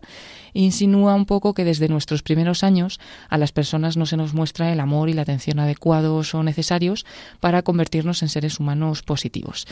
e 0.53 0.61
insinúa 0.61 1.13
un 1.13 1.25
poco 1.25 1.53
que 1.53 1.63
desde 1.63 1.89
nuestros 1.89 2.23
primeros 2.23 2.63
años 2.63 2.99
a 3.29 3.37
las 3.37 3.51
personas 3.51 3.97
no 3.97 4.05
se 4.07 4.17
nos 4.17 4.33
muestra 4.33 4.71
el 4.73 4.79
amor 4.79 5.09
y 5.09 5.13
la 5.13 5.21
atención 5.21 5.59
adecuados 5.59 6.33
o 6.33 6.41
necesarios 6.41 7.05
para 7.39 7.61
convertirnos 7.61 8.23
en 8.23 8.29
seres 8.29 8.59
humanos 8.59 9.03
positivos. 9.03 9.67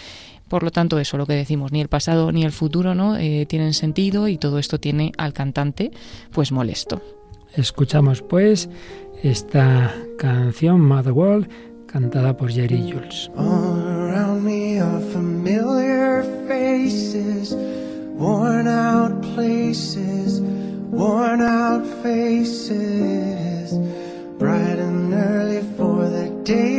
Por 0.48 0.64
lo 0.64 0.72
tanto, 0.72 1.00
eso 1.00 1.18
lo 1.18 1.26
que 1.26 1.34
decimos, 1.34 1.72
ni 1.72 1.82
el 1.82 1.90
pasado 1.90 2.32
ni 2.32 2.44
el 2.44 2.52
futuro 2.52 2.94
no 2.94 3.18
eh, 3.18 3.46
tienen 3.48 3.74
sentido 3.74 4.28
y 4.28 4.38
todo 4.38 4.60
esto 4.60 4.80
tiene 4.80 5.14
al 5.18 5.34
cantante 5.34 5.92
pues 6.32 6.52
molesto. 6.52 7.19
Escuchamos 7.56 8.22
pues 8.22 8.70
esta 9.24 9.94
canción 10.18 10.82
Mother 10.82 11.14
World 11.14 11.50
cantada 11.88 12.38
por 12.38 12.52
Jerry 12.52 12.92
Jules. 12.92 13.32
All 13.36 13.82
around 13.82 14.44
me 14.44 14.80
are 14.80 15.02
familiar 15.12 16.24
faces, 16.48 17.56
worn 18.16 18.68
out 18.68 19.22
places, 19.34 20.42
worn 20.92 21.42
out 21.42 21.86
faces, 22.04 23.74
bright 24.38 24.80
and 24.80 25.14
early 25.14 25.62
for 25.76 26.08
the 26.10 26.30
daily 26.44 26.79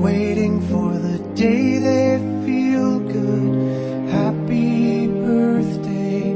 Waiting 0.00 0.60
for 0.68 0.96
the 0.96 1.18
day 1.34 1.78
they 1.78 2.18
feel 2.46 3.00
good. 3.00 4.08
Happy 4.08 5.08
birthday, 5.08 6.30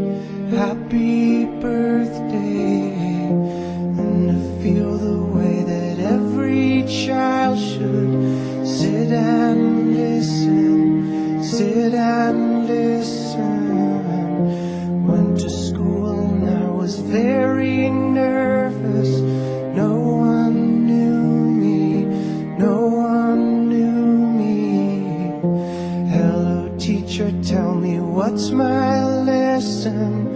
happy 0.50 1.44
birthday. 1.60 2.90
And 4.02 4.30
to 4.30 4.62
feel 4.62 4.98
the 4.98 5.22
way 5.22 5.62
that 5.62 6.00
every 6.00 6.82
child 6.88 7.56
should 7.56 8.66
sit 8.66 9.12
and 9.12 9.94
listen, 9.94 11.44
sit 11.44 11.94
and 11.94 12.66
listen. 12.66 13.21
Lesson. 29.24 30.28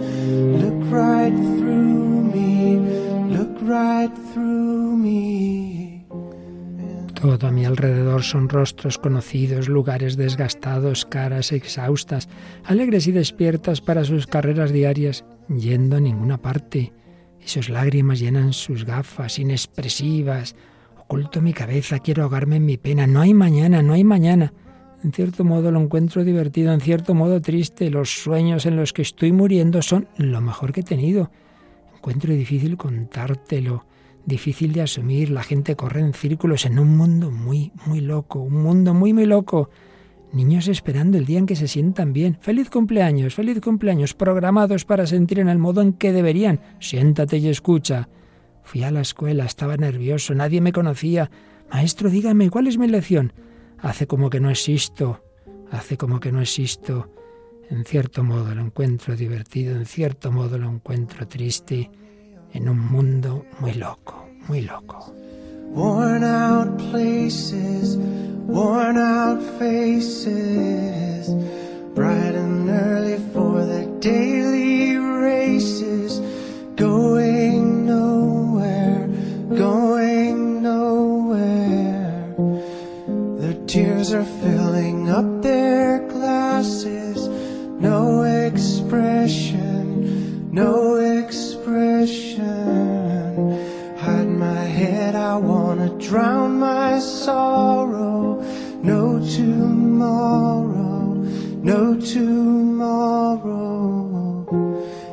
Look 0.61 0.91
right 0.91 1.33
through 1.33 2.23
me, 2.33 2.79
look 3.35 3.57
right 3.61 4.13
through 4.33 4.97
me. 4.97 6.05
Todo 7.13 7.47
a 7.47 7.51
mi 7.51 7.65
alrededor 7.65 8.21
son 8.21 8.47
rostros 8.47 8.99
conocidos, 8.99 9.67
lugares 9.67 10.17
desgastados, 10.17 11.05
caras 11.05 11.51
exhaustas, 11.51 12.29
alegres 12.63 13.07
y 13.07 13.11
despiertas 13.11 13.81
para 13.81 14.03
sus 14.03 14.27
carreras 14.27 14.71
diarias, 14.71 15.25
yendo 15.49 15.97
a 15.97 15.99
ninguna 15.99 16.37
parte. 16.37 16.93
Y 17.43 17.47
sus 17.47 17.69
lágrimas 17.69 18.19
llenan 18.19 18.53
sus 18.53 18.85
gafas, 18.85 19.39
inexpresivas. 19.39 20.55
Oculto 20.99 21.41
mi 21.41 21.53
cabeza, 21.53 21.99
quiero 21.99 22.23
ahogarme 22.23 22.57
en 22.57 22.65
mi 22.65 22.77
pena. 22.77 23.07
No 23.07 23.21
hay 23.21 23.33
mañana, 23.33 23.81
no 23.81 23.93
hay 23.93 24.03
mañana. 24.03 24.53
En 25.03 25.11
cierto 25.11 25.43
modo 25.43 25.71
lo 25.71 25.79
encuentro 25.79 26.23
divertido, 26.23 26.73
en 26.73 26.81
cierto 26.81 27.13
modo 27.13 27.41
triste. 27.41 27.89
Los 27.89 28.09
sueños 28.21 28.65
en 28.65 28.75
los 28.75 28.93
que 28.93 29.03
estoy 29.03 29.31
muriendo 29.31 29.81
son 29.81 30.07
lo 30.17 30.41
mejor 30.41 30.73
que 30.73 30.81
he 30.81 30.83
tenido. 30.83 31.31
Encuentro 31.95 32.33
difícil 32.33 32.77
contártelo 32.77 33.85
difícil 34.27 34.73
de 34.73 34.81
asumir. 34.81 35.31
La 35.31 35.41
gente 35.41 35.75
corre 35.75 36.01
en 36.01 36.13
círculos 36.13 36.65
en 36.65 36.77
un 36.77 36.95
mundo 36.95 37.31
muy, 37.31 37.71
muy 37.87 38.01
loco, 38.01 38.41
un 38.41 38.61
mundo 38.61 38.93
muy, 38.93 39.13
muy 39.13 39.25
loco. 39.25 39.71
Niños 40.33 40.67
esperando 40.67 41.17
el 41.17 41.25
día 41.25 41.39
en 41.39 41.45
que 41.45 41.55
se 41.55 41.67
sientan 41.67 42.13
bien. 42.13 42.37
Feliz 42.41 42.69
cumpleaños, 42.69 43.33
feliz 43.33 43.61
cumpleaños, 43.61 44.13
programados 44.13 44.83
para 44.83 45.07
sentir 45.07 45.39
en 45.39 45.47
el 45.47 45.57
modo 45.57 45.81
en 45.81 45.93
que 45.93 46.11
deberían. 46.11 46.59
Siéntate 46.79 47.37
y 47.37 47.47
escucha. 47.47 48.09
Fui 48.63 48.83
a 48.83 48.91
la 48.91 48.99
escuela, 48.99 49.45
estaba 49.45 49.77
nervioso, 49.77 50.35
nadie 50.35 50.59
me 50.59 50.73
conocía. 50.73 51.31
Maestro, 51.71 52.09
dígame, 52.09 52.49
¿cuál 52.49 52.67
es 52.67 52.77
mi 52.77 52.87
lección? 52.87 53.31
Hace 53.79 54.07
como 54.07 54.29
que 54.29 54.39
no 54.39 54.49
existo, 54.49 55.21
hace 55.71 55.97
como 55.97 56.19
que 56.19 56.31
no 56.31 56.41
existo. 56.41 57.11
En 57.69 57.83
cierto 57.85 58.23
modo 58.23 58.55
lo 58.55 58.61
encuentro 58.61 59.15
divertido, 59.15 59.75
en 59.75 59.85
cierto 59.85 60.31
modo 60.31 60.57
lo 60.57 60.69
encuentro 60.69 61.27
triste 61.27 61.91
en 62.53 62.69
un 62.69 62.79
mundo 62.79 63.45
muy 63.59 63.73
loco, 63.73 64.27
muy 64.47 64.61
loco. 64.61 65.13
Worn 65.73 66.23
out 66.23 66.77
places, 66.91 67.97
worn 68.47 68.97
out 68.97 69.41
faces, 69.59 71.29
bright 71.93 72.35
and 72.35 72.69
early 72.69 73.17
for 73.33 73.65
the 73.65 73.85
daily 73.99 74.97
races, 74.97 76.21
going 76.77 77.85
nowhere, 77.85 79.07
tears 83.67 84.13
are 84.13 84.23
filling 84.23 85.09
up 85.09 85.41
their 85.41 85.99
glasses, 86.07 87.27
no 87.81 88.23
expression, 88.23 89.59
no 90.53 90.95
expression. 90.95 92.37
Hide 93.97 94.29
my 94.29 94.63
head, 94.63 95.15
I 95.15 95.35
wanna 95.35 95.89
drown 95.99 96.59
my 96.59 96.99
sorrow. 96.99 98.41
No 98.83 99.19
tomorrow, 99.19 101.15
no 101.61 101.99
tomorrow. 101.99 102.87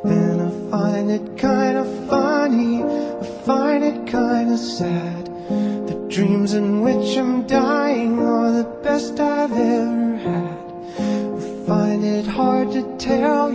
And 0.05 0.43
I 0.43 0.51
find 0.71 1.11
it 1.11 1.37
kinda 1.37 1.85
funny, 2.09 2.85
I 2.85 3.25
find 3.45 3.83
it 3.83 4.07
kinda 4.07 4.57
sad. 4.57 5.29
The 5.89 5.97
dreams 6.09 6.55
in 6.55 6.83
which 6.83 7.19
I'm 7.19 7.34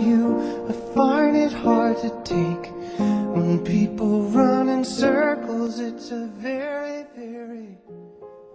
you, 0.00 0.66
I 0.68 0.72
find 0.94 1.36
it 1.36 1.52
hard 1.52 1.96
to 1.98 2.10
take. 2.24 2.70
When 3.34 3.58
people 3.60 4.22
run 4.30 4.68
in 4.68 4.84
circles, 4.84 5.78
it's 5.78 6.10
a 6.10 6.28
very, 6.38 7.06
very. 7.16 7.78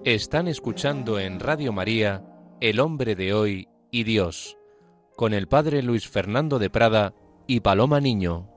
Están 0.03 0.47
escuchando 0.47 1.19
en 1.19 1.39
Radio 1.39 1.71
María 1.71 2.23
El 2.61 2.79
hombre 2.79 3.15
de 3.15 3.33
hoy 3.33 3.67
y 3.91 4.03
Dios, 4.03 4.57
con 5.15 5.33
el 5.33 5.47
padre 5.47 5.81
Luis 5.81 6.07
Fernando 6.07 6.59
de 6.59 6.69
Prada 6.69 7.13
y 7.47 7.61
Paloma 7.61 7.99
Niño. 7.99 8.49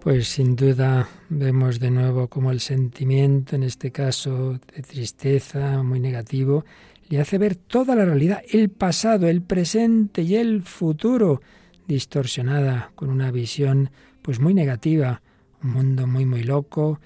Pues 0.00 0.28
sin 0.28 0.56
duda 0.56 1.08
vemos 1.28 1.78
de 1.78 1.90
nuevo 1.90 2.28
como 2.28 2.50
el 2.50 2.60
sentimiento, 2.60 3.54
en 3.54 3.64
este 3.64 3.92
caso 3.92 4.52
de 4.52 4.82
tristeza, 4.82 5.82
muy 5.82 6.00
negativo, 6.00 6.64
le 7.10 7.20
hace 7.20 7.38
ver 7.38 7.56
toda 7.56 7.96
la 7.96 8.04
realidad, 8.04 8.40
el 8.48 8.70
pasado, 8.70 9.28
el 9.28 9.42
presente 9.42 10.22
y 10.22 10.36
el 10.36 10.62
futuro, 10.62 11.42
distorsionada 11.88 12.92
con 12.94 13.10
una 13.10 13.32
visión 13.32 13.90
pues 14.22 14.38
muy 14.38 14.54
negativa, 14.54 15.20
un 15.62 15.72
mundo 15.72 16.06
muy 16.06 16.24
muy 16.24 16.44
loco, 16.44 17.00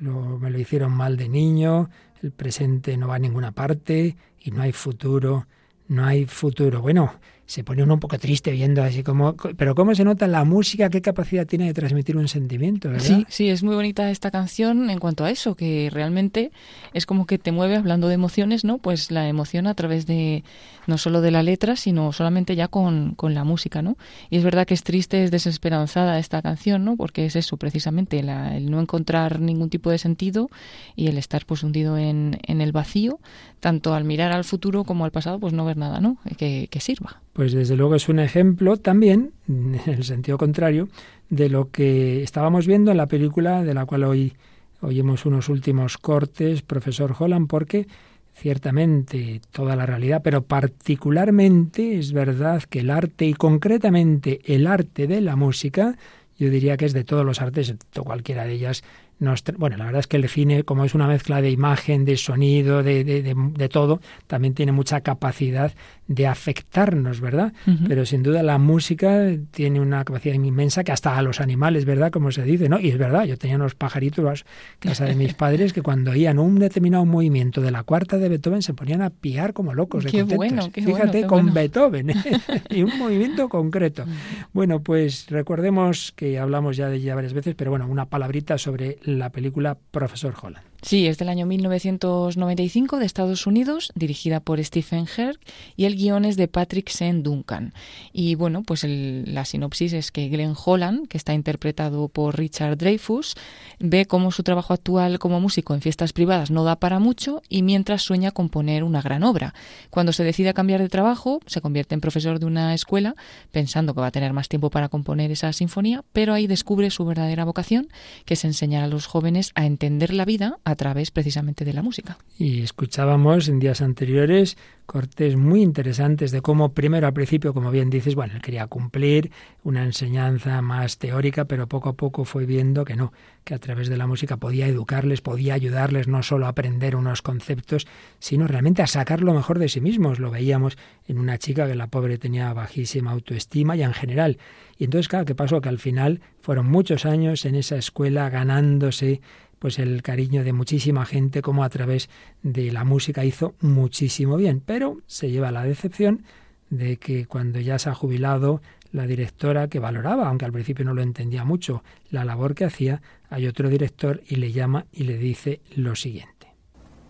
lo, 0.00 0.40
me 0.40 0.50
lo 0.50 0.58
hicieron 0.58 0.92
mal 0.92 1.16
de 1.16 1.28
niño, 1.28 1.88
el 2.20 2.32
presente 2.32 2.96
no 2.96 3.06
va 3.06 3.14
a 3.14 3.20
ninguna 3.20 3.52
parte 3.52 4.16
y 4.40 4.50
no 4.50 4.60
hay 4.60 4.72
futuro, 4.72 5.46
no 5.86 6.04
hay 6.04 6.26
futuro. 6.26 6.82
Bueno, 6.82 7.14
se 7.46 7.62
pone 7.62 7.82
uno 7.82 7.94
un 7.94 8.00
poco 8.00 8.18
triste 8.18 8.50
viendo 8.52 8.82
así 8.82 9.02
como... 9.02 9.36
Pero 9.36 9.74
cómo 9.74 9.94
se 9.94 10.04
nota 10.04 10.26
la 10.26 10.44
música, 10.44 10.88
qué 10.88 11.02
capacidad 11.02 11.46
tiene 11.46 11.66
de 11.66 11.74
transmitir 11.74 12.16
un 12.16 12.28
sentimiento, 12.28 12.88
¿verdad? 12.88 13.04
Sí, 13.04 13.26
sí, 13.28 13.48
es 13.50 13.62
muy 13.62 13.74
bonita 13.74 14.10
esta 14.10 14.30
canción 14.30 14.90
en 14.90 14.98
cuanto 14.98 15.24
a 15.24 15.30
eso, 15.30 15.54
que 15.54 15.90
realmente 15.92 16.52
es 16.94 17.06
como 17.06 17.26
que 17.26 17.38
te 17.38 17.52
mueve 17.52 17.76
hablando 17.76 18.08
de 18.08 18.14
emociones, 18.14 18.64
¿no? 18.64 18.78
Pues 18.78 19.10
la 19.10 19.28
emoción 19.28 19.66
a 19.66 19.74
través 19.74 20.06
de 20.06 20.44
no 20.86 20.98
solo 20.98 21.20
de 21.20 21.30
la 21.30 21.42
letra, 21.42 21.76
sino 21.76 22.12
solamente 22.12 22.56
ya 22.56 22.68
con, 22.68 23.14
con 23.14 23.34
la 23.34 23.44
música, 23.44 23.82
¿no? 23.82 23.96
Y 24.30 24.36
es 24.36 24.44
verdad 24.44 24.66
que 24.66 24.74
es 24.74 24.82
triste, 24.82 25.24
es 25.24 25.30
desesperanzada 25.30 26.18
esta 26.18 26.42
canción, 26.42 26.84
¿no? 26.84 26.96
Porque 26.96 27.26
es 27.26 27.36
eso, 27.36 27.56
precisamente, 27.56 28.22
la, 28.22 28.56
el 28.56 28.70
no 28.70 28.80
encontrar 28.80 29.40
ningún 29.40 29.70
tipo 29.70 29.90
de 29.90 29.98
sentido 29.98 30.50
y 30.96 31.08
el 31.08 31.18
estar 31.18 31.46
pues 31.46 31.62
hundido 31.62 31.98
en, 31.98 32.38
en 32.46 32.60
el 32.60 32.72
vacío, 32.72 33.18
tanto 33.60 33.94
al 33.94 34.04
mirar 34.04 34.32
al 34.32 34.44
futuro 34.44 34.84
como 34.84 35.04
al 35.04 35.10
pasado, 35.10 35.38
pues 35.38 35.52
no 35.52 35.64
ver 35.64 35.76
nada, 35.76 36.00
¿no? 36.00 36.18
Que, 36.36 36.68
que 36.70 36.80
sirva. 36.80 37.20
Pues 37.34 37.52
desde 37.52 37.76
luego 37.76 37.96
es 37.96 38.08
un 38.08 38.20
ejemplo 38.20 38.76
también, 38.76 39.32
en 39.48 39.78
el 39.86 40.04
sentido 40.04 40.38
contrario, 40.38 40.88
de 41.28 41.50
lo 41.50 41.70
que 41.70 42.22
estábamos 42.22 42.66
viendo 42.66 42.92
en 42.92 42.96
la 42.96 43.08
película 43.08 43.62
de 43.62 43.74
la 43.74 43.84
cual 43.84 44.04
hoy 44.04 44.34
oímos 44.80 45.26
unos 45.26 45.48
últimos 45.48 45.98
cortes, 45.98 46.62
profesor 46.62 47.14
Holland, 47.18 47.48
porque 47.48 47.88
ciertamente 48.34 49.40
toda 49.50 49.74
la 49.74 49.86
realidad, 49.86 50.20
pero 50.22 50.42
particularmente 50.42 51.98
es 51.98 52.12
verdad 52.12 52.62
que 52.62 52.80
el 52.80 52.90
arte 52.90 53.24
y 53.26 53.34
concretamente 53.34 54.40
el 54.44 54.66
arte 54.66 55.06
de 55.06 55.20
la 55.20 55.34
música, 55.34 55.96
yo 56.38 56.50
diría 56.50 56.76
que 56.76 56.84
es 56.84 56.92
de 56.92 57.04
todos 57.04 57.24
los 57.24 57.40
artes, 57.40 57.74
cualquiera 58.04 58.44
de 58.44 58.52
ellas, 58.52 58.84
nos, 59.18 59.42
bueno, 59.56 59.76
la 59.76 59.84
verdad 59.86 60.00
es 60.00 60.06
que 60.06 60.16
el 60.16 60.28
cine, 60.28 60.64
como 60.64 60.84
es 60.84 60.94
una 60.94 61.06
mezcla 61.06 61.40
de 61.40 61.50
imagen, 61.50 62.04
de 62.04 62.16
sonido, 62.16 62.82
de, 62.82 63.04
de, 63.04 63.22
de, 63.22 63.34
de 63.36 63.68
todo, 63.68 64.00
también 64.26 64.54
tiene 64.54 64.72
mucha 64.72 65.00
capacidad 65.00 65.72
de 66.06 66.26
afectarnos, 66.26 67.20
¿verdad? 67.20 67.52
Uh 67.66 67.70
-huh. 67.70 67.88
Pero 67.88 68.04
sin 68.04 68.22
duda 68.22 68.42
la 68.42 68.58
música 68.58 69.26
tiene 69.50 69.80
una 69.80 70.04
capacidad 70.04 70.34
inmensa 70.34 70.84
que 70.84 70.92
hasta 70.92 71.16
a 71.16 71.22
los 71.22 71.40
animales, 71.40 71.84
¿verdad? 71.86 72.10
Como 72.10 72.30
se 72.30 72.42
dice, 72.42 72.68
¿no? 72.68 72.78
Y 72.78 72.90
es 72.90 72.98
verdad, 72.98 73.24
yo 73.24 73.38
tenía 73.38 73.56
unos 73.56 73.74
pajaritos 73.74 74.44
en 74.82 74.90
casa 74.90 75.06
de 75.06 75.14
mis 75.14 75.34
padres 75.34 75.72
que 75.72 75.82
cuando 75.82 76.10
oían 76.10 76.38
un 76.38 76.58
determinado 76.58 77.04
movimiento 77.06 77.60
de 77.60 77.70
la 77.70 77.82
cuarta 77.84 78.18
de 78.18 78.28
Beethoven 78.28 78.62
se 78.62 78.74
ponían 78.74 79.00
a 79.00 79.10
piar 79.10 79.54
como 79.54 79.72
locos. 79.74 80.04
De 80.04 80.10
qué 80.10 80.20
contentos. 80.20 80.36
bueno, 80.36 80.70
qué 80.72 80.82
Fíjate, 80.82 81.04
bueno, 81.04 81.12
qué 81.12 81.26
con 81.26 81.40
bueno. 81.42 81.54
Beethoven 81.54 82.10
¿eh? 82.10 82.14
y 82.70 82.82
un 82.82 82.98
movimiento 82.98 83.48
concreto. 83.48 84.04
Bueno, 84.52 84.82
pues 84.82 85.26
recordemos 85.30 86.12
que 86.14 86.38
hablamos 86.38 86.76
ya 86.76 86.88
de 86.88 86.96
ella 86.96 87.14
varias 87.14 87.32
veces, 87.32 87.54
pero 87.54 87.70
bueno, 87.70 87.86
una 87.88 88.06
palabrita 88.06 88.58
sobre 88.58 88.98
la 89.04 89.30
película 89.30 89.78
Profesor 89.90 90.34
Holland. 90.40 90.64
Sí, 90.84 91.06
es 91.06 91.16
del 91.16 91.30
año 91.30 91.46
1995 91.46 92.98
de 92.98 93.06
Estados 93.06 93.46
Unidos, 93.46 93.90
dirigida 93.94 94.40
por 94.40 94.62
Stephen 94.62 95.06
Herc 95.16 95.40
y 95.76 95.86
el 95.86 95.96
guion 95.96 96.26
es 96.26 96.36
de 96.36 96.46
Patrick 96.46 96.90
Sean 96.90 97.22
Duncan. 97.22 97.72
Y 98.12 98.34
bueno, 98.34 98.64
pues 98.64 98.84
el, 98.84 99.24
la 99.32 99.46
sinopsis 99.46 99.94
es 99.94 100.12
que 100.12 100.28
Glenn 100.28 100.54
Holland, 100.62 101.08
que 101.08 101.16
está 101.16 101.32
interpretado 101.32 102.08
por 102.08 102.36
Richard 102.36 102.76
Dreyfuss, 102.76 103.34
ve 103.78 104.04
cómo 104.04 104.30
su 104.30 104.42
trabajo 104.42 104.74
actual 104.74 105.18
como 105.18 105.40
músico 105.40 105.72
en 105.72 105.80
fiestas 105.80 106.12
privadas 106.12 106.50
no 106.50 106.64
da 106.64 106.76
para 106.76 106.98
mucho 106.98 107.40
y 107.48 107.62
mientras 107.62 108.02
sueña 108.02 108.30
componer 108.30 108.84
una 108.84 109.00
gran 109.00 109.22
obra. 109.22 109.54
Cuando 109.88 110.12
se 110.12 110.22
decide 110.22 110.50
a 110.50 110.54
cambiar 110.54 110.82
de 110.82 110.90
trabajo, 110.90 111.40
se 111.46 111.62
convierte 111.62 111.94
en 111.94 112.02
profesor 112.02 112.38
de 112.38 112.44
una 112.44 112.74
escuela, 112.74 113.14
pensando 113.52 113.94
que 113.94 114.02
va 114.02 114.08
a 114.08 114.12
tener 114.12 114.34
más 114.34 114.50
tiempo 114.50 114.68
para 114.68 114.90
componer 114.90 115.30
esa 115.30 115.50
sinfonía, 115.54 116.04
pero 116.12 116.34
ahí 116.34 116.46
descubre 116.46 116.90
su 116.90 117.06
verdadera 117.06 117.46
vocación, 117.46 117.88
que 118.26 118.34
es 118.34 118.44
enseñar 118.44 118.84
a 118.84 118.88
los 118.88 119.06
jóvenes 119.06 119.50
a 119.54 119.64
entender 119.64 120.12
la 120.12 120.26
vida 120.26 120.58
a 120.64 120.73
a 120.74 120.76
través 120.76 121.10
precisamente 121.10 121.64
de 121.64 121.72
la 121.72 121.82
música. 121.82 122.18
Y 122.38 122.62
escuchábamos 122.62 123.48
en 123.48 123.58
días 123.58 123.80
anteriores 123.80 124.56
cortes 124.86 125.36
muy 125.36 125.62
interesantes 125.62 126.30
de 126.30 126.42
cómo 126.42 126.72
primero 126.72 127.06
al 127.06 127.14
principio, 127.14 127.54
como 127.54 127.70
bien 127.70 127.88
dices, 127.88 128.14
bueno, 128.14 128.34
él 128.34 128.42
quería 128.42 128.66
cumplir 128.66 129.30
una 129.62 129.82
enseñanza 129.82 130.60
más 130.60 130.98
teórica, 130.98 131.46
pero 131.46 131.66
poco 131.68 131.88
a 131.88 131.92
poco 131.94 132.24
fue 132.24 132.44
viendo 132.44 132.84
que 132.84 132.96
no, 132.96 133.12
que 133.44 133.54
a 133.54 133.58
través 133.58 133.88
de 133.88 133.96
la 133.96 134.06
música 134.06 134.36
podía 134.36 134.66
educarles, 134.66 135.20
podía 135.20 135.54
ayudarles 135.54 136.06
no 136.06 136.22
solo 136.22 136.46
a 136.46 136.50
aprender 136.50 136.96
unos 136.96 137.22
conceptos, 137.22 137.86
sino 138.18 138.46
realmente 138.46 138.82
a 138.82 138.86
sacar 138.86 139.22
lo 139.22 139.32
mejor 139.32 139.58
de 139.58 139.68
sí 139.68 139.80
mismos. 139.80 140.18
Lo 140.18 140.30
veíamos 140.30 140.76
en 141.06 141.18
una 141.18 141.38
chica 141.38 141.66
que 141.66 141.74
la 141.74 141.86
pobre 141.86 142.18
tenía 142.18 142.52
bajísima 142.52 143.12
autoestima 143.12 143.76
y 143.76 143.82
en 143.82 143.94
general. 143.94 144.38
Y 144.76 144.84
entonces, 144.84 145.08
claro, 145.08 145.24
¿qué 145.24 145.34
pasó? 145.34 145.60
Que 145.60 145.68
al 145.68 145.78
final 145.78 146.20
fueron 146.40 146.66
muchos 146.66 147.06
años 147.06 147.44
en 147.44 147.54
esa 147.54 147.76
escuela 147.76 148.28
ganándose 148.28 149.20
pues 149.64 149.78
el 149.78 150.02
cariño 150.02 150.44
de 150.44 150.52
muchísima 150.52 151.06
gente 151.06 151.40
como 151.40 151.64
a 151.64 151.70
través 151.70 152.10
de 152.42 152.70
la 152.70 152.84
música 152.84 153.24
hizo 153.24 153.54
muchísimo 153.62 154.36
bien, 154.36 154.60
pero 154.60 154.98
se 155.06 155.30
lleva 155.30 155.50
la 155.52 155.64
decepción 155.64 156.22
de 156.68 156.98
que 156.98 157.24
cuando 157.24 157.60
ya 157.60 157.78
se 157.78 157.88
ha 157.88 157.94
jubilado 157.94 158.60
la 158.92 159.06
directora 159.06 159.68
que 159.68 159.78
valoraba, 159.78 160.28
aunque 160.28 160.44
al 160.44 160.52
principio 160.52 160.84
no 160.84 160.92
lo 160.92 161.00
entendía 161.00 161.44
mucho, 161.44 161.82
la 162.10 162.26
labor 162.26 162.54
que 162.54 162.66
hacía, 162.66 163.00
hay 163.30 163.46
otro 163.46 163.70
director 163.70 164.20
y 164.28 164.36
le 164.36 164.52
llama 164.52 164.84
y 164.92 165.04
le 165.04 165.16
dice 165.16 165.62
lo 165.74 165.96
siguiente. 165.96 166.48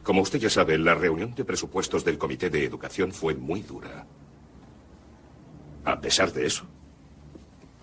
Como 0.04 0.22
usted 0.22 0.38
ya 0.38 0.48
sabe, 0.48 0.78
la 0.78 0.94
reunión 0.94 1.34
de 1.34 1.44
presupuestos 1.44 2.04
del 2.04 2.18
Comité 2.18 2.50
de 2.50 2.64
Educación 2.64 3.10
fue 3.10 3.34
muy 3.34 3.62
dura. 3.62 4.06
A 5.84 6.00
pesar 6.00 6.32
de 6.32 6.46
eso, 6.46 6.68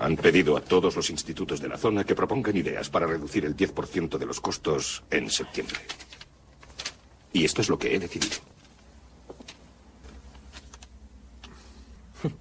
han 0.01 0.17
pedido 0.17 0.57
a 0.57 0.61
todos 0.61 0.95
los 0.95 1.11
institutos 1.11 1.61
de 1.61 1.69
la 1.69 1.77
zona 1.77 2.03
que 2.03 2.15
propongan 2.15 2.57
ideas 2.57 2.89
para 2.89 3.05
reducir 3.05 3.45
el 3.45 3.55
10% 3.55 4.17
de 4.17 4.25
los 4.25 4.41
costos 4.41 5.03
en 5.11 5.29
septiembre. 5.29 5.79
Y 7.31 7.45
esto 7.45 7.61
es 7.61 7.69
lo 7.69 7.77
que 7.77 7.95
he 7.95 7.99
decidido. 7.99 8.37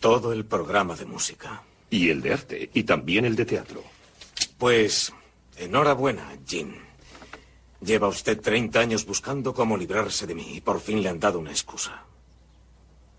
Todo 0.00 0.32
el 0.32 0.44
programa 0.46 0.96
de 0.96 1.06
música. 1.06 1.62
Y 1.90 2.10
el 2.10 2.20
de 2.20 2.32
arte, 2.32 2.70
y 2.74 2.82
también 2.82 3.24
el 3.24 3.36
de 3.36 3.44
teatro. 3.44 3.84
Pues, 4.58 5.12
enhorabuena, 5.56 6.36
Jean. 6.44 6.74
Lleva 7.80 8.08
usted 8.08 8.40
30 8.40 8.80
años 8.80 9.06
buscando 9.06 9.54
cómo 9.54 9.76
librarse 9.76 10.26
de 10.26 10.34
mí 10.34 10.56
y 10.56 10.60
por 10.60 10.80
fin 10.80 11.04
le 11.04 11.08
han 11.08 11.20
dado 11.20 11.38
una 11.38 11.52
excusa. 11.52 12.07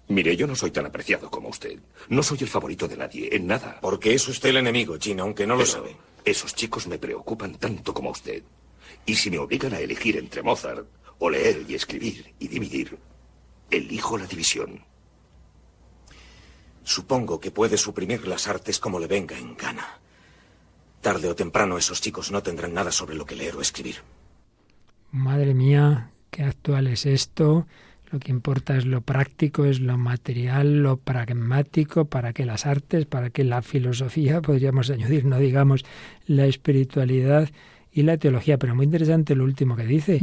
Mire, 0.10 0.36
yo 0.36 0.48
no 0.48 0.56
soy 0.56 0.72
tan 0.72 0.88
apreciado 0.88 1.30
como 1.30 1.50
usted. 1.50 1.80
No 2.10 2.24
soy 2.24 2.40
el 2.42 2.48
favorito 2.48 2.88
de 2.88 2.98
nadie, 2.98 3.30
en 3.32 3.46
nada. 3.46 3.78
Porque 3.80 4.14
es 4.14 4.28
usted 4.28 4.50
el 4.50 4.58
enemigo, 4.58 4.98
Jean, 4.98 5.20
aunque 5.20 5.46
no 5.46 5.56
lo 5.56 5.66
sabe. 5.66 5.96
Esos 6.26 6.56
chicos 6.56 6.88
me 6.88 6.98
preocupan 6.98 7.56
tanto 7.56 7.94
como 7.94 8.10
usted. 8.10 8.42
Y 9.06 9.16
si 9.16 9.30
me 9.30 9.38
obligan 9.38 9.74
a 9.74 9.80
elegir 9.80 10.18
entre 10.18 10.42
Mozart, 10.42 10.88
o 11.20 11.30
leer 11.30 11.64
y 11.68 11.76
escribir 11.76 12.34
y 12.40 12.48
dividir, 12.48 12.98
elijo 13.70 14.18
la 14.18 14.26
división. 14.26 14.84
Supongo 16.84 17.40
que 17.40 17.52
puede 17.52 17.78
suprimir 17.78 18.28
las 18.28 18.48
artes 18.48 18.80
como 18.80 19.00
le 19.00 19.06
venga 19.06 19.38
en 19.38 19.56
gana. 19.56 20.00
Tarde 21.02 21.30
o 21.30 21.36
temprano 21.36 21.78
esos 21.78 22.02
chicos 22.02 22.32
no 22.32 22.42
tendrán 22.42 22.74
nada 22.74 22.92
sobre 22.92 23.16
lo 23.16 23.28
que 23.28 23.36
leer 23.36 23.56
o 23.56 23.62
escribir. 23.62 23.98
Madre 25.12 25.54
mía, 25.54 26.12
qué 26.32 26.44
actual 26.44 26.88
es 26.88 27.06
esto. 27.06 27.68
Lo 28.12 28.20
que 28.20 28.32
importa 28.32 28.76
es 28.76 28.86
lo 28.86 29.02
práctico, 29.02 29.66
es 29.66 29.80
lo 29.80 29.98
material, 29.98 30.82
lo 30.82 30.98
pragmático, 30.98 32.06
para 32.06 32.34
que 32.34 32.46
las 32.46 32.66
artes, 32.66 33.06
para 33.06 33.30
que 33.30 33.44
la 33.44 33.62
filosofía, 33.62 34.42
podríamos 34.44 34.90
añadir, 34.90 35.26
no 35.26 35.38
digamos 35.38 35.86
la 36.26 36.46
espiritualidad 36.46 37.50
y 37.92 38.04
la 38.04 38.18
teología. 38.18 38.58
Pero 38.58 38.76
muy 38.76 38.86
interesante 38.86 39.36
lo 39.36 39.44
último 39.44 39.76
que 39.76 39.86
dice. 39.86 40.20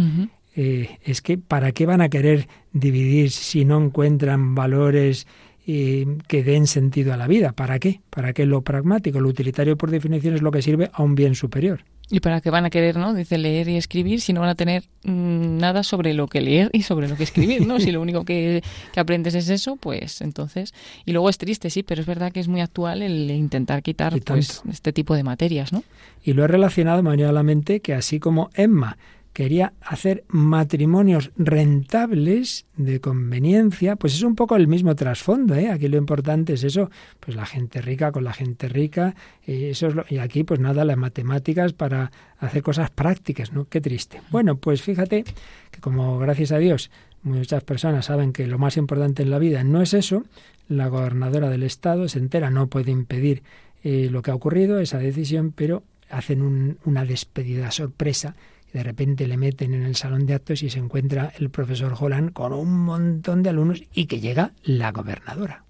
Eh, 0.56 0.98
es 1.04 1.20
que 1.20 1.36
¿para 1.36 1.72
qué 1.72 1.84
van 1.84 2.00
a 2.00 2.08
querer 2.08 2.48
dividir 2.72 3.30
si 3.30 3.66
no 3.66 3.78
encuentran 3.78 4.54
valores 4.54 5.26
eh, 5.66 6.06
que 6.28 6.42
den 6.42 6.66
sentido 6.66 7.12
a 7.12 7.16
la 7.16 7.28
vida? 7.28 7.52
¿Para 7.52 7.78
qué? 7.78 8.00
¿Para 8.10 8.32
qué 8.32 8.46
lo 8.46 8.62
pragmático? 8.62 9.20
Lo 9.20 9.28
utilitario, 9.28 9.76
por 9.76 9.90
definición, 9.90 10.34
es 10.34 10.42
lo 10.42 10.50
que 10.50 10.62
sirve 10.62 10.90
a 10.92 11.02
un 11.02 11.14
bien 11.14 11.34
superior. 11.34 11.84
¿Y 12.08 12.20
para 12.20 12.40
qué 12.40 12.50
van 12.50 12.64
a 12.64 12.70
querer, 12.70 12.96
no? 12.96 13.14
Dice 13.14 13.36
leer 13.36 13.68
y 13.68 13.76
escribir 13.76 14.20
si 14.20 14.32
no 14.32 14.40
van 14.40 14.50
a 14.50 14.54
tener 14.54 14.84
mm, 15.02 15.58
nada 15.58 15.82
sobre 15.82 16.14
lo 16.14 16.28
que 16.28 16.40
leer 16.40 16.70
y 16.72 16.82
sobre 16.82 17.08
lo 17.08 17.16
que 17.16 17.24
escribir, 17.24 17.66
¿no? 17.66 17.80
si 17.80 17.90
lo 17.90 18.00
único 18.00 18.24
que, 18.24 18.62
que 18.92 19.00
aprendes 19.00 19.34
es 19.34 19.48
eso, 19.48 19.76
pues 19.76 20.20
entonces... 20.20 20.72
Y 21.04 21.12
luego 21.12 21.28
es 21.28 21.38
triste, 21.38 21.68
sí, 21.68 21.82
pero 21.82 22.00
es 22.00 22.06
verdad 22.06 22.30
que 22.30 22.38
es 22.38 22.46
muy 22.46 22.60
actual 22.60 23.02
el 23.02 23.28
intentar 23.30 23.82
quitar 23.82 24.18
pues, 24.20 24.62
este 24.70 24.92
tipo 24.92 25.16
de 25.16 25.24
materias, 25.24 25.72
¿no? 25.72 25.82
Y 26.22 26.32
lo 26.32 26.44
he 26.44 26.48
relacionado, 26.48 27.02
me 27.02 27.08
ha 27.08 27.12
venido 27.12 27.28
a 27.28 27.32
la 27.32 27.42
mente 27.42 27.80
que 27.80 27.94
así 27.94 28.20
como 28.20 28.50
Emma 28.54 28.96
quería 29.36 29.74
hacer 29.82 30.24
matrimonios 30.28 31.30
rentables 31.36 32.64
de 32.78 33.00
conveniencia, 33.00 33.94
pues 33.96 34.14
es 34.14 34.22
un 34.22 34.34
poco 34.34 34.56
el 34.56 34.66
mismo 34.66 34.94
trasfondo, 34.96 35.54
¿eh? 35.54 35.68
Aquí 35.70 35.88
lo 35.88 35.98
importante 35.98 36.54
es 36.54 36.64
eso, 36.64 36.90
pues 37.20 37.36
la 37.36 37.44
gente 37.44 37.82
rica 37.82 38.12
con 38.12 38.24
la 38.24 38.32
gente 38.32 38.66
rica, 38.70 39.14
eh, 39.46 39.68
eso 39.72 39.88
es 39.88 39.94
lo- 39.94 40.06
y 40.08 40.16
aquí 40.18 40.42
pues 40.42 40.58
nada, 40.58 40.86
las 40.86 40.96
matemáticas 40.96 41.74
para 41.74 42.10
hacer 42.38 42.62
cosas 42.62 42.88
prácticas, 42.88 43.52
¿no? 43.52 43.66
Qué 43.68 43.82
triste. 43.82 44.22
Bueno, 44.30 44.56
pues 44.56 44.80
fíjate 44.80 45.24
que 45.70 45.80
como 45.82 46.18
gracias 46.18 46.52
a 46.52 46.58
Dios 46.58 46.90
muchas 47.22 47.62
personas 47.62 48.06
saben 48.06 48.32
que 48.32 48.46
lo 48.46 48.58
más 48.58 48.78
importante 48.78 49.22
en 49.22 49.28
la 49.30 49.38
vida 49.38 49.64
no 49.64 49.82
es 49.82 49.92
eso, 49.92 50.24
la 50.66 50.88
gobernadora 50.88 51.50
del 51.50 51.62
estado 51.62 52.08
se 52.08 52.20
entera, 52.20 52.48
no 52.48 52.68
puede 52.68 52.90
impedir 52.90 53.42
eh, 53.84 54.08
lo 54.10 54.22
que 54.22 54.30
ha 54.30 54.34
ocurrido, 54.34 54.80
esa 54.80 54.96
decisión, 54.98 55.52
pero 55.54 55.82
hacen 56.08 56.40
un- 56.40 56.78
una 56.86 57.04
despedida 57.04 57.70
sorpresa. 57.70 58.34
De 58.72 58.82
repente 58.82 59.26
le 59.26 59.36
meten 59.36 59.74
en 59.74 59.84
el 59.84 59.96
salón 59.96 60.26
de 60.26 60.34
actos 60.34 60.62
y 60.62 60.70
se 60.70 60.78
encuentra 60.78 61.32
el 61.38 61.50
profesor 61.50 61.94
Holland 61.98 62.32
con 62.32 62.52
un 62.52 62.84
montón 62.84 63.42
de 63.42 63.50
alumnos 63.50 63.82
y 63.94 64.06
que 64.06 64.20
llega 64.20 64.52
la 64.64 64.92
gobernadora. 64.92 65.64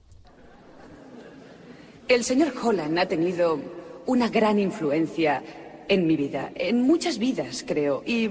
El 2.09 2.25
señor 2.25 2.53
Holland 2.63 2.99
ha 2.99 3.07
tenido 3.07 3.61
una 4.07 4.29
gran 4.29 4.59
influencia 4.59 5.43
en 5.89 6.07
mi 6.07 6.17
vida, 6.17 6.51
en 6.55 6.83
muchas 6.83 7.19
vidas, 7.19 7.65
creo. 7.67 8.03
Y, 8.07 8.29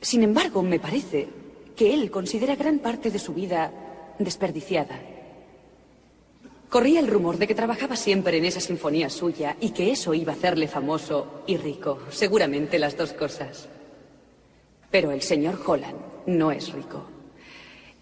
sin 0.00 0.22
embargo, 0.22 0.62
me 0.62 0.78
parece 0.78 1.28
que 1.76 1.94
él 1.94 2.10
considera 2.10 2.56
gran 2.56 2.78
parte 2.78 3.10
de 3.10 3.18
su 3.18 3.32
vida 3.32 3.72
desperdiciada. 4.18 5.00
Corría 6.70 7.00
el 7.00 7.08
rumor 7.08 7.36
de 7.36 7.48
que 7.48 7.54
trabajaba 7.56 7.96
siempre 7.96 8.38
en 8.38 8.44
esa 8.44 8.60
sinfonía 8.60 9.10
suya 9.10 9.56
y 9.60 9.70
que 9.70 9.90
eso 9.90 10.14
iba 10.14 10.32
a 10.32 10.36
hacerle 10.36 10.68
famoso 10.68 11.42
y 11.48 11.56
rico. 11.56 11.98
Seguramente 12.10 12.78
las 12.78 12.96
dos 12.96 13.12
cosas. 13.12 13.68
Pero 14.88 15.10
el 15.10 15.20
señor 15.20 15.60
Holland 15.66 15.98
no 16.26 16.52
es 16.52 16.72
rico. 16.72 17.02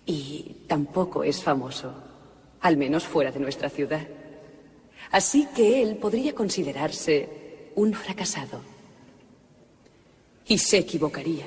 Y 0.04 0.64
tampoco 0.66 1.24
es 1.24 1.42
famoso. 1.42 1.94
Al 2.60 2.76
menos 2.76 3.04
fuera 3.04 3.32
de 3.32 3.40
nuestra 3.40 3.70
ciudad. 3.70 4.06
Así 5.12 5.48
que 5.56 5.80
él 5.80 5.96
podría 5.96 6.34
considerarse 6.34 7.70
un 7.74 7.94
fracasado. 7.94 8.60
Y 10.46 10.58
se 10.58 10.76
equivocaría. 10.76 11.46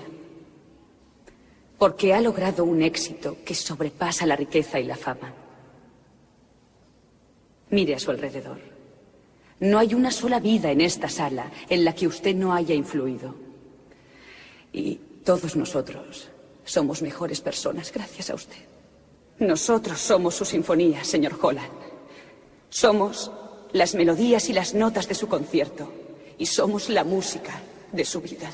Porque 1.77 2.15
ha 2.15 2.21
logrado 2.21 2.63
un 2.63 2.81
éxito 2.81 3.37
que 3.45 3.53
sobrepasa 3.53 4.25
la 4.25 4.35
riqueza 4.35 4.79
y 4.79 4.85
la 4.85 4.95
fama. 4.95 5.35
Mire 7.71 7.95
a 7.95 7.99
su 7.99 8.11
alrededor. 8.11 8.59
No 9.61 9.79
hay 9.79 9.93
una 9.93 10.11
sola 10.11 10.39
vida 10.39 10.71
en 10.71 10.81
esta 10.81 11.07
sala 11.07 11.51
en 11.69 11.85
la 11.85 11.93
que 11.93 12.07
usted 12.07 12.35
no 12.35 12.53
haya 12.53 12.75
influido. 12.75 13.35
Y 14.73 14.95
todos 15.23 15.55
nosotros 15.55 16.29
somos 16.65 17.01
mejores 17.01 17.41
personas 17.41 17.91
gracias 17.91 18.29
a 18.29 18.35
usted. 18.35 18.57
Nosotros 19.39 19.99
somos 19.99 20.35
su 20.35 20.45
sinfonía, 20.45 21.03
señor 21.03 21.37
Holland. 21.41 21.71
Somos 22.69 23.31
las 23.73 23.95
melodías 23.95 24.49
y 24.49 24.53
las 24.53 24.73
notas 24.73 25.07
de 25.07 25.15
su 25.15 25.27
concierto. 25.27 25.91
Y 26.37 26.45
somos 26.45 26.89
la 26.89 27.03
música 27.03 27.59
de 27.91 28.05
su 28.05 28.21
vida. 28.21 28.49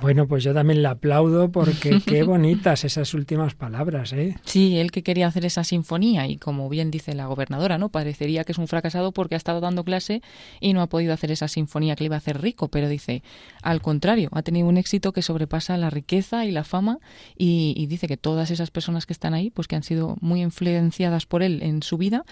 Bueno, 0.00 0.28
pues 0.28 0.44
yo 0.44 0.54
también 0.54 0.80
le 0.80 0.88
aplaudo 0.88 1.50
porque 1.50 2.00
qué 2.06 2.22
bonitas 2.22 2.84
esas 2.84 3.14
últimas 3.14 3.54
palabras, 3.54 4.12
¿eh? 4.12 4.36
Sí, 4.44 4.78
él 4.78 4.92
que 4.92 5.02
quería 5.02 5.26
hacer 5.26 5.44
esa 5.44 5.64
sinfonía 5.64 6.28
y 6.28 6.36
como 6.36 6.68
bien 6.68 6.92
dice 6.92 7.14
la 7.14 7.26
gobernadora, 7.26 7.78
¿no? 7.78 7.88
Parecería 7.88 8.44
que 8.44 8.52
es 8.52 8.58
un 8.58 8.68
fracasado 8.68 9.10
porque 9.10 9.34
ha 9.34 9.38
estado 9.38 9.60
dando 9.60 9.82
clase 9.82 10.22
y 10.60 10.72
no 10.72 10.82
ha 10.82 10.86
podido 10.86 11.12
hacer 11.12 11.32
esa 11.32 11.48
sinfonía 11.48 11.96
que 11.96 12.04
le 12.04 12.06
iba 12.06 12.14
a 12.14 12.18
hacer 12.18 12.40
rico, 12.40 12.68
pero 12.68 12.88
dice, 12.88 13.24
al 13.60 13.82
contrario, 13.82 14.28
ha 14.32 14.42
tenido 14.42 14.68
un 14.68 14.76
éxito 14.76 15.12
que 15.12 15.22
sobrepasa 15.22 15.76
la 15.76 15.90
riqueza 15.90 16.44
y 16.44 16.52
la 16.52 16.62
fama 16.62 16.98
y, 17.36 17.74
y 17.76 17.86
dice 17.86 18.06
que 18.06 18.16
todas 18.16 18.52
esas 18.52 18.70
personas 18.70 19.04
que 19.04 19.12
están 19.12 19.34
ahí, 19.34 19.50
pues 19.50 19.66
que 19.66 19.74
han 19.74 19.82
sido 19.82 20.16
muy 20.20 20.42
influenciadas 20.42 21.26
por 21.26 21.42
él 21.42 21.60
en 21.62 21.82
su 21.82 21.98
vida 21.98 22.24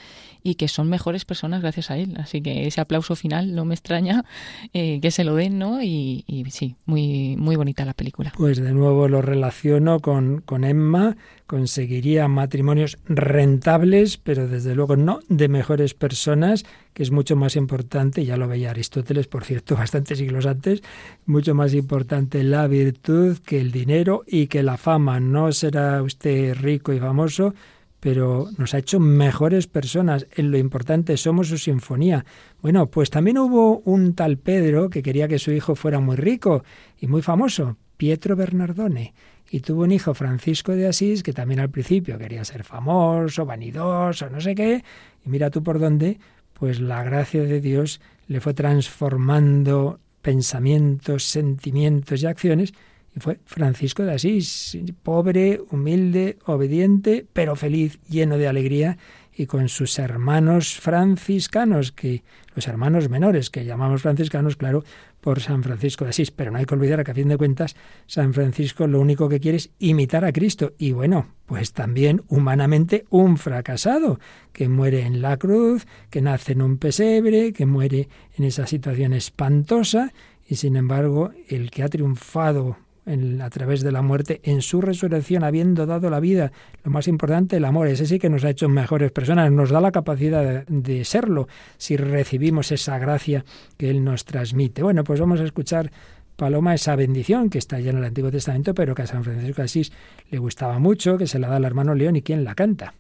y 0.45 0.55
que 0.55 0.69
son 0.69 0.89
mejores 0.89 1.25
personas 1.25 1.63
gracias 1.63 1.91
a 1.91 1.99
él. 1.99 2.15
Así 2.19 2.43
que 2.43 2.69
ese 2.69 2.81
aplauso 2.81 3.17
final 3.17 3.57
no 3.57 3.65
me 3.65 3.75
extraña 3.75 4.25
eh, 4.73 5.01
que 5.01 5.11
se 5.11 5.25
lo 5.25 5.35
den, 5.35 5.59
¿no? 5.59 5.83
Y, 5.83 6.25
y 6.29 6.45
sí, 6.51 6.77
muy, 6.87 7.37
muy 7.37 7.56
bonita 7.57 7.85
la 7.85 7.95
película. 7.95 8.33
Pues 8.37 8.61
de 8.61 8.73
nuevo 8.73 9.09
lo 9.09 9.23
relaciono 9.23 10.01
con, 10.01 10.41
con 10.43 10.65
Emma, 10.65 11.17
conseguiría 11.47 12.29
matrimonios 12.29 12.99
rentables, 13.07 14.17
pero 14.17 14.49
desde 14.49 14.75
luego 14.75 14.97
no 14.97 15.21
de 15.29 15.49
mejores 15.49 15.95
personas, 15.95 16.65
que 16.93 17.03
es 17.03 17.11
mucho 17.11 17.37
más 17.37 17.57
importante, 17.57 18.25
ya 18.25 18.37
lo 18.37 18.49
veía 18.49 18.71
Aristóteles, 18.71 19.27
por 19.27 19.45
cierto, 19.45 19.75
bastantes 19.77 20.19
siglos 20.19 20.47
antes, 20.47 20.83
mucho 21.25 21.55
más 21.55 21.75
importante 21.75 22.43
la 22.43 22.67
virtud 22.67 23.39
que 23.39 23.61
el 23.61 23.73
dinero 23.73 24.25
y 24.27 24.47
que 24.47 24.63
la 24.63 24.77
fama. 24.77 25.21
No 25.21 25.53
será 25.53 26.03
usted 26.03 26.55
rico 26.55 26.93
y 26.93 26.99
famoso, 26.99 27.55
pero 28.01 28.49
nos 28.59 28.75
ha 28.75 28.79
hecho 28.79 29.01
mejores 29.01 29.67
personas. 29.67 30.27
En 30.35 30.51
lo 30.51 30.59
importante 30.59 31.17
somos 31.17 31.49
su 31.49 31.59
sinfonía. 31.59 32.25
Bueno, 32.63 32.87
pues 32.91 33.11
también 33.11 33.39
hubo 33.39 33.79
un 33.81 34.15
tal 34.15 34.39
Pedro 34.39 34.91
que 34.91 35.03
quería 35.03 35.29
que 35.29 35.39
su 35.39 35.53
hijo 35.53 35.75
fuera 35.75 35.99
muy 35.99 36.17
rico 36.17 36.65
y 37.01 37.07
muy 37.07 37.23
famoso, 37.23 37.77
Pietro 37.97 38.37
Bernardone. 38.37 39.15
Y 39.51 39.61
tuvo 39.61 39.85
un 39.85 39.93
hijo, 39.93 40.13
Francisco 40.13 40.73
de 40.73 40.89
Asís, 40.89 41.23
que 41.23 41.33
también 41.33 41.61
al 41.61 41.71
principio 41.71 42.19
quería 42.19 42.45
ser 42.45 42.65
famoso, 42.65 43.47
vanidoso, 43.47 44.29
no 44.29 44.41
sé 44.41 44.55
qué. 44.55 44.83
Y 45.25 45.29
mira 45.29 45.51
tú 45.51 45.63
por 45.63 45.79
dónde, 45.79 46.19
pues 46.53 46.81
la 46.81 47.03
gracia 47.05 47.43
de 47.45 47.61
Dios 47.61 48.01
le 48.27 48.41
fue 48.41 48.55
transformando 48.55 50.01
pensamientos, 50.21 51.25
sentimientos 51.25 52.23
y 52.23 52.27
acciones 52.27 52.75
y 53.17 53.21
fue 53.21 53.41
Francisco 53.47 54.05
de 54.05 54.13
Asís, 54.13 54.77
pobre, 55.03 55.61
humilde, 55.71 56.39
obediente, 56.45 57.27
pero 57.33 57.57
feliz, 57.57 57.99
lleno 58.09 58.37
de 58.37 58.47
alegría, 58.47 58.99
y 59.39 59.47
con 59.47 59.69
sus 59.69 59.99
hermanos 59.99 60.79
franciscanos, 60.79 61.93
que 61.93 62.23
los 62.55 62.69
hermanos 62.69 63.09
menores, 63.09 63.51
que 63.51 63.65
llamamos 63.65 64.03
franciscanos, 64.03 64.57
claro, 64.57 64.83
por 65.21 65.41
San 65.41 65.63
Francisco 65.63 66.05
de 66.05 66.11
Asís. 66.11 66.31
Pero 66.31 66.51
no 66.51 66.59
hay 66.59 66.65
que 66.65 66.75
olvidar 66.75 67.05
que 67.05 67.11
a 67.11 67.15
fin 67.15 67.29
de 67.29 67.37
cuentas 67.37 67.77
San 68.07 68.33
Francisco 68.33 68.87
lo 68.87 69.01
único 69.01 69.29
que 69.29 69.41
quiere 69.41 69.59
es 69.59 69.71
imitar 69.79 70.25
a 70.25 70.33
Cristo. 70.33 70.73
Y 70.79 70.93
bueno, 70.93 71.27
pues 71.45 71.73
también 71.73 72.23
humanamente 72.29 73.05
un 73.11 73.37
fracasado, 73.37 74.21
que 74.53 74.69
muere 74.69 75.03
en 75.03 75.21
la 75.21 75.37
cruz, 75.37 75.87
que 76.09 76.23
nace 76.23 76.53
en 76.53 76.63
un 76.63 76.79
pesebre, 76.79 77.53
que 77.53 77.67
muere 77.67 78.09
en 78.37 78.45
esa 78.45 78.67
situación 78.67 79.13
espantosa. 79.13 80.13
Y 80.49 80.57
sin 80.57 80.77
embargo, 80.77 81.33
el 81.49 81.71
que 81.71 81.83
ha 81.83 81.89
triunfado 81.89 82.79
a 83.07 83.51
través 83.51 83.83
de 83.83 83.93
la 83.93 84.03
muerte, 84.03 84.41
en 84.43 84.63
su 84.63 84.81
resurrección, 84.81 85.45
habiendo 85.45 85.87
dado 85.87 86.11
la 86.11 86.19
vida. 86.19 86.51
Lo 86.83 86.91
más 86.91 87.07
importante, 87.07 87.57
el 87.57 87.65
amor. 87.65 87.87
Ese 87.87 88.07
sí 88.07 88.19
que 88.19 88.29
nos 88.29 88.45
ha 88.45 88.51
hecho 88.51 88.69
mejores 88.69 89.13
personas, 89.13 89.51
nos 89.53 89.71
da 89.71 89.81
la 89.81 89.93
capacidad 89.93 90.67
de, 90.67 91.05
serlo 91.05 91.47
si 91.77 91.97
recibimos 91.97 92.73
esa 92.73 92.99
gracia 92.99 93.45
que 93.77 93.91
Él 93.91 94.03
nos 94.03 94.25
transmite. 94.25 94.83
Bueno, 94.83 95.05
pues 95.05 95.21
vamos 95.21 95.41
a 95.41 95.45
escuchar 95.45 95.93
Paloma, 96.35 96.75
esa 96.75 96.97
bendición 96.97 97.49
que 97.49 97.59
está 97.59 97.79
ya 97.81 97.91
en 97.91 97.99
el 97.99 98.05
Antiguo 98.05 98.31
Testamento, 98.31 98.75
pero 98.75 98.95
que 98.95 99.03
a 99.03 99.07
San 99.07 99.25
Francisco 99.25 99.63
de 99.63 99.65
Asís 99.65 99.93
le 100.31 100.39
gustaba 100.39 100.79
mucho, 100.79 101.17
que 101.17 101.27
se 101.27 101.39
la 101.39 101.49
da 101.49 101.57
al 101.57 101.65
hermano 101.65 101.95
León 101.95 102.17
y 102.17 102.23
quién 102.23 102.45
la 102.45 102.55
canta. 102.55 102.95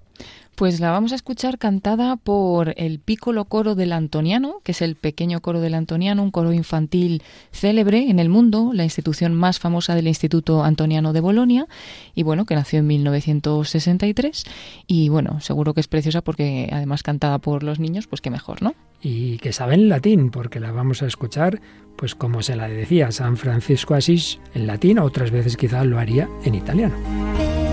Pues 0.56 0.80
la 0.80 0.90
vamos 0.90 1.12
a 1.12 1.16
escuchar 1.16 1.58
cantada 1.58 2.16
por 2.16 2.72
el 2.78 2.98
Piccolo 2.98 3.44
Coro 3.44 3.74
del 3.74 3.92
Antoniano, 3.92 4.60
que 4.64 4.72
es 4.72 4.80
el 4.80 4.96
pequeño 4.96 5.42
coro 5.42 5.60
del 5.60 5.74
Antoniano, 5.74 6.22
un 6.22 6.30
coro 6.30 6.54
infantil 6.54 7.22
célebre 7.52 8.08
en 8.08 8.18
el 8.18 8.30
mundo, 8.30 8.70
la 8.72 8.84
institución 8.84 9.34
más 9.34 9.58
famosa 9.58 9.94
del 9.94 10.08
Instituto 10.08 10.64
Antoniano 10.64 11.12
de 11.12 11.20
Bolonia, 11.20 11.66
y 12.14 12.22
bueno, 12.22 12.46
que 12.46 12.54
nació 12.54 12.78
en 12.78 12.86
1963. 12.86 14.44
Y 14.86 15.10
bueno, 15.10 15.42
seguro 15.42 15.74
que 15.74 15.80
es 15.80 15.88
preciosa 15.88 16.22
porque 16.22 16.70
además 16.72 17.02
cantada 17.02 17.38
por 17.38 17.62
los 17.62 17.78
niños, 17.78 18.06
pues 18.06 18.22
qué 18.22 18.30
mejor, 18.30 18.62
¿no? 18.62 18.74
Y 19.02 19.36
que 19.36 19.52
saben 19.52 19.90
latín, 19.90 20.30
porque 20.30 20.58
la 20.58 20.72
vamos 20.72 21.02
a 21.02 21.06
escuchar, 21.06 21.60
pues 21.98 22.14
como 22.14 22.40
se 22.40 22.56
la 22.56 22.66
decía 22.66 23.12
San 23.12 23.36
Francisco 23.36 23.92
Asís 23.92 24.38
en 24.54 24.66
latín, 24.66 25.00
otras 25.00 25.30
veces 25.30 25.58
quizás 25.58 25.84
lo 25.84 25.98
haría 25.98 26.30
en 26.44 26.54
italiano. 26.54 27.65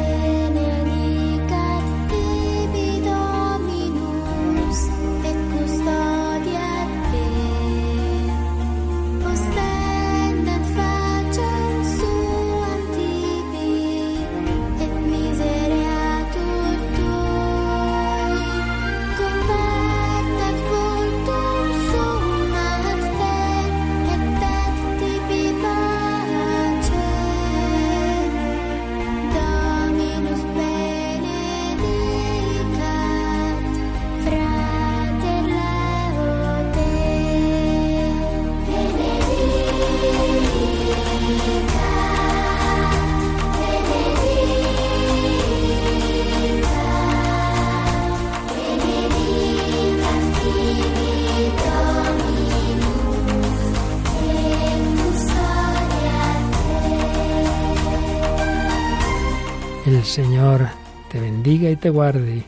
Señor 60.01 60.69
te 61.11 61.19
bendiga 61.19 61.69
y 61.69 61.75
te 61.75 61.91
guarde, 61.91 62.43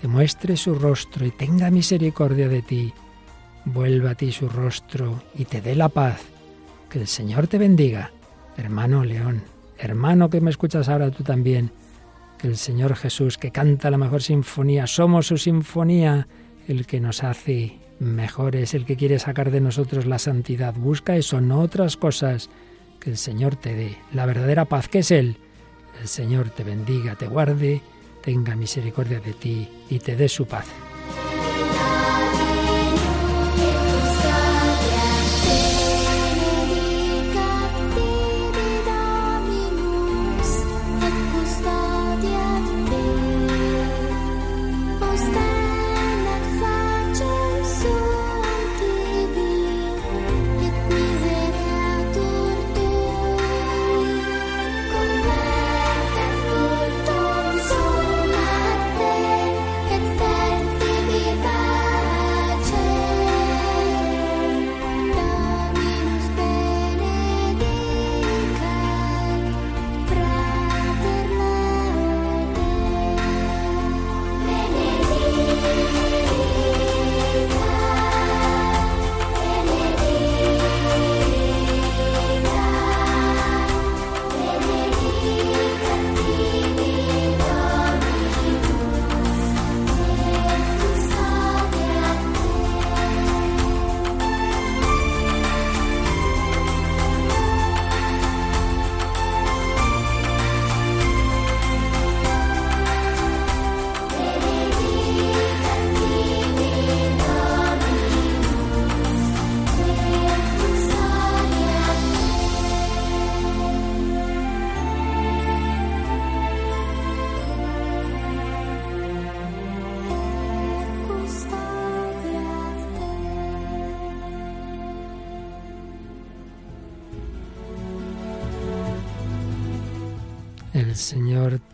te 0.00 0.06
muestre 0.06 0.56
su 0.56 0.76
rostro 0.76 1.26
y 1.26 1.32
tenga 1.32 1.72
misericordia 1.72 2.48
de 2.48 2.62
ti, 2.62 2.92
vuelva 3.64 4.10
a 4.10 4.14
ti 4.14 4.30
su 4.30 4.48
rostro 4.48 5.22
y 5.34 5.44
te 5.44 5.60
dé 5.60 5.74
la 5.74 5.88
paz. 5.88 6.20
Que 6.88 7.00
el 7.00 7.08
Señor 7.08 7.48
te 7.48 7.58
bendiga, 7.58 8.12
hermano 8.56 9.04
León, 9.04 9.42
hermano 9.76 10.30
que 10.30 10.40
me 10.40 10.50
escuchas 10.50 10.88
ahora 10.88 11.10
tú 11.10 11.24
también. 11.24 11.72
Que 12.38 12.46
el 12.46 12.56
Señor 12.56 12.94
Jesús, 12.94 13.38
que 13.38 13.50
canta 13.50 13.90
la 13.90 13.98
mejor 13.98 14.22
sinfonía, 14.22 14.86
somos 14.86 15.26
su 15.26 15.36
sinfonía, 15.36 16.28
el 16.68 16.86
que 16.86 17.00
nos 17.00 17.24
hace 17.24 17.78
mejores, 17.98 18.74
el 18.74 18.84
que 18.84 18.96
quiere 18.96 19.18
sacar 19.18 19.50
de 19.50 19.60
nosotros 19.60 20.06
la 20.06 20.20
santidad. 20.20 20.74
Busca 20.74 21.16
eso, 21.16 21.40
no 21.40 21.60
otras 21.60 21.96
cosas. 21.96 22.50
Que 23.00 23.10
el 23.10 23.16
Señor 23.16 23.56
te 23.56 23.74
dé 23.74 23.96
la 24.12 24.26
verdadera 24.26 24.66
paz, 24.66 24.88
que 24.88 25.00
es 25.00 25.10
Él 25.10 25.38
el 26.00 26.08
Señor 26.08 26.50
te 26.50 26.64
bendiga, 26.64 27.16
te 27.16 27.26
guarde, 27.26 27.82
tenga 28.22 28.56
misericordia 28.56 29.20
de 29.20 29.32
ti 29.32 29.68
y 29.88 29.98
te 29.98 30.16
dé 30.16 30.28
su 30.28 30.46
paz. 30.46 30.66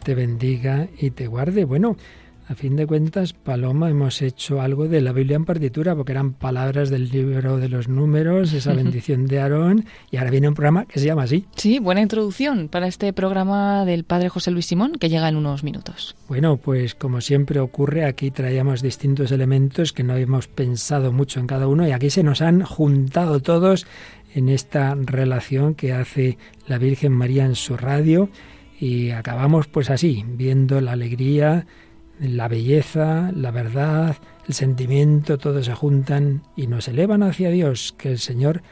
Te 0.05 0.15
bendiga 0.15 0.87
y 0.99 1.11
te 1.11 1.27
guarde. 1.27 1.65
Bueno, 1.65 1.97
a 2.47 2.55
fin 2.55 2.77
de 2.77 2.87
cuentas, 2.87 3.33
Paloma, 3.33 3.89
hemos 3.89 4.21
hecho 4.21 4.61
algo 4.61 4.87
de 4.87 5.01
la 5.01 5.13
Biblia 5.13 5.37
en 5.37 5.47
partitura, 5.47 5.97
porque 5.97 6.13
eran 6.13 6.35
palabras 6.35 6.91
del 6.91 7.09
libro 7.09 7.57
de 7.57 7.71
los 7.71 7.89
números, 7.89 8.53
esa 8.53 8.75
bendición 8.75 9.27
de 9.27 9.41
Aarón, 9.41 9.87
y 10.11 10.19
ahora 10.19 10.31
viene 10.31 10.49
un 10.49 10.55
programa 10.55 10.85
que 10.85 11.01
se 11.01 11.07
llama 11.07 11.23
así. 11.23 11.47
Sí, 11.57 11.79
buena 11.79 12.03
introducción 12.03 12.69
para 12.69 12.87
este 12.87 13.15
programa 13.15 13.87
del 13.87 14.05
Padre 14.05 14.29
José 14.29 14.51
Luis 14.51 14.67
Simón, 14.67 14.93
que 15.01 15.09
llega 15.09 15.27
en 15.27 15.37
unos 15.37 15.65
minutos. 15.65 16.17
Bueno, 16.29 16.59
pues 16.59 16.95
como 16.95 17.23
siempre 17.23 17.61
ocurre, 17.61 18.05
aquí 18.05 18.31
traíamos 18.31 18.83
distintos 18.83 19.33
elementos 19.33 19.95
que 19.95 20.05
no 20.05 20.13
habíamos 20.13 20.47
pensado 20.47 21.13
mucho 21.13 21.41
en 21.41 21.47
cada 21.47 21.67
uno, 21.67 21.89
y 21.89 21.93
aquí 21.93 22.11
se 22.11 22.23
nos 22.23 22.43
han 22.43 22.63
juntado 22.63 23.41
todos 23.41 23.87
en 24.35 24.51
esta 24.51 24.95
relación 24.95 25.75
que 25.75 25.95
hace 25.95 26.37
la 26.67 26.77
Virgen 26.77 27.13
María 27.13 27.47
en 27.47 27.55
su 27.55 27.79
radio, 27.79 28.29
y 28.79 29.11
acabamos 29.11 29.66
pues 29.66 29.91
así, 29.91 30.25
viendo 30.27 30.81
la 30.81 30.93
alegría, 30.93 31.66
la 32.20 32.49
belleza, 32.49 33.33
la 33.35 33.51
verdad, 33.51 34.16
el 34.47 34.55
sentimiento, 34.55 35.39
todos 35.39 35.66
se 35.66 35.75
juntan 35.75 36.43
y 36.57 36.66
nos 36.66 36.89
elevan 36.89 37.22
hacia 37.22 37.51
Dios. 37.51 37.95
Que 37.97 38.11
el 38.11 38.18
Señor 38.18 38.62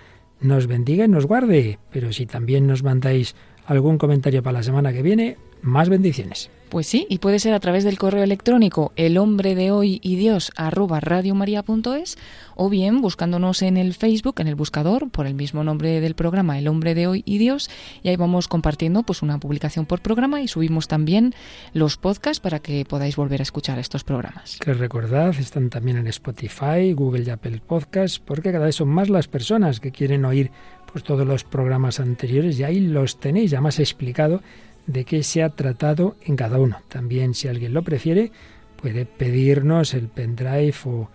nos 0.40 0.66
bendiga 0.66 1.05
y 1.05 1.09
nos 1.09 1.26
guarde. 1.26 1.78
Pero 1.90 2.12
si 2.12 2.26
también 2.26 2.66
nos 2.66 2.82
mandáis 2.82 3.34
algún 3.66 3.98
comentario 3.98 4.42
para 4.42 4.59
la 4.59 4.62
semana 4.62 4.92
que 4.92 5.03
viene, 5.03 5.36
más 5.62 5.88
bendiciones. 5.88 6.50
Pues 6.73 6.87
sí, 6.87 7.07
y 7.11 7.18
puede 7.18 7.39
ser 7.39 7.53
a 7.53 7.61
través 7.61 7.85
del 7.85 7.99
correo 7.99 8.23
electrónico 8.23 8.93
el 8.97 9.18
hombre 9.18 9.55
de 9.55 9.70
hoy 9.70 10.01
y 10.03 10.16
Dios 10.16 10.51
radiomaria.es 10.57 12.16
o 12.55 12.70
bien 12.70 13.03
buscándonos 13.03 13.61
en 13.61 13.77
el 13.77 13.93
Facebook, 13.93 14.37
en 14.39 14.49
el 14.49 14.55
buscador, 14.55 15.11
por 15.11 15.27
el 15.27 15.35
mismo 15.35 15.64
nombre 15.64 16.01
del 16.01 16.14
programa, 16.14 16.59
El 16.59 16.68
hombre 16.68 16.95
de 16.95 17.07
hoy 17.07 17.25
y 17.27 17.37
Dios, 17.37 17.68
y 18.03 18.09
ahí 18.09 18.16
vamos 18.16 18.49
compartiendo 18.49 19.03
pues 19.03 19.20
una 19.20 19.39
publicación 19.39 19.85
por 19.85 20.01
programa 20.01 20.41
y 20.41 20.49
subimos 20.49 20.89
también 20.89 21.35
los 21.75 21.99
podcasts 21.99 22.41
para 22.41 22.61
que 22.61 22.87
podáis 22.87 23.16
volver 23.16 23.41
a 23.41 23.43
escuchar 23.43 23.79
estos 23.79 24.03
programas. 24.03 24.57
Que 24.59 24.73
recordad, 24.73 25.35
están 25.39 25.68
también 25.68 25.99
en 25.99 26.07
Spotify, 26.07 26.95
Google 26.95 27.25
y 27.27 27.29
Apple 27.29 27.61
Podcasts, 27.66 28.18
porque 28.18 28.51
cada 28.51 28.64
vez 28.64 28.77
son 28.77 28.89
más 28.89 29.11
las 29.11 29.29
personas 29.29 29.79
que 29.79 29.93
quieren 29.93 30.25
oír 30.25 30.51
pues 30.91 31.05
todos 31.05 31.27
los 31.27 31.45
programas 31.45 32.01
anteriores 32.01 32.59
y 32.59 32.64
ahí 32.64 32.81
los 32.81 33.20
tenéis 33.20 33.51
ya 33.51 33.61
más 33.61 33.79
explicado 33.79 34.43
de 34.87 35.05
qué 35.05 35.22
se 35.22 35.43
ha 35.43 35.51
tratado 35.51 36.16
en 36.24 36.37
cada 36.37 36.59
uno. 36.59 36.78
También, 36.89 37.35
si 37.35 37.49
alguien 37.49 37.74
lo 37.74 37.83
prefiere, 37.83 38.33
puede 38.76 39.07
pedirnos 39.07 39.95
el 39.95 40.09
pendrive 40.09 40.74
o 40.85 41.09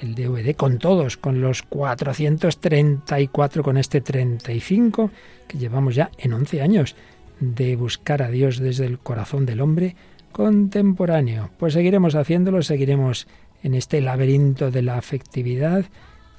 el 0.00 0.14
DVD 0.14 0.54
con 0.54 0.78
todos, 0.78 1.16
con 1.16 1.40
los 1.40 1.62
434, 1.62 3.62
con 3.62 3.76
este 3.76 4.00
35 4.00 5.10
que 5.48 5.58
llevamos 5.58 5.94
ya 5.94 6.10
en 6.18 6.32
11 6.32 6.62
años 6.62 6.96
de 7.40 7.76
buscar 7.76 8.22
a 8.22 8.30
Dios 8.30 8.58
desde 8.58 8.86
el 8.86 8.98
corazón 8.98 9.46
del 9.46 9.60
hombre 9.60 9.96
contemporáneo. 10.32 11.50
Pues 11.58 11.74
seguiremos 11.74 12.14
haciéndolo, 12.14 12.62
seguiremos 12.62 13.26
en 13.62 13.74
este 13.74 14.00
laberinto 14.00 14.70
de 14.70 14.82
la 14.82 14.98
afectividad 14.98 15.84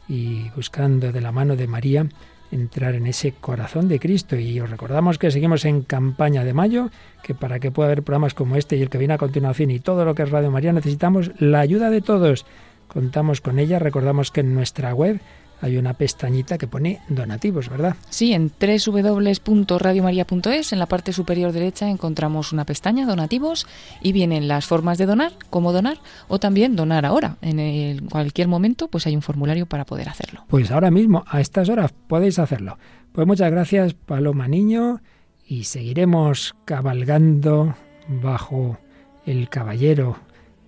y 0.07 0.49
buscando 0.55 1.11
de 1.11 1.21
la 1.21 1.31
mano 1.31 1.55
de 1.55 1.67
María 1.67 2.07
entrar 2.51 2.95
en 2.95 3.07
ese 3.07 3.31
corazón 3.31 3.87
de 3.87 3.99
Cristo. 3.99 4.37
Y 4.37 4.59
os 4.59 4.69
recordamos 4.69 5.17
que 5.17 5.31
seguimos 5.31 5.65
en 5.65 5.81
campaña 5.81 6.43
de 6.43 6.53
mayo, 6.53 6.89
que 7.23 7.35
para 7.35 7.59
que 7.59 7.71
pueda 7.71 7.87
haber 7.87 8.03
programas 8.03 8.33
como 8.33 8.55
este 8.55 8.75
y 8.75 8.81
el 8.81 8.89
que 8.89 8.97
viene 8.97 9.13
a 9.13 9.17
continuación 9.17 9.71
y 9.71 9.79
todo 9.79 10.05
lo 10.05 10.15
que 10.15 10.23
es 10.23 10.31
Radio 10.31 10.51
María 10.51 10.73
necesitamos 10.73 11.31
la 11.39 11.59
ayuda 11.59 11.89
de 11.89 12.01
todos. 12.01 12.45
Contamos 12.87 13.41
con 13.41 13.59
ella, 13.59 13.79
recordamos 13.79 14.31
que 14.31 14.41
en 14.41 14.53
nuestra 14.53 14.93
web 14.93 15.19
hay 15.65 15.77
una 15.77 15.95
pestañita 15.95 16.59
que 16.59 16.67
pone 16.67 17.01
donativos, 17.09 17.69
¿verdad? 17.69 17.95
Sí, 18.11 18.33
en 18.33 18.51
www.radiomaria.es, 18.59 20.73
en 20.73 20.77
la 20.77 20.85
parte 20.85 21.11
superior 21.11 21.51
derecha 21.51 21.89
encontramos 21.89 22.53
una 22.53 22.65
pestaña 22.65 23.07
donativos 23.07 23.65
y 23.99 24.11
vienen 24.11 24.47
las 24.47 24.67
formas 24.67 24.99
de 24.99 25.07
donar, 25.07 25.31
cómo 25.49 25.73
donar 25.73 25.97
o 26.27 26.37
también 26.37 26.75
donar 26.75 27.03
ahora. 27.03 27.37
En 27.41 28.05
cualquier 28.09 28.47
momento 28.47 28.89
pues 28.89 29.07
hay 29.07 29.15
un 29.15 29.23
formulario 29.23 29.65
para 29.65 29.85
poder 29.85 30.07
hacerlo. 30.07 30.45
Pues 30.49 30.69
ahora 30.69 30.91
mismo, 30.91 31.25
a 31.27 31.41
estas 31.41 31.67
horas, 31.69 31.95
podéis 32.07 32.37
hacerlo. 32.37 32.77
Pues 33.11 33.25
muchas 33.25 33.49
gracias, 33.49 33.95
Paloma 33.95 34.47
Niño, 34.47 35.01
y 35.47 35.63
seguiremos 35.63 36.53
cabalgando 36.65 37.73
bajo 38.07 38.77
el 39.25 39.49
caballero 39.49 40.19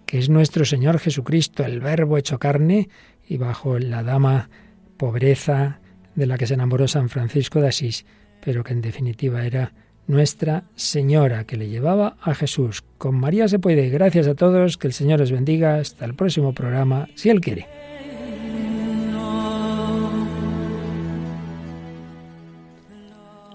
que 0.08 0.18
es 0.18 0.30
nuestro 0.30 0.66
Señor 0.66 0.98
Jesucristo, 0.98 1.64
el 1.66 1.82
Verbo 1.82 2.18
hecho 2.18 2.40
carne, 2.40 2.90
y 3.28 3.38
bajo 3.38 3.78
la 3.78 4.02
dama 4.02 4.50
pobreza 4.98 5.80
de 6.16 6.26
la 6.26 6.38
que 6.38 6.48
se 6.48 6.56
enamoró 6.56 6.88
San 6.88 7.10
Francisco 7.10 7.62
de 7.62 7.70
Asís, 7.70 8.06
pero 8.44 8.64
que 8.64 8.74
en 8.74 8.82
definitiva 8.82 9.46
era 9.46 9.74
Nuestra 10.08 10.64
Señora 10.76 11.44
que 11.44 11.58
le 11.58 11.68
llevaba 11.70 12.18
a 12.22 12.34
Jesús. 12.34 12.84
Con 12.98 13.16
María 13.20 13.48
se 13.48 13.60
puede. 13.60 13.90
Gracias 13.90 14.28
a 14.28 14.36
todos, 14.36 14.78
que 14.78 14.88
el 14.88 14.94
Señor 14.94 15.22
os 15.22 15.32
bendiga. 15.32 15.76
Hasta 15.76 16.06
el 16.06 16.16
próximo 16.16 16.54
programa, 16.54 17.10
si 17.16 17.30
Él 17.30 17.42
quiere. 17.42 17.68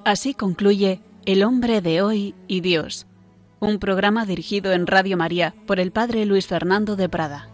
Así 0.05 0.35
concluye 0.35 1.01
El 1.25 1.45
hombre 1.45 1.81
de 1.81 2.03
hoy 2.03 2.35
y 2.49 2.61
Dios, 2.61 3.07
un 3.61 3.79
programa 3.79 4.27
dirigido 4.27 4.73
en 4.73 4.89
Radio 4.89 5.17
María 5.17 5.55
por 5.67 5.79
el 5.79 5.93
Padre 5.93 6.27
Luis 6.27 6.49
Fernando 6.49 6.97
de 6.97 7.09
Prada. 7.09 7.52